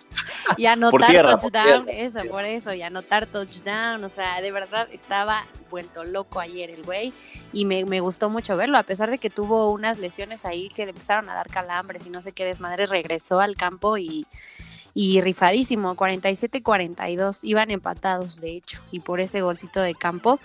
y 0.56 0.66
anotar 0.66 1.10
tierra, 1.10 1.32
por 1.32 1.50
touchdown, 1.50 1.86
tierra, 1.86 2.00
eso, 2.00 2.20
por 2.30 2.44
eso, 2.44 2.72
y 2.74 2.82
anotar 2.82 3.26
touchdown, 3.26 4.02
o 4.04 4.08
sea, 4.08 4.40
de 4.40 4.52
verdad 4.52 4.88
estaba 4.92 5.44
vuelto 5.70 6.04
loco 6.04 6.40
ayer 6.40 6.70
el 6.70 6.82
güey 6.82 7.12
y 7.52 7.64
me, 7.64 7.84
me 7.84 8.00
gustó 8.00 8.30
mucho 8.30 8.56
verlo, 8.56 8.78
a 8.78 8.82
pesar 8.82 9.10
de 9.10 9.18
que 9.18 9.30
tuvo 9.30 9.70
unas 9.70 9.98
lesiones 9.98 10.44
ahí 10.44 10.68
que 10.68 10.84
le 10.84 10.90
empezaron 10.90 11.28
a 11.28 11.34
dar 11.34 11.48
calambres 11.48 12.06
y 12.06 12.10
no 12.10 12.22
sé 12.22 12.32
qué 12.32 12.44
desmadre, 12.44 12.86
regresó 12.86 13.40
al 13.40 13.56
campo 13.56 13.98
y, 13.98 14.26
y 14.94 15.20
rifadísimo, 15.20 15.94
47-42, 15.94 17.40
iban 17.42 17.70
empatados 17.70 18.40
de 18.40 18.56
hecho, 18.56 18.80
y 18.90 19.00
por 19.00 19.20
ese 19.20 19.42
golcito 19.42 19.80
de 19.80 19.94
campo 19.94 20.40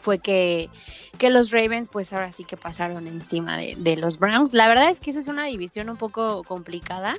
fue 0.00 0.18
que, 0.18 0.70
que 1.18 1.30
los 1.30 1.50
Ravens 1.50 1.88
pues 1.88 2.12
ahora 2.12 2.30
sí 2.30 2.44
que 2.44 2.56
pasaron 2.56 3.08
encima 3.08 3.56
de, 3.56 3.74
de 3.76 3.96
los 3.96 4.18
Browns. 4.18 4.54
La 4.54 4.68
verdad 4.68 4.90
es 4.90 5.00
que 5.00 5.10
esa 5.10 5.18
es 5.18 5.26
una 5.26 5.46
división 5.46 5.90
un 5.90 5.96
poco 5.96 6.44
complicada, 6.44 7.18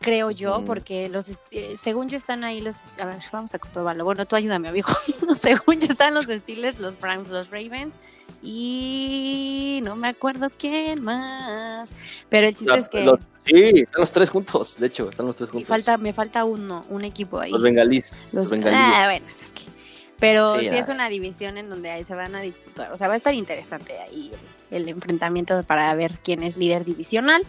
creo 0.00 0.30
yo, 0.30 0.64
porque 0.64 1.08
los 1.08 1.30
eh, 1.50 1.74
según 1.76 2.08
yo 2.08 2.16
están 2.16 2.42
ahí 2.42 2.60
los 2.60 2.76
a 2.98 3.04
ver, 3.06 3.16
vamos 3.32 3.54
a 3.54 3.58
comprobarlo. 3.58 4.04
Bueno, 4.04 4.26
tú 4.26 4.34
ayúdame, 4.36 4.68
amigo. 4.68 4.88
según 5.40 5.78
yo 5.80 5.88
están 5.92 6.14
los 6.14 6.24
Steelers, 6.26 6.78
los 6.80 6.98
Browns, 6.98 7.28
los 7.28 7.50
Ravens 7.50 7.98
y 8.42 9.80
no 9.84 9.96
me 9.96 10.08
acuerdo 10.08 10.50
quién 10.58 11.02
más. 11.02 11.94
Pero 12.28 12.46
el 12.48 12.54
chiste 12.54 12.72
La- 12.72 12.78
es 12.78 12.88
que 12.88 13.04
los- 13.04 13.20
sí, 13.44 13.54
están 13.80 14.00
los 14.00 14.10
tres 14.10 14.30
juntos, 14.30 14.78
de 14.78 14.86
hecho, 14.86 15.08
están 15.10 15.26
los 15.26 15.36
tres 15.36 15.48
y 15.50 15.52
juntos. 15.52 15.68
falta 15.68 15.96
me 15.98 16.12
falta 16.12 16.44
uno, 16.44 16.84
un 16.88 17.04
equipo 17.04 17.38
ahí. 17.38 17.52
Los 17.52 17.62
bengalíes. 17.62 18.12
Los- 18.32 18.50
bengalíes. 18.50 18.80
ah, 18.82 19.04
bueno, 19.06 19.26
es 19.30 19.52
que 19.52 19.69
Pero 20.20 20.58
Sí, 20.60 20.68
sí, 20.68 20.76
es 20.76 20.88
una 20.90 21.08
división 21.08 21.56
en 21.56 21.68
donde 21.70 21.90
ahí 21.90 22.04
se 22.04 22.14
van 22.14 22.34
a 22.36 22.40
disputar. 22.42 22.92
O 22.92 22.96
sea, 22.96 23.08
va 23.08 23.14
a 23.14 23.16
estar 23.16 23.34
interesante 23.34 23.98
ahí 23.98 24.30
el, 24.70 24.82
el 24.82 24.88
enfrentamiento 24.90 25.62
para 25.64 25.94
ver 25.94 26.12
quién 26.22 26.42
es 26.42 26.56
líder 26.58 26.84
divisional. 26.84 27.42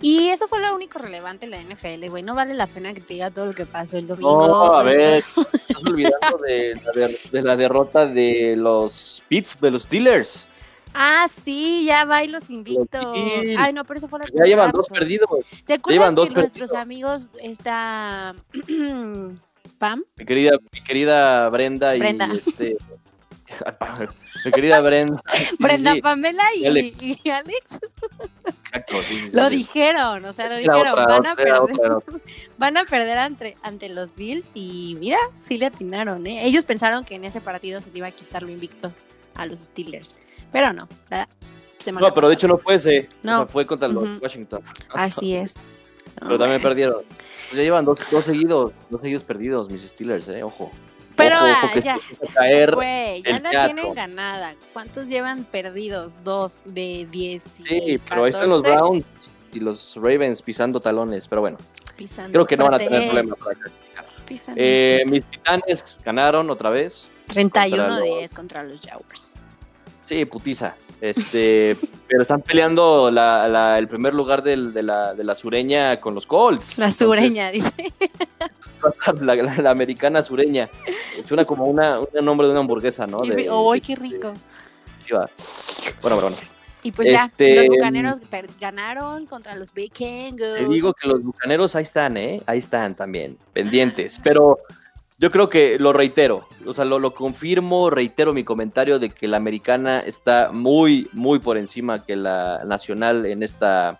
Y 0.00 0.28
eso 0.28 0.48
fue 0.48 0.60
lo 0.60 0.74
único 0.74 0.98
relevante 0.98 1.46
en 1.46 1.52
la 1.52 1.62
NFL, 1.62 2.08
güey. 2.10 2.22
No 2.24 2.34
vale 2.34 2.54
la 2.54 2.66
pena 2.66 2.92
que 2.92 3.00
te 3.00 3.14
diga 3.14 3.30
todo 3.30 3.46
lo 3.46 3.54
que 3.54 3.64
pasó 3.64 3.96
el 3.96 4.08
domingo. 4.08 4.46
No, 4.46 4.76
a 4.78 4.90
Este, 4.90 4.98
ver, 5.02 5.14
estás 5.18 5.82
olvidando 5.84 6.38
de 6.38 6.80
la, 6.84 6.92
der- 6.92 7.20
de 7.30 7.42
la 7.42 7.56
derrota 7.56 8.06
de 8.06 8.54
los 8.56 9.22
Pits, 9.28 9.56
de 9.60 9.70
los 9.70 9.84
Steelers. 9.84 10.48
Ah, 10.98 11.26
sí, 11.28 11.84
ya 11.84 12.06
va 12.06 12.24
y 12.24 12.28
los 12.28 12.48
invictos. 12.48 13.04
Ay, 13.58 13.72
no, 13.74 13.84
pero 13.84 13.98
eso 13.98 14.08
fue 14.08 14.18
la 14.18 14.24
Ya 14.24 14.28
temporada 14.28 14.48
llevan 14.48 14.70
dos 14.72 14.86
perdidos. 14.88 15.28
¿Te 15.66 15.74
acuerdas 15.74 16.00
llevan 16.00 16.14
dos 16.14 16.28
que 16.30 16.34
nuestros 16.36 16.72
amigos, 16.72 17.28
esta 17.42 18.34
Pam, 19.74 20.04
Mi 20.16 20.24
querida, 20.24 20.58
mi 20.72 20.80
querida 20.82 21.48
Brenda 21.48 21.96
y 21.96 21.98
Brenda. 21.98 22.30
este. 22.32 22.76
mi 24.44 24.50
querida 24.52 24.80
Brenda. 24.80 25.22
Brenda 25.58 25.94
sí, 25.94 26.00
Pamela 26.00 26.42
y, 26.56 26.62
Y 26.62 26.66
Alex. 26.66 27.02
y 27.02 27.30
Alex 27.30 27.80
exacto, 28.46 28.96
sí, 29.02 29.14
sí, 29.14 29.30
sí, 29.30 29.36
lo 29.36 29.48
dijeron, 29.50 30.24
o 30.24 30.32
sea, 30.32 30.48
lo 30.48 30.56
dijeron, 30.56 30.88
otra, 30.88 31.06
van 31.06 31.26
a 31.26 31.32
otra, 31.32 31.36
perder, 31.36 31.90
otra, 31.90 31.98
van 32.58 32.76
a 32.76 32.84
perder 32.84 33.18
ante, 33.18 33.56
ante 33.62 33.88
los 33.88 34.14
Bills 34.14 34.50
y 34.54 34.96
mira, 34.98 35.18
sí 35.40 35.58
le 35.58 35.66
atinaron, 35.66 36.26
¿eh? 36.26 36.46
Ellos 36.46 36.64
pensaron 36.64 37.04
que 37.04 37.14
en 37.14 37.24
ese 37.24 37.40
partido 37.40 37.80
se 37.80 37.90
le 37.90 37.98
iba 37.98 38.08
a 38.08 38.12
quitar 38.12 38.42
lo 38.42 38.50
invictos 38.50 39.08
a 39.34 39.46
los 39.46 39.58
Steelers, 39.60 40.16
pero 40.52 40.72
no. 40.72 40.88
la 41.10 41.28
No, 41.92 42.14
pero 42.14 42.28
de 42.28 42.34
hecho 42.34 42.48
no 42.48 42.58
fue 42.58 42.74
ese. 42.74 43.08
No. 43.22 43.34
O 43.34 43.36
sea, 43.38 43.46
fue 43.46 43.66
contra 43.66 43.88
los. 43.88 44.20
Washington. 44.20 44.62
Así 44.90 45.34
es. 45.34 45.56
Pero 46.18 46.38
también 46.38 46.62
perdieron. 46.62 47.02
Ya 47.52 47.62
llevan 47.62 47.84
dos, 47.84 47.98
dos 48.10 48.24
seguidos, 48.24 48.72
dos 48.90 49.00
seguidos 49.00 49.24
perdidos, 49.24 49.70
mis 49.70 49.82
Steelers, 49.82 50.28
eh, 50.28 50.42
ojo. 50.42 50.70
Pero 51.16 51.36
ojo, 51.36 51.46
ah, 51.46 51.60
ojo, 51.64 51.72
que 51.72 51.80
ya, 51.80 51.94
a 51.94 52.32
caer. 52.34 52.74
Güey, 52.74 53.22
ya 53.22 53.40
la 53.40 53.50
teatro. 53.50 53.74
tienen 53.74 53.94
ganada. 53.94 54.54
¿Cuántos 54.72 55.08
llevan 55.08 55.44
perdidos? 55.44 56.14
Dos 56.24 56.60
de 56.64 57.06
10 57.10 57.42
Sí, 57.42 58.00
pero 58.06 58.24
ahí 58.24 58.30
están 58.30 58.48
los 58.48 58.62
Browns 58.62 59.04
y 59.52 59.60
los 59.60 59.96
Ravens 59.96 60.42
pisando 60.42 60.80
talones. 60.80 61.26
Pero 61.26 61.40
bueno, 61.40 61.56
Pisando 61.96 62.32
creo 62.32 62.46
que 62.46 62.56
no 62.56 62.64
van 62.64 62.74
a 62.74 62.78
tener 62.78 63.04
problemas 63.04 63.38
para 63.38 63.54
clasificar. 63.54 64.06
Eh, 64.56 65.04
mis 65.06 65.24
Titanes 65.24 65.98
ganaron 66.04 66.50
otra 66.50 66.70
vez. 66.70 67.08
31-10 67.28 68.34
contra 68.34 68.62
los 68.62 68.80
Jaguars. 68.80 69.38
Sí, 70.06 70.24
putiza. 70.24 70.74
Este, 71.00 71.76
pero 72.08 72.22
están 72.22 72.40
peleando 72.40 73.10
la- 73.10 73.46
la- 73.48 73.78
el 73.78 73.86
primer 73.86 74.14
lugar 74.14 74.42
del- 74.42 74.72
de, 74.72 74.82
la, 74.82 75.12
de 75.14 75.24
la 75.24 75.34
sureña 75.34 76.00
con 76.00 76.14
los 76.14 76.24
Colts. 76.24 76.78
La 76.78 76.86
Entonces, 76.86 77.06
sureña, 77.06 77.50
dice. 77.52 77.70
la, 79.20 79.34
la- 79.34 79.54
la 79.62 79.70
americana 79.70 80.22
sureña. 80.22 80.68
Suena 81.26 81.44
como 81.44 81.66
una, 81.66 82.00
un 82.00 82.24
nombre 82.24 82.46
de 82.46 82.52
una 82.52 82.60
hamburguesa, 82.60 83.06
¿no? 83.06 83.18
De- 83.18 83.48
¡Ay, 83.50 83.80
de- 83.80 83.86
qué 83.86 83.96
rico! 83.96 84.32
sí, 85.04 85.12
va. 85.12 85.28
Bueno, 86.02 86.16
bueno, 86.16 86.30
bueno. 86.30 86.36
Y 86.82 86.92
pues 86.92 87.08
ya, 87.08 87.24
Este, 87.24 87.56
los 87.56 87.66
bucaneros 87.68 88.20
per- 88.30 88.48
ganaron 88.60 89.26
contra 89.26 89.56
los 89.56 89.74
Vikingos. 89.74 90.54
Te 90.56 90.66
digo 90.68 90.92
que 90.94 91.08
los 91.08 91.20
bucaneros 91.22 91.74
ahí 91.74 91.82
están, 91.82 92.16
¿eh? 92.16 92.40
Ahí 92.46 92.60
están 92.60 92.94
también, 92.94 93.36
pendientes. 93.52 94.20
Pero 94.22 94.60
yo 95.18 95.30
creo 95.30 95.48
que 95.48 95.78
lo 95.78 95.92
reitero, 95.92 96.46
o 96.66 96.74
sea, 96.74 96.84
lo, 96.84 96.98
lo 96.98 97.14
confirmo, 97.14 97.88
reitero 97.88 98.34
mi 98.34 98.44
comentario 98.44 98.98
de 98.98 99.10
que 99.10 99.28
la 99.28 99.38
americana 99.38 100.00
está 100.00 100.50
muy, 100.52 101.08
muy 101.12 101.38
por 101.38 101.56
encima 101.56 102.04
que 102.04 102.16
la 102.16 102.64
nacional 102.66 103.24
en 103.24 103.42
esta, 103.42 103.96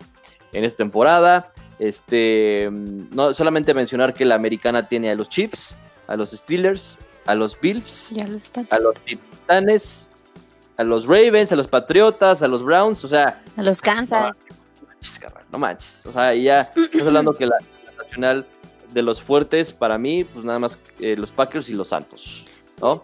en 0.53 0.63
esta 0.63 0.77
temporada. 0.77 1.51
Este, 1.79 2.69
no 2.71 3.33
solamente 3.33 3.73
mencionar 3.73 4.13
que 4.13 4.25
la 4.25 4.35
americana 4.35 4.87
tiene 4.87 5.11
a 5.11 5.15
los 5.15 5.29
Chiefs, 5.29 5.75
a 6.07 6.15
los 6.15 6.31
Steelers, 6.31 6.99
a 7.25 7.35
los 7.35 7.59
Bills, 7.59 8.11
los 8.11 8.51
a 8.69 8.79
los 8.79 8.95
Titanes, 9.01 10.09
a 10.77 10.83
los 10.83 11.05
Ravens, 11.05 11.51
a 11.51 11.55
los 11.55 11.67
Patriotas, 11.67 12.41
a 12.41 12.47
los 12.47 12.63
Browns, 12.63 13.03
o 13.03 13.07
sea, 13.07 13.43
a 13.55 13.61
los 13.63 13.81
Kansas. 13.81 14.41
no 14.81 14.87
manches, 14.87 15.21
no 15.51 15.57
manches. 15.57 16.05
O 16.05 16.11
sea, 16.11 16.33
ya 16.35 16.71
estás 16.75 17.07
hablando 17.07 17.33
que 17.35 17.45
la, 17.45 17.57
la 17.85 18.03
nacional 18.03 18.45
de 18.93 19.01
los 19.01 19.21
fuertes, 19.21 19.71
para 19.71 19.97
mí, 19.97 20.23
pues 20.23 20.45
nada 20.45 20.59
más 20.59 20.79
eh, 20.99 21.15
los 21.17 21.31
Packers 21.31 21.69
y 21.69 21.73
los 21.73 21.89
Santos, 21.89 22.45
¿no? 22.81 23.01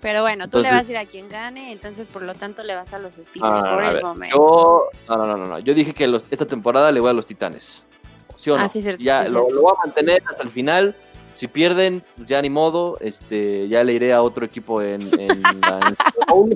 Pero 0.00 0.20
bueno, 0.22 0.44
tú 0.44 0.58
Entonces- 0.58 0.70
le 0.72 0.76
vas 0.78 0.88
a 0.88 0.90
ir 0.92 0.96
a 0.98 1.06
quien 1.06 1.28
gane, 1.30 1.72
entonces 1.72 2.08
por 2.08 2.22
lo 2.22 2.34
tanto 2.34 2.62
le 2.62 2.74
vas 2.74 2.92
a 2.92 2.98
los 2.98 3.14
Steelers 3.14 3.62
Ah, 3.64 3.74
por 3.74 3.84
el 3.84 4.02
momento. 4.02 4.36
Yo, 4.36 5.16
no, 5.16 5.26
no, 5.26 5.36
no, 5.36 5.46
no. 5.46 5.58
Yo 5.60 5.72
dije 5.74 5.94
que 5.94 6.06
los- 6.06 6.24
esta 6.30 6.44
temporada 6.46 6.92
le 6.92 7.00
voy 7.00 7.10
a 7.10 7.14
los 7.14 7.24
Titanes. 7.26 7.82
¿Sí 8.36 8.50
o 8.50 8.56
no? 8.58 8.64
Ah, 8.64 8.68
sí, 8.68 8.82
cierto, 8.82 9.02
Ya 9.02 9.24
sí, 9.24 9.32
lo, 9.32 9.40
cierto. 9.40 9.54
lo 9.54 9.62
voy 9.62 9.72
a 9.76 9.86
mantener 9.86 10.22
hasta 10.26 10.42
el 10.42 10.50
final. 10.50 10.94
Si 11.32 11.48
pierden, 11.48 12.02
pues 12.16 12.28
ya 12.28 12.40
ni 12.42 12.50
modo. 12.50 12.98
Este, 13.00 13.66
ya 13.68 13.82
le 13.82 13.92
iré 13.94 14.12
a 14.12 14.22
otro 14.22 14.44
equipo 14.44 14.82
en, 14.82 15.00
en 15.18 15.40
la 15.42 15.78
en. 15.88 15.96
En 15.96 16.26
Bowl 16.28 16.54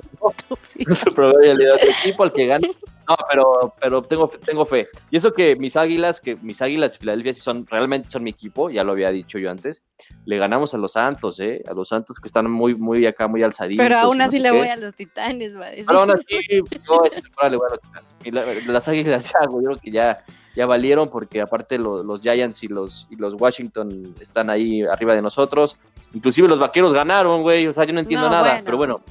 ya 1.43 1.53
le 1.53 1.63
iré 1.63 1.71
a 1.71 1.75
otro 1.75 1.89
equipo 2.01 2.23
al 2.23 2.31
que 2.31 2.45
gane. 2.45 2.71
No, 3.09 3.15
pero, 3.27 3.73
pero 3.81 4.01
tengo, 4.03 4.27
fe- 4.27 4.37
tengo 4.37 4.65
fe. 4.65 4.87
Y 5.09 5.17
eso 5.17 5.33
que 5.33 5.55
mis 5.55 5.75
águilas, 5.75 6.19
que 6.21 6.35
mis 6.35 6.61
águilas 6.61 6.91
de 6.93 6.99
Filadelfia 6.99 7.33
sí 7.33 7.41
son, 7.41 7.65
realmente 7.65 8.07
son 8.07 8.23
mi 8.23 8.29
equipo, 8.29 8.69
ya 8.69 8.83
lo 8.83 8.91
había 8.91 9.09
dicho 9.09 9.39
yo 9.39 9.49
antes. 9.49 9.81
Le 10.25 10.37
ganamos 10.37 10.73
a 10.75 10.77
los 10.77 10.91
Santos, 10.91 11.39
¿eh? 11.39 11.63
A 11.67 11.73
los 11.73 11.87
Santos 11.89 12.17
que 12.21 12.27
están 12.27 12.49
muy, 12.51 12.75
muy 12.75 13.05
acá, 13.07 13.27
muy 13.27 13.41
alzaditos. 13.41 13.83
Pero 13.83 13.97
aún 13.97 14.21
así 14.21 14.37
le 14.37 14.51
qué. 14.51 14.57
voy 14.57 14.67
a 14.67 14.75
los 14.75 14.93
Titanes, 14.93 15.59
va 15.59 15.65
a 15.65 15.69
decir. 15.71 15.85
Pero 15.87 15.99
aún 16.01 16.11
así, 16.11 16.23
yo 16.87 17.03
esta 17.05 17.21
temporada 17.21 17.49
le 17.49 17.57
voy 17.57 17.67
a 17.67 17.69
los 17.71 17.81
Titanes. 17.81 18.09
Y 18.25 18.31
la- 18.31 18.73
las 18.73 18.87
águilas 18.87 19.31
ya, 19.33 19.47
güey, 19.47 19.63
yo 19.63 19.69
creo 19.71 19.81
que 19.81 19.91
ya, 19.91 20.23
ya 20.55 20.65
valieron 20.67 21.09
porque 21.09 21.41
aparte 21.41 21.79
lo- 21.79 22.03
los 22.03 22.21
Giants 22.21 22.63
y 22.63 22.67
los, 22.67 23.07
y 23.09 23.15
los 23.15 23.33
Washington 23.41 24.13
están 24.19 24.51
ahí 24.51 24.83
arriba 24.83 25.15
de 25.15 25.21
nosotros. 25.23 25.77
Inclusive 26.13 26.47
los 26.47 26.59
vaqueros 26.59 26.93
ganaron, 26.93 27.41
güey. 27.41 27.65
O 27.65 27.73
sea, 27.73 27.85
yo 27.85 27.93
no 27.93 28.01
entiendo 28.01 28.27
No, 28.27 28.35
nada. 28.35 28.49
bueno. 28.51 28.65
Pero 28.65 28.77
bueno, 28.77 29.01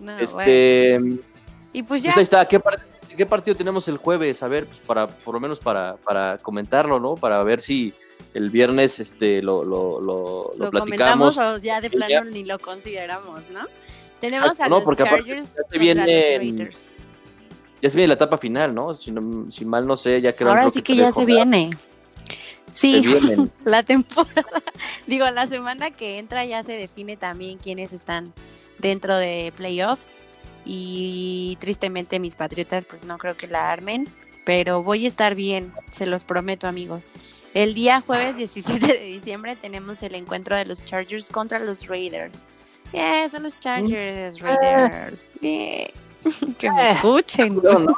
No, 0.00 0.12
bueno. 0.12 0.22
este. 0.22 1.00
Y 1.74 1.82
pues 1.82 2.02
Pues 2.02 2.02
ya, 2.02 2.12
ahí 2.14 2.22
está. 2.22 2.46
¿Qué, 2.46 2.60
par- 2.60 2.80
qué 3.16 3.26
partido 3.26 3.56
tenemos 3.56 3.86
el 3.88 3.96
jueves? 3.96 4.42
A 4.42 4.48
ver, 4.48 4.66
pues 4.66 4.80
para, 4.80 5.06
por 5.06 5.34
lo 5.34 5.40
menos 5.40 5.60
para, 5.60 5.96
para 5.96 6.38
comentarlo, 6.38 6.98
¿no? 7.00 7.14
Para 7.14 7.42
ver 7.42 7.60
si 7.60 7.92
el 8.34 8.50
viernes 8.50 8.98
este, 9.00 9.42
lo, 9.42 9.64
lo, 9.64 10.00
lo, 10.00 10.52
lo 10.56 10.70
platicamos. 10.70 11.34
comentamos 11.36 11.38
o 11.38 11.58
ya 11.58 11.80
de 11.80 11.90
plano 11.90 12.08
ya. 12.08 12.24
ni 12.24 12.44
lo 12.44 12.58
consideramos, 12.58 13.48
¿no? 13.50 13.66
Tenemos 14.20 14.50
Exacto, 14.50 14.64
a 14.64 14.68
no, 14.68 14.76
los 14.76 14.84
porque 14.84 15.02
Chargers 15.04 15.54
ya 15.54 15.62
se 15.68 15.78
vienen- 15.78 16.06
los 16.06 16.38
Raiders. 16.38 16.90
Ya 17.80 17.90
se 17.90 17.96
viene 17.96 18.08
la 18.08 18.14
etapa 18.14 18.38
final, 18.38 18.72
¿no? 18.74 18.94
Si, 18.94 19.10
no- 19.10 19.50
si 19.50 19.64
mal 19.64 19.86
no 19.86 19.96
sé, 19.96 20.20
ya 20.20 20.32
Ahora 20.46 20.70
sí 20.70 20.82
que 20.82 20.94
ya 20.94 21.10
se 21.10 21.24
viene. 21.24 21.76
Sí, 22.70 23.02
la 23.64 23.82
temporada, 23.82 24.46
digo, 25.06 25.28
la 25.30 25.46
semana 25.46 25.90
que 25.90 26.18
entra 26.18 26.44
ya 26.44 26.62
se 26.62 26.72
define 26.72 27.16
también 27.16 27.58
quiénes 27.58 27.92
están 27.92 28.32
dentro 28.78 29.16
de 29.16 29.52
playoffs 29.56 30.20
y 30.64 31.56
tristemente 31.60 32.18
mis 32.18 32.36
patriotas 32.36 32.84
pues 32.84 33.04
no 33.04 33.18
creo 33.18 33.36
que 33.36 33.46
la 33.46 33.70
armen, 33.70 34.06
pero 34.44 34.82
voy 34.82 35.04
a 35.04 35.08
estar 35.08 35.34
bien, 35.34 35.72
se 35.90 36.06
los 36.06 36.24
prometo 36.24 36.66
amigos. 36.66 37.10
El 37.54 37.74
día 37.74 38.00
jueves 38.00 38.36
17 38.36 38.86
de 38.86 38.98
diciembre 39.04 39.56
tenemos 39.56 40.02
el 40.02 40.14
encuentro 40.14 40.56
de 40.56 40.64
los 40.64 40.84
Chargers 40.84 41.28
contra 41.28 41.58
los 41.58 41.86
Raiders. 41.86 42.46
Eh, 42.92 43.28
son 43.28 43.42
los 43.44 43.58
Chargers, 43.60 44.40
Raiders. 44.40 45.28
Eh, 45.42 45.92
que 46.58 46.70
me 46.70 46.88
Eh. 46.88 46.92
escuchen. 46.92 47.54
No, 47.62 47.78
no. 47.78 47.94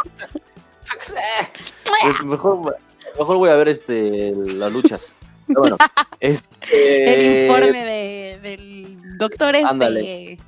Pues 0.85 2.25
mejor, 2.25 2.77
mejor 3.19 3.37
voy 3.39 3.51
a 3.51 3.55
ver 3.57 3.69
este 3.69 4.33
las 4.35 4.73
luchas. 4.73 5.15
Pero 5.47 5.61
bueno, 5.61 5.77
este, 6.21 7.45
El 7.45 7.47
informe 7.51 7.85
de, 7.85 8.39
del 8.43 9.19
doctor 9.19 9.55
este. 9.55 9.69
Ándale. 9.69 10.39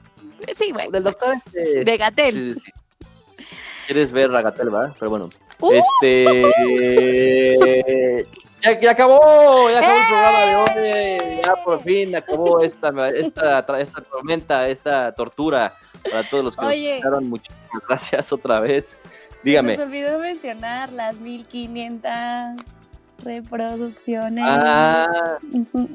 Sí, 0.54 0.70
güey. 0.72 0.90
del 0.90 1.04
doctor 1.04 1.34
este. 1.44 1.84
De 1.84 1.96
Gatel. 1.96 2.34
Sí, 2.34 2.54
sí, 2.54 2.60
sí. 2.64 2.72
Quieres 3.86 4.12
ver 4.12 4.30
Ragatel, 4.30 4.70
¿verdad? 4.70 4.94
Pero 4.98 5.10
bueno. 5.10 5.30
Uh. 5.60 5.72
Este. 5.72 6.36
Ya, 8.62 8.80
ya 8.80 8.90
acabó, 8.92 9.70
ya 9.70 9.78
acabó 9.78 9.96
el 9.96 10.06
programa 10.06 10.40
de 10.40 10.56
hoy. 10.56 11.40
Ya 11.44 11.54
por 11.62 11.80
fin 11.82 12.16
acabó 12.16 12.62
esta, 12.62 12.88
esta, 13.10 13.64
esta 13.78 14.00
tormenta, 14.00 14.68
esta 14.68 15.12
tortura 15.12 15.76
para 16.10 16.24
todos 16.24 16.42
los 16.44 16.56
que 16.56 16.62
nos 16.62 16.72
Oye. 16.72 16.94
escucharon. 16.96 17.28
Muchísimas 17.28 17.82
gracias 17.86 18.32
otra 18.32 18.58
vez. 18.58 18.98
Dígame. 19.44 19.76
Nos 19.76 19.86
olvidó 19.86 20.18
mencionar 20.18 20.90
las 20.90 21.20
1500 21.20 22.75
reproducciones. 23.24 24.44
Ah, 24.46 25.38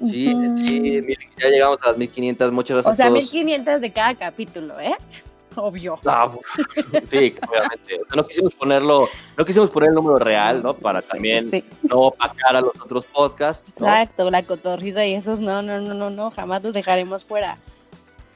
sí, 0.10 0.34
sí, 0.68 0.80
miren, 0.80 1.30
ya 1.38 1.50
llegamos 1.50 1.80
a 1.84 1.88
las 1.90 1.98
1500. 1.98 2.52
Muchas 2.52 2.76
gracias 2.76 2.92
O 2.92 2.96
sea, 2.96 3.06
a 3.08 3.10
todos. 3.10 3.22
1500 3.22 3.82
de 3.82 3.92
cada 3.92 4.16
capítulo, 4.16 4.80
¿eh? 4.80 4.96
Obvio. 5.56 6.00
No, 6.04 6.40
sí, 7.04 7.36
obviamente. 7.48 7.96
O 8.02 8.06
sea, 8.06 8.16
no 8.16 8.24
quisimos 8.26 8.54
ponerlo, 8.56 9.10
no 9.38 9.46
quisimos 9.46 9.70
poner 9.70 9.90
el 9.90 9.96
número 9.96 10.18
real, 10.18 10.64
¿no? 10.64 10.74
Para 10.74 11.02
Sí, 11.02 11.10
también 11.12 11.52
sí. 11.52 11.66
no 11.84 11.98
opacar 12.04 12.56
a 12.56 12.62
los 12.62 12.72
otros 12.82 13.06
podcasts. 13.06 13.74
¿no? 13.80 13.88
Exacto, 13.88 14.32
la 14.32 14.44
cotorriza 14.44 15.06
y 15.06 15.14
esos 15.14 15.42
no, 15.42 15.62
no, 15.62 15.82
no, 15.82 15.94
no, 15.94 16.10
no, 16.10 16.32
jamás 16.32 16.64
los 16.64 16.74
dejaremos 16.74 17.26
fuera. 17.26 17.58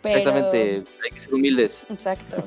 Pero- 0.01 0.17
Exactamente, 0.19 0.83
hay 1.03 1.09
que 1.11 1.19
ser 1.19 1.33
humildes, 1.33 1.83
Exacto. 1.89 2.43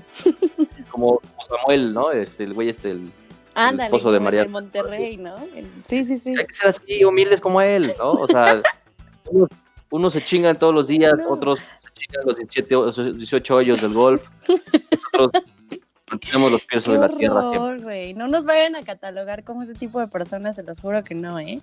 como, 0.91 1.19
como 1.19 1.43
Samuel, 1.43 1.93
¿no? 1.93 2.13
Este, 2.13 2.45
el 2.45 2.53
güey 2.55 2.69
este, 2.69 2.91
el, 2.93 3.11
Ándale, 3.59 3.87
esposo 3.87 4.11
de 4.11 4.19
el 4.19 4.25
María. 4.25 4.43
de 4.43 4.49
Monterrey, 4.49 5.17
¿no? 5.17 5.35
El- 5.55 5.71
Sí, 5.87 6.05
sí, 6.05 6.19
sí. 6.19 6.31
hay 6.39 6.47
que 6.47 6.55
ser 6.55 6.69
así, 6.69 7.05
humildes 7.05 7.41
como 7.41 7.61
él, 7.61 7.93
¿no? 7.99 8.11
O 8.13 8.27
sea, 8.27 8.63
unos, 9.31 9.49
unos 9.91 10.13
se 10.13 10.23
chingan 10.23 10.59
todos 10.59 10.75
los 10.75 10.87
días, 10.87 11.15
No. 11.17 11.29
otros 11.31 11.59
se 11.59 11.93
chingan 11.95 12.25
los 12.27 12.37
17, 12.37 12.77
o 12.77 12.91
18 12.93 13.55
hoyos 13.57 13.81
del 13.83 13.93
golf. 13.95 14.29
Nosotros 15.13 15.43
mantenemos 16.11 16.53
los 16.53 16.61
pies 16.63 16.85
sobre 16.85 17.01
la 17.01 17.09
tierra. 17.09 17.49
horror, 17.51 17.83
güey. 17.83 18.15
No 18.15 18.29
nos 18.29 18.45
vayan 18.47 18.77
a 18.77 18.83
catalogar 18.83 19.45
como 19.45 19.63
ese 19.63 19.75
tipo 19.75 20.01
de 20.01 20.09
personas, 20.09 20.57
se 20.57 20.63
los 20.63 20.81
juro 20.81 21.03
que 21.05 21.15
no, 21.15 21.39
¿eh? 21.39 21.61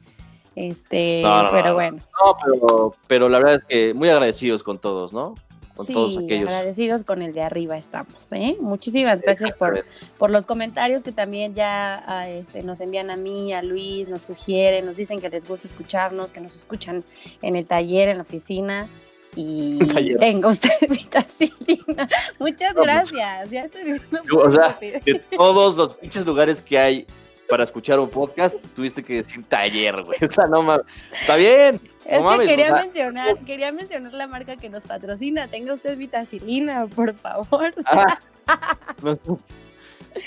Este, 0.55 1.21
No, 1.21 1.43
no, 1.43 1.49
pero 1.51 1.67
no. 1.69 1.73
bueno. 1.73 1.97
No, 1.97 2.35
pero, 2.43 2.95
pero 3.07 3.29
la 3.29 3.39
verdad 3.39 3.55
es 3.55 3.65
que 3.65 3.93
muy 3.93 4.09
agradecidos 4.09 4.63
con 4.63 4.79
todos, 4.79 5.11
¿no? 5.11 5.35
Con 5.75 5.85
sí, 5.85 5.93
todos 5.93 6.17
aquellos. 6.17 6.47
agradecidos 6.47 7.03
con 7.03 7.21
el 7.21 7.33
de 7.33 7.41
arriba 7.41 7.77
estamos, 7.77 8.27
¿eh? 8.31 8.55
Muchísimas 8.61 9.21
gracias 9.21 9.53
por, 9.55 9.85
por 10.17 10.29
los 10.29 10.45
comentarios 10.45 11.03
que 11.03 11.11
también 11.11 11.53
ya 11.53 12.03
ah, 12.07 12.29
este, 12.29 12.63
nos 12.63 12.79
envían 12.79 13.11
a 13.11 13.17
mí, 13.17 13.53
a 13.53 13.61
Luis, 13.61 14.07
nos 14.07 14.21
sugieren, 14.23 14.85
nos 14.85 14.95
dicen 14.95 15.19
que 15.19 15.29
les 15.29 15.47
gusta 15.47 15.67
escucharnos, 15.67 16.31
que 16.31 16.39
nos 16.39 16.55
escuchan 16.55 17.03
en 17.41 17.55
el 17.55 17.65
taller, 17.65 18.09
en 18.09 18.17
la 18.17 18.23
oficina. 18.23 18.87
Y 19.35 19.79
Taller. 19.93 20.17
tenga 20.17 20.47
usted 20.47 20.69
vitacilina. 20.89 22.07
Muchas 22.39 22.73
No, 22.73 22.83
pues, 22.83 22.93
gracias. 22.93 23.51
Ya 23.51 23.65
estoy 23.65 23.83
diciendo 23.83 24.21
Yo, 24.31 24.37
o 24.39 24.49
sea. 24.49 24.77
De 24.79 25.21
todos 25.35 25.75
los 25.75 25.93
pinches 25.95 26.25
lugares 26.25 26.61
que 26.61 26.79
hay 26.79 27.05
para 27.49 27.63
escuchar 27.63 27.99
un 27.99 28.09
podcast, 28.09 28.63
tuviste 28.73 29.03
que 29.03 29.15
decir 29.15 29.43
taller, 29.45 30.01
güey. 30.03 30.17
O 30.23 30.31
sea, 30.31 30.45
no 30.47 30.61
mames. 30.63 30.85
Está 31.19 31.35
bien. 31.35 31.79
Es 32.05 32.23
no 32.23 32.29
que 32.29 32.35
mames, 32.37 32.47
quería 32.47 32.65
o 32.65 32.67
sea, 32.75 32.81
mencionar, 32.83 33.39
quería 33.39 33.71
mencionar 33.71 34.13
la 34.13 34.27
marca 34.27 34.55
que 34.57 34.69
nos 34.69 34.83
patrocina. 34.83 35.47
Tenga 35.47 35.73
usted 35.73 35.97
vitacilina, 35.97 36.85
por 36.87 37.13
favor. 37.15 37.73
ah, 37.85 38.19
no, 39.01 39.17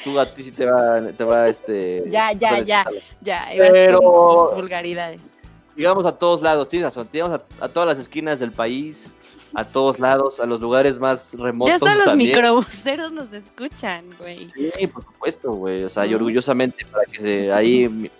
tú 0.05 0.18
a 0.18 0.26
ti 0.35 0.43
sí 0.43 0.51
te 0.53 0.66
va, 0.66 1.01
te 1.16 1.24
va 1.24 1.49
este. 1.49 2.05
Ya, 2.11 2.33
ya, 2.33 2.59
ya. 2.61 2.85
Ya, 3.20 3.47
Pero- 3.57 4.51
vulgaridades. 4.55 5.33
Llegamos 5.76 6.05
a 6.07 6.12
todos 6.18 6.43
lados, 6.43 6.66
tienes 6.66 6.87
razón. 6.87 7.09
Llegamos 7.12 7.41
a, 7.61 7.64
a 7.64 7.68
todas 7.68 7.87
las 7.89 8.01
esquinas 8.01 8.41
del 8.41 8.51
país, 8.51 9.12
a 9.55 9.64
todos 9.64 10.01
lados, 10.01 10.41
a 10.41 10.47
los 10.47 10.61
lugares 10.61 10.99
más 10.99 11.37
remotos. 11.39 11.70
Ya 11.81 11.87
hasta 11.89 11.95
los 12.01 12.07
también. 12.07 12.33
microbuseros 12.33 13.12
nos 13.12 13.33
escuchan, 13.33 14.05
güey. 14.18 14.51
Sí, 14.76 14.89
por 14.89 15.05
supuesto, 15.05 15.53
güey. 15.53 15.85
O 15.85 15.89
sea, 15.89 16.05
y 16.05 16.14
orgullosamente 16.14 16.85
para 16.87 17.05
que 17.05 17.20
se 17.20 17.53
ahí 17.53 18.11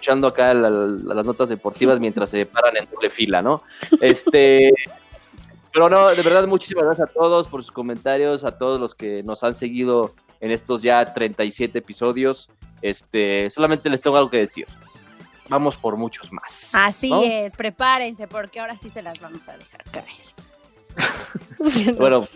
escuchando 0.00 0.26
acá 0.26 0.54
la- 0.54 0.70
la- 0.70 1.14
las 1.14 1.26
notas 1.26 1.50
deportivas 1.50 2.00
mientras 2.00 2.30
se 2.30 2.46
paran 2.46 2.74
en 2.78 2.88
doble 2.90 3.10
fila, 3.10 3.42
¿no? 3.42 3.62
Este, 4.00 4.72
pero 5.72 5.88
no, 5.90 6.08
de 6.08 6.22
verdad 6.22 6.46
muchísimas 6.46 6.84
gracias 6.86 7.10
a 7.10 7.12
todos 7.12 7.46
por 7.48 7.62
sus 7.62 7.70
comentarios, 7.70 8.44
a 8.44 8.56
todos 8.56 8.80
los 8.80 8.94
que 8.94 9.22
nos 9.22 9.44
han 9.44 9.54
seguido 9.54 10.14
en 10.40 10.52
estos 10.52 10.80
ya 10.82 11.04
37 11.12 11.78
episodios. 11.78 12.48
Este, 12.80 13.50
solamente 13.50 13.90
les 13.90 14.00
tengo 14.00 14.16
algo 14.16 14.30
que 14.30 14.38
decir. 14.38 14.66
Vamos 15.50 15.76
por 15.76 15.96
muchos 15.98 16.32
más. 16.32 16.70
Así 16.74 17.10
¿no? 17.10 17.22
es, 17.22 17.52
prepárense 17.54 18.26
porque 18.26 18.58
ahora 18.60 18.78
sí 18.78 18.88
se 18.88 19.02
las 19.02 19.20
vamos 19.20 19.46
a 19.50 19.58
dejar 19.58 19.84
caer. 19.90 20.06
Sí, 21.64 21.86
no. 21.92 21.94
Bueno, 21.98 22.26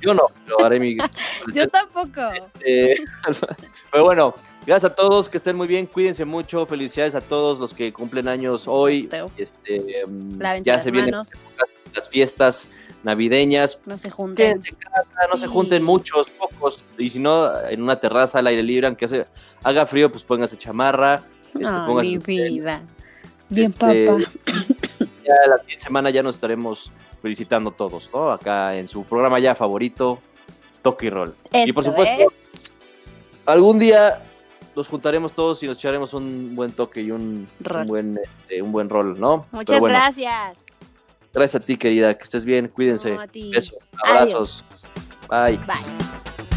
yo 0.00 0.14
no, 0.14 0.22
pero 0.44 0.64
haré 0.64 0.80
mi 0.80 0.96
Yo 1.54 1.68
tampoco. 1.68 2.20
Eh, 2.64 2.96
pero 3.92 4.04
bueno, 4.04 4.34
gracias 4.66 4.92
a 4.92 4.94
todos, 4.94 5.28
que 5.28 5.36
estén 5.36 5.56
muy 5.56 5.66
bien, 5.68 5.86
cuídense 5.86 6.24
mucho, 6.24 6.66
felicidades 6.66 7.14
a 7.14 7.20
todos 7.20 7.58
los 7.58 7.74
que 7.74 7.92
cumplen 7.92 8.28
años 8.28 8.64
hoy. 8.66 9.08
Este, 9.36 10.04
Lávense 10.38 10.64
ya 10.64 10.74
las 10.74 10.84
se 10.84 10.90
vienen 10.90 11.10
manos, 11.12 11.30
las 11.94 12.08
fiestas 12.08 12.70
navideñas. 13.02 13.80
no 13.86 13.98
se 13.98 14.10
junten. 14.10 14.60
Quédense 14.60 14.76
no 15.32 15.36
se 15.36 15.46
junten 15.46 15.82
muchos, 15.82 16.28
pocos, 16.30 16.84
y 16.98 17.10
si 17.10 17.18
no, 17.18 17.60
en 17.68 17.82
una 17.82 17.98
terraza 18.00 18.38
al 18.40 18.46
aire 18.46 18.62
libre, 18.62 18.86
aunque 18.86 19.04
hace- 19.06 19.26
haga 19.62 19.86
frío, 19.86 20.10
pues 20.10 20.24
póngase 20.24 20.56
chamarra. 20.56 21.22
Este, 21.54 21.94
mi 22.02 22.18
vida. 22.18 22.82
Bien, 23.48 23.72
este, 23.72 24.06
papá. 24.06 24.30
Ya 25.24 25.34
la 25.48 25.58
siguiente 25.58 25.84
semana 25.84 26.10
ya 26.10 26.22
nos 26.22 26.36
estaremos 26.36 26.92
felicitando 27.20 27.70
todos, 27.70 28.10
¿no? 28.12 28.30
Acá 28.32 28.76
en 28.76 28.88
su 28.88 29.04
programa 29.04 29.38
ya 29.38 29.54
favorito, 29.54 30.18
Toque 30.82 31.06
y 31.06 31.10
Roll. 31.10 31.34
y 31.52 31.72
por 31.72 31.82
Esto 31.84 31.90
supuesto, 31.92 32.22
es- 32.30 32.40
algún 33.46 33.78
día 33.78 34.22
nos 34.76 34.88
juntaremos 34.88 35.32
todos 35.32 35.62
y 35.62 35.66
nos 35.66 35.76
echaremos 35.76 36.14
un 36.14 36.54
buen 36.54 36.72
toque 36.72 37.00
y 37.02 37.10
un, 37.10 37.48
buen 37.86 38.18
este, 38.22 38.62
un 38.62 38.72
buen 38.72 38.88
rol, 38.88 39.18
¿no? 39.18 39.46
Muchas 39.52 39.80
bueno, 39.80 39.94
gracias. 39.94 40.58
Gracias 41.32 41.62
a 41.62 41.64
ti, 41.64 41.76
querida, 41.76 42.16
que 42.16 42.24
estés 42.24 42.44
bien, 42.44 42.68
cuídense. 42.68 43.12
No, 43.12 43.20
a 43.20 43.26
ti. 43.28 43.50
Besos, 43.52 43.76
abrazos. 44.02 44.86
Bye. 45.28 45.58
Bye. 45.58 46.49